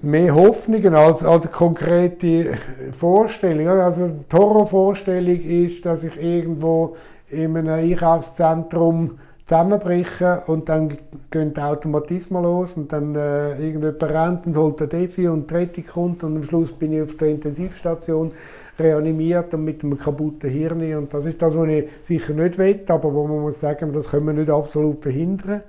Mehr 0.01 0.33
Hoffnungen 0.33 0.95
als, 0.95 1.21
als 1.21 1.51
konkrete 1.51 2.57
Vorstellung. 2.93 3.67
Also 3.67 4.07
die 4.07 4.37
Horrorvorstellung 4.37 5.41
ist, 5.41 5.85
dass 5.85 6.05
ich 6.05 6.15
irgendwo 6.15 6.95
in 7.27 7.57
einem 7.57 7.73
Einkaufszentrum 7.73 9.19
zusammenbreche 9.43 10.43
und 10.47 10.69
dann 10.69 10.97
gehen 11.29 11.53
die 11.53 11.59
Automatismen 11.59 12.43
los 12.43 12.75
und 12.77 12.93
dann 12.93 13.13
äh, 13.15 13.51
irgendjemand 13.57 14.03
rennt 14.03 14.47
und 14.47 14.55
holt 14.55 14.79
den 14.79 14.87
Defi 14.87 15.27
und 15.27 15.51
die 15.51 15.55
Rettung 15.55 15.85
kommt 15.85 16.23
und 16.23 16.37
am 16.37 16.43
Schluss 16.43 16.71
bin 16.71 16.93
ich 16.93 17.01
auf 17.01 17.17
der 17.17 17.29
Intensivstation 17.29 18.31
reanimiert 18.79 19.53
und 19.53 19.63
mit 19.63 19.83
einem 19.83 19.97
kaputten 19.97 20.49
Hirn. 20.49 20.95
Und 20.95 21.13
das 21.13 21.25
ist 21.25 21.41
das, 21.41 21.55
was 21.55 21.67
ich 21.67 21.89
sicher 22.01 22.33
nicht 22.33 22.57
will, 22.57 22.81
aber 22.87 23.13
wo 23.13 23.27
man 23.27 23.41
muss 23.41 23.59
sagen, 23.59 23.93
das 23.93 24.09
können 24.09 24.25
wir 24.25 24.33
nicht 24.33 24.49
absolut 24.49 25.01
verhindern 25.01 25.61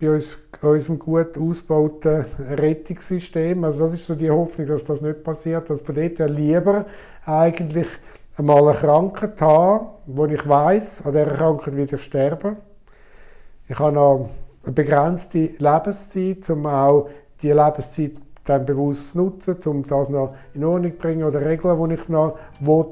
bei 0.00 0.10
uns, 0.10 0.36
unserem 0.60 0.98
gut 0.98 1.38
ausgebauten 1.38 2.24
Rettungssystem. 2.50 3.62
Also 3.62 3.78
das 3.78 3.94
ist 3.94 4.06
so 4.06 4.16
die 4.16 4.30
Hoffnung, 4.30 4.66
dass 4.66 4.84
das 4.84 5.00
nicht 5.00 5.22
passiert, 5.22 5.70
dass 5.70 5.80
von 5.80 5.94
dort 5.94 6.30
lieber 6.30 6.86
eigentlich 7.24 7.86
einmal 8.36 8.68
eine 8.68 8.76
Krankheit 8.76 9.40
haben, 9.40 9.86
wo 10.06 10.26
ich 10.26 10.46
weiß, 10.46 11.06
an 11.06 11.12
dieser 11.12 11.26
Krankheit 11.26 11.76
werde 11.76 11.96
ich 11.96 12.02
sterben. 12.02 12.56
Ich 13.68 13.78
habe 13.78 13.92
noch 13.92 14.28
eine 14.64 14.72
begrenzte 14.72 15.50
Lebenszeit, 15.58 16.50
um 16.50 16.66
auch 16.66 17.08
die 17.40 17.52
Lebenszeit 17.52 18.12
dann 18.44 18.66
bewusst 18.66 19.14
nutzen, 19.14 19.56
um 19.66 19.86
das 19.86 20.08
noch 20.08 20.34
in 20.54 20.64
Ordnung 20.64 20.92
zu 20.92 20.98
bringen 20.98 21.24
oder 21.24 21.44
Regeln, 21.44 21.88
die 21.88 21.94
ich 21.94 22.08
noch 22.08 22.38
will, 22.60 22.86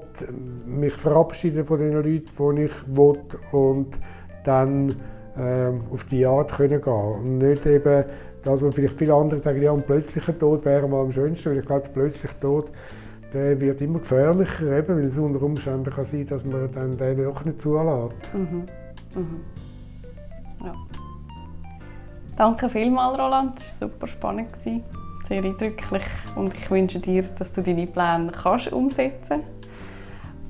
mich 0.65 0.95
verabschieden 0.95 1.65
von 1.65 1.79
den 1.79 1.95
Leuten, 1.95 2.57
die 2.57 2.63
ich 2.63 2.97
will 2.97 3.19
und 3.53 3.99
dann 4.45 4.95
ähm, 5.37 5.81
auf 5.93 6.05
die 6.05 6.25
Art 6.25 6.53
können 6.53 6.81
gehen 6.81 6.93
und 6.93 7.39
nicht 7.39 7.67
eben 7.67 8.05
das, 8.43 8.63
was 8.63 8.75
vielleicht 8.75 8.97
viele 8.97 9.15
andere 9.15 9.41
sagen, 9.41 9.61
ja, 9.61 9.73
ein 9.73 9.83
plötzlicher 9.83 10.39
Tod 10.39 10.65
wäre 10.65 10.89
mal 10.89 11.03
am 11.03 11.13
schönsten, 11.13 11.51
weil 11.51 11.59
ich 11.59 11.67
glaube, 11.67 11.83
der 11.83 11.93
plötzliche 11.93 12.41
Tod 12.41 12.71
der 13.33 13.61
wird 13.61 13.81
immer 13.81 14.01
gefährlicher, 14.01 14.79
eben, 14.79 14.97
weil 14.97 15.05
es 15.05 15.19
unter 15.19 15.43
Umständen 15.43 15.91
kann 15.91 16.05
sein 16.05 16.27
dass 16.27 16.45
man 16.45 16.71
dann 16.73 16.97
den 16.97 17.27
auch 17.27 17.45
nicht 17.45 17.61
zulässt. 17.61 18.35
Mhm. 18.35 18.67
Mhm. 19.15 19.41
Ja. 20.65 20.75
Danke 22.37 22.69
vielmals, 22.69 23.19
Roland. 23.19 23.59
Das 23.59 23.81
war 23.81 23.89
super 23.89 24.07
spannend 24.07 24.49
sehr 25.31 25.45
eindrücklich 25.45 26.03
und 26.35 26.53
ich 26.55 26.71
wünsche 26.71 26.99
dir, 26.99 27.23
dass 27.39 27.53
du 27.53 27.63
deine 27.63 27.87
Pläne 27.87 28.33
kannst 28.33 28.73
umsetzen 28.73 29.45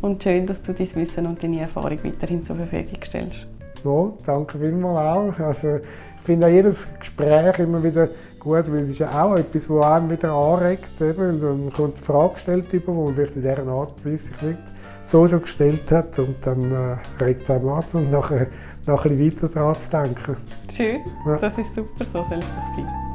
und 0.01 0.23
schön, 0.23 0.47
dass 0.47 0.62
du 0.62 0.73
dein 0.73 0.94
Wissen 0.94 1.27
und 1.27 1.43
deine 1.43 1.61
Erfahrung 1.61 2.02
weiterhin 2.02 2.43
zur 2.43 2.57
Verfügung 2.57 2.98
stellst. 3.05 3.47
Ja, 3.85 4.12
danke 4.27 4.59
vielmals 4.59 5.39
auch. 5.39 5.44
Also, 5.44 5.77
ich 5.77 6.24
finde 6.24 6.47
auch 6.47 6.51
jedes 6.51 6.89
Gespräch 6.98 7.59
immer 7.59 7.82
wieder 7.82 8.09
gut, 8.39 8.70
weil 8.70 8.81
es 8.81 8.90
ist 8.90 8.98
ja 8.98 9.23
auch 9.23 9.36
etwas, 9.36 9.69
das 9.69 9.85
einem 9.85 10.11
wieder 10.11 10.32
anregt. 10.32 11.01
Eben, 11.01 11.40
man 11.40 11.73
kommt 11.73 11.97
eine 11.97 12.05
Frage 12.05 12.35
gestellt 12.35 12.73
über, 12.73 12.93
die 12.93 12.98
man 12.98 13.15
vielleicht 13.15 13.36
in 13.36 13.43
dieser 13.43 13.66
Art 13.66 13.93
und 13.93 14.05
Weise 14.07 14.28
sich 14.28 14.43
nicht 14.43 14.59
so 15.02 15.27
schon 15.27 15.43
gestellt 15.43 15.90
hat 15.90 16.19
und 16.19 16.36
dann 16.43 16.73
äh, 16.73 17.23
regt 17.23 17.43
es 17.43 17.51
einem 17.51 17.69
an, 17.69 17.85
um 17.94 18.11
nachher 18.11 18.47
noch 18.86 19.05
ein 19.05 19.16
bisschen 19.16 19.43
weiter 19.43 19.55
daran 19.55 19.74
zu 19.74 19.90
denken. 19.90 20.36
Schön, 20.74 21.01
ja. 21.27 21.36
das 21.36 21.59
ist 21.59 21.74
super, 21.74 22.05
so 22.05 22.23
soll 22.23 22.39
es 22.39 22.47
doch 22.47 22.77
sein. 22.77 23.10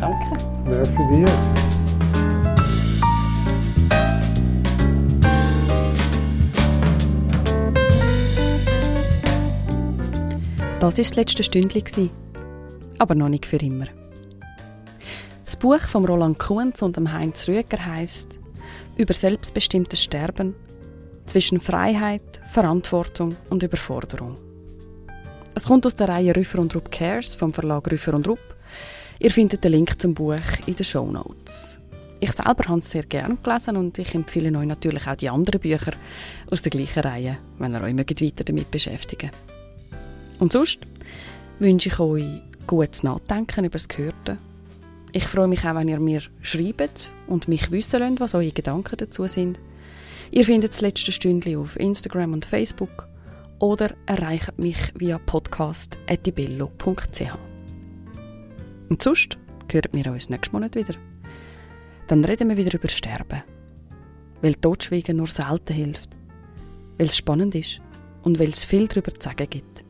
Danke. 0.00 0.44
Merci 0.64 1.02
dir. 1.10 1.26
Das 10.80 10.82
war 10.82 10.90
das 10.90 11.16
letzte 11.16 11.42
Stündchen. 11.42 12.10
Aber 12.98 13.14
noch 13.14 13.28
nicht 13.28 13.46
für 13.46 13.56
immer. 13.56 13.86
Das 15.44 15.56
Buch 15.56 15.80
von 15.80 16.04
Roland 16.04 16.38
Kunz 16.38 16.82
und 16.82 16.96
Heinz 17.12 17.48
Rüeger 17.48 17.84
heisst 17.84 18.38
über 18.96 19.14
selbstbestimmtes 19.14 20.02
Sterben, 20.02 20.54
zwischen 21.26 21.60
Freiheit, 21.60 22.40
Verantwortung 22.50 23.36
und 23.50 23.62
Überforderung. 23.62 24.34
Es 25.54 25.66
kommt 25.66 25.86
aus 25.86 25.96
der 25.96 26.08
Reihe 26.08 26.34
Rüffer 26.34 26.58
und 26.58 26.74
Rupp 26.74 26.90
Cares 26.90 27.34
vom 27.34 27.52
Verlag 27.52 27.90
Rüffer 27.90 28.14
und 28.14 28.26
Rupp. 28.26 28.56
Ihr 29.20 29.32
findet 29.32 29.64
den 29.64 29.72
Link 29.72 30.00
zum 30.00 30.14
Buch 30.14 30.38
in 30.66 30.76
den 30.76 30.84
Show 30.84 31.10
Notes. 31.10 31.76
Ich 32.20 32.30
selber 32.30 32.68
habe 32.68 32.78
es 32.78 32.90
sehr 32.90 33.02
gerne 33.02 33.36
gelesen 33.42 33.76
und 33.76 33.98
ich 33.98 34.14
empfehle 34.14 34.56
euch 34.56 34.66
natürlich 34.66 35.08
auch 35.08 35.16
die 35.16 35.28
anderen 35.28 35.60
Bücher 35.60 35.90
aus 36.50 36.62
der 36.62 36.70
gleichen 36.70 37.02
Reihe, 37.02 37.38
wenn 37.58 37.72
ihr 37.72 37.82
euch 37.82 37.96
weiter 37.96 38.44
damit 38.44 38.70
beschäftigen 38.70 39.32
Und 40.38 40.52
sonst 40.52 40.78
wünsche 41.58 41.88
ich 41.88 41.98
euch 41.98 42.42
gutes 42.68 43.02
Nachdenken 43.02 43.64
über 43.64 43.78
das 43.78 43.88
Gehörte. 43.88 44.36
Ich 45.10 45.24
freue 45.24 45.48
mich 45.48 45.64
auch, 45.64 45.74
wenn 45.74 45.88
ihr 45.88 45.98
mir 45.98 46.22
schreibt 46.40 47.10
und 47.26 47.48
mich 47.48 47.72
wissen 47.72 47.98
lasst, 48.00 48.20
was 48.20 48.36
eure 48.36 48.52
Gedanken 48.52 48.98
dazu 48.98 49.26
sind. 49.26 49.58
Ihr 50.30 50.44
findet 50.44 50.74
das 50.74 50.80
letzte 50.80 51.10
Stündchen 51.10 51.56
auf 51.56 51.74
Instagram 51.80 52.34
und 52.34 52.44
Facebook 52.44 53.08
oder 53.58 53.90
erreicht 54.06 54.56
mich 54.58 54.92
via 54.94 55.18
podcast.dibello.ch. 55.18 57.47
Und 58.88 59.02
sonst 59.02 59.38
hören 59.70 59.90
wir 59.92 60.12
uns 60.12 60.30
nächsten 60.30 60.54
Monat 60.54 60.74
wieder. 60.74 60.94
Dann 62.06 62.24
reden 62.24 62.48
wir 62.48 62.56
wieder 62.56 62.74
über 62.74 62.88
Sterben. 62.88 63.42
Weil 64.40 64.54
Totschweigen 64.54 65.16
nur 65.16 65.26
selten 65.26 65.74
hilft. 65.74 66.10
Weil 66.98 67.08
es 67.08 67.16
spannend 67.16 67.54
ist 67.54 67.80
und 68.22 68.38
weil 68.38 68.50
es 68.50 68.64
viel 68.64 68.88
darüber 68.88 69.12
zu 69.12 69.28
sagen 69.28 69.48
gibt. 69.50 69.84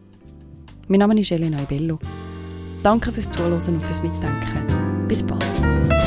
Mein 0.89 1.01
Name 1.01 1.21
ist 1.21 1.31
Elena 1.31 1.59
Bello. 1.69 1.99
Danke 2.83 3.13
fürs 3.13 3.31
Zuhören 3.31 3.75
und 3.75 3.83
fürs 3.83 4.03
Mitdenken. 4.03 5.07
Bis 5.07 5.23
bald. 5.23 5.98